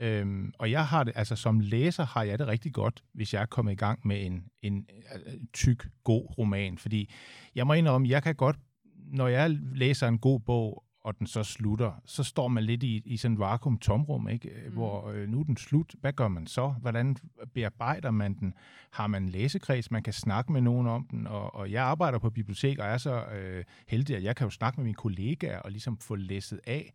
Øhm, 0.00 0.52
og 0.58 0.70
jeg 0.70 0.86
har 0.86 1.04
det, 1.04 1.12
altså 1.16 1.36
som 1.36 1.60
læser 1.60 2.04
har 2.04 2.22
jeg 2.22 2.38
det 2.38 2.46
rigtig 2.46 2.72
godt, 2.72 3.02
hvis 3.12 3.34
jeg 3.34 3.42
er 3.42 3.46
kommet 3.46 3.72
i 3.72 3.76
gang 3.76 4.00
med 4.06 4.26
en, 4.26 4.44
en, 4.62 4.86
øh, 5.26 5.32
tyk, 5.52 5.88
god 6.04 6.38
roman. 6.38 6.78
Fordi 6.78 7.10
jeg 7.54 7.66
må 7.66 7.72
indrømme, 7.72 8.08
jeg 8.08 8.22
kan 8.22 8.34
godt, 8.34 8.56
når 8.94 9.28
jeg 9.28 9.50
læser 9.74 10.08
en 10.08 10.18
god 10.18 10.40
bog, 10.40 10.84
og 11.02 11.18
den 11.18 11.26
så 11.26 11.42
slutter, 11.42 11.92
så 12.04 12.24
står 12.24 12.48
man 12.48 12.64
lidt 12.64 12.82
i, 12.82 13.02
i 13.04 13.16
sådan 13.16 13.34
en 13.34 13.38
vakuum 13.38 13.78
tomrum, 13.78 14.28
ikke? 14.28 14.50
Mm. 14.66 14.72
hvor 14.72 15.08
øh, 15.08 15.28
nu 15.28 15.40
er 15.40 15.44
den 15.44 15.56
slut. 15.56 15.94
Hvad 16.00 16.12
gør 16.12 16.28
man 16.28 16.46
så? 16.46 16.68
Hvordan 16.68 17.16
bearbejder 17.54 18.10
man 18.10 18.34
den? 18.34 18.54
Har 18.90 19.06
man 19.06 19.22
en 19.22 19.28
læsekreds, 19.28 19.90
man 19.90 20.02
kan 20.02 20.12
snakke 20.12 20.52
med 20.52 20.60
nogen 20.60 20.86
om 20.86 21.06
den? 21.10 21.26
Og, 21.26 21.54
og 21.54 21.70
jeg 21.70 21.84
arbejder 21.84 22.18
på 22.18 22.30
bibliotek, 22.30 22.78
og 22.78 22.86
er 22.86 22.98
så 22.98 23.24
øh, 23.24 23.64
heldig, 23.88 24.16
at 24.16 24.22
jeg 24.22 24.36
kan 24.36 24.44
jo 24.46 24.50
snakke 24.50 24.80
med 24.80 24.84
mine 24.84 24.94
kollegaer 24.94 25.58
og 25.58 25.70
ligesom 25.70 25.98
få 25.98 26.14
læsset 26.14 26.60
af, 26.66 26.94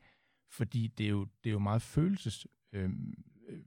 fordi 0.52 0.88
det 0.98 1.06
er 1.06 1.10
jo, 1.10 1.26
det 1.44 1.50
er 1.50 1.54
jo 1.54 1.60
meget 1.60 1.82
følelses 1.82 2.48
øh, 2.76 2.90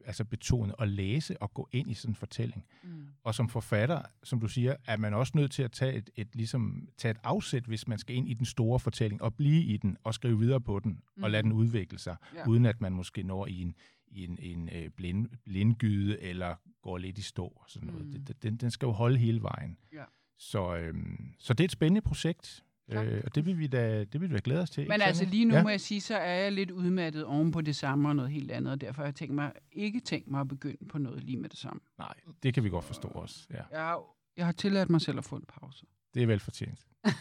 altså 0.04 0.24
betonet 0.24 0.74
at 0.78 0.88
læse 0.88 1.42
og 1.42 1.54
gå 1.54 1.68
ind 1.72 1.90
i 1.90 1.94
sådan 1.94 2.10
en 2.10 2.14
fortælling. 2.16 2.64
Mm. 2.82 3.06
Og 3.22 3.34
som 3.34 3.48
forfatter, 3.48 4.02
som 4.22 4.40
du 4.40 4.48
siger, 4.48 4.76
er 4.86 4.96
man 4.96 5.14
også 5.14 5.32
nødt 5.34 5.50
til 5.50 5.62
at 5.62 5.72
tage 5.72 5.94
et, 5.94 6.10
et, 6.16 6.36
ligesom, 6.36 6.88
tage 6.96 7.10
et 7.10 7.18
afsæt, 7.22 7.64
hvis 7.64 7.88
man 7.88 7.98
skal 7.98 8.16
ind 8.16 8.28
i 8.28 8.34
den 8.34 8.46
store 8.46 8.80
fortælling, 8.80 9.22
og 9.22 9.34
blive 9.34 9.62
i 9.62 9.76
den, 9.76 9.96
og 10.04 10.14
skrive 10.14 10.38
videre 10.38 10.60
på 10.60 10.78
den, 10.78 11.00
mm. 11.16 11.22
og 11.22 11.30
lade 11.30 11.42
den 11.42 11.52
udvikle 11.52 11.98
sig, 11.98 12.16
ja. 12.34 12.48
uden 12.48 12.66
at 12.66 12.80
man 12.80 12.92
måske 12.92 13.22
når 13.22 13.46
i 13.46 13.62
en, 13.62 13.74
i 14.06 14.24
en, 14.24 14.38
en 14.40 14.68
øh, 14.72 14.90
blind, 14.90 15.26
blindgyde, 15.44 16.20
eller 16.20 16.54
går 16.82 16.98
lidt 16.98 17.18
i 17.18 17.22
stå 17.22 17.44
og 17.44 17.64
sådan 17.68 17.88
noget. 17.88 18.06
Mm. 18.06 18.24
Det, 18.24 18.42
den, 18.42 18.56
den 18.56 18.70
skal 18.70 18.86
jo 18.86 18.92
holde 18.92 19.18
hele 19.18 19.42
vejen. 19.42 19.78
Ja. 19.92 20.04
Så, 20.38 20.76
øhm, 20.76 21.34
så 21.38 21.54
det 21.54 21.64
er 21.64 21.68
et 21.68 21.72
spændende 21.72 22.00
projekt. 22.00 22.64
Øh, 22.88 23.22
og 23.24 23.34
det 23.34 23.46
vil 23.46 23.58
vi 23.58 23.66
da, 23.66 24.04
det 24.04 24.20
vil 24.20 24.30
vi 24.30 24.34
da 24.34 24.40
glæde 24.44 24.60
os 24.60 24.70
til. 24.70 24.88
Men 24.88 25.00
altså 25.00 25.24
lige 25.24 25.44
nu 25.44 25.54
ja. 25.54 25.62
må 25.62 25.68
jeg 25.68 25.80
sige, 25.80 26.00
så 26.00 26.16
er 26.16 26.34
jeg 26.34 26.52
lidt 26.52 26.70
udmattet 26.70 27.24
oven 27.24 27.50
på 27.50 27.60
det 27.60 27.76
samme 27.76 28.08
og 28.08 28.16
noget 28.16 28.30
helt 28.30 28.50
andet, 28.50 28.72
og 28.72 28.80
derfor 28.80 29.02
har 29.02 29.06
jeg 29.06 29.14
tænkt 29.14 29.34
mig, 29.34 29.52
ikke 29.72 30.00
tænkt 30.00 30.30
mig 30.30 30.40
at 30.40 30.48
begynde 30.48 30.88
på 30.88 30.98
noget 30.98 31.24
lige 31.24 31.36
med 31.36 31.48
det 31.48 31.58
samme. 31.58 31.80
Nej, 31.98 32.14
det 32.42 32.54
kan 32.54 32.64
vi 32.64 32.68
godt 32.68 32.84
forstå 32.84 33.08
også. 33.08 33.46
Ja. 33.50 33.62
Jeg, 33.70 33.80
har, 33.80 34.00
jeg 34.36 34.44
har 34.44 34.52
tilladt 34.52 34.90
mig 34.90 35.00
selv 35.00 35.18
at 35.18 35.24
få 35.24 35.36
en 35.36 35.44
pause. 35.48 35.86
Det 36.14 36.22
er 36.22 36.26
velfortjent. 36.26 36.86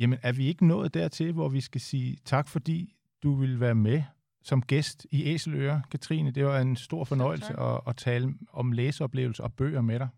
Jamen, 0.00 0.18
er 0.22 0.32
vi 0.32 0.46
ikke 0.46 0.66
nået 0.66 0.94
dertil, 0.94 1.32
hvor 1.32 1.48
vi 1.48 1.60
skal 1.60 1.80
sige 1.80 2.18
tak, 2.24 2.48
fordi 2.48 2.96
du 3.22 3.34
vil 3.34 3.60
være 3.60 3.74
med 3.74 4.02
som 4.42 4.62
gæst 4.62 5.06
i 5.10 5.24
Æseløre, 5.24 5.82
Katrine? 5.90 6.30
Det 6.30 6.44
var 6.44 6.60
en 6.60 6.76
stor 6.76 7.04
fornøjelse 7.04 7.60
at, 7.60 7.80
at 7.86 7.96
tale 7.96 8.34
om 8.52 8.72
læseoplevelser 8.72 9.44
og 9.44 9.52
bøger 9.54 9.80
med 9.80 9.98
dig. 9.98 10.08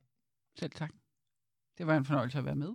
Selv 0.58 0.70
tak. 0.70 0.90
Det 1.78 1.86
var 1.86 1.96
en 1.96 2.04
fornøjelse 2.04 2.38
at 2.38 2.44
være 2.44 2.54
med. 2.54 2.74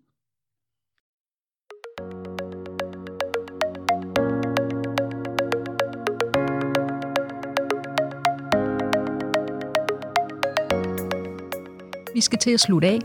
Vi 12.17 12.21
skal 12.21 12.39
til 12.39 12.51
at 12.51 12.59
slutte 12.59 12.87
af. 12.87 12.99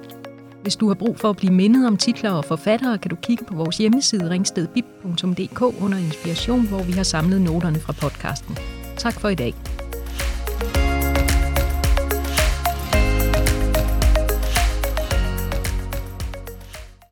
Hvis 0.62 0.76
du 0.76 0.88
har 0.88 0.94
brug 0.94 1.18
for 1.18 1.30
at 1.30 1.36
blive 1.36 1.52
mindet 1.52 1.86
om 1.86 1.96
titler 1.96 2.30
og 2.30 2.44
forfattere, 2.44 2.98
kan 2.98 3.08
du 3.08 3.16
kigge 3.16 3.44
på 3.44 3.54
vores 3.54 3.78
hjemmeside 3.78 4.30
ringstedbib.dk 4.30 5.62
under 5.62 5.98
inspiration, 5.98 6.68
hvor 6.68 6.82
vi 6.82 6.92
har 6.92 7.02
samlet 7.02 7.40
noterne 7.40 7.80
fra 7.80 7.92
podcasten. 7.92 8.56
Tak 8.96 9.20
for 9.20 9.28
i 9.28 9.34
dag. 9.34 9.54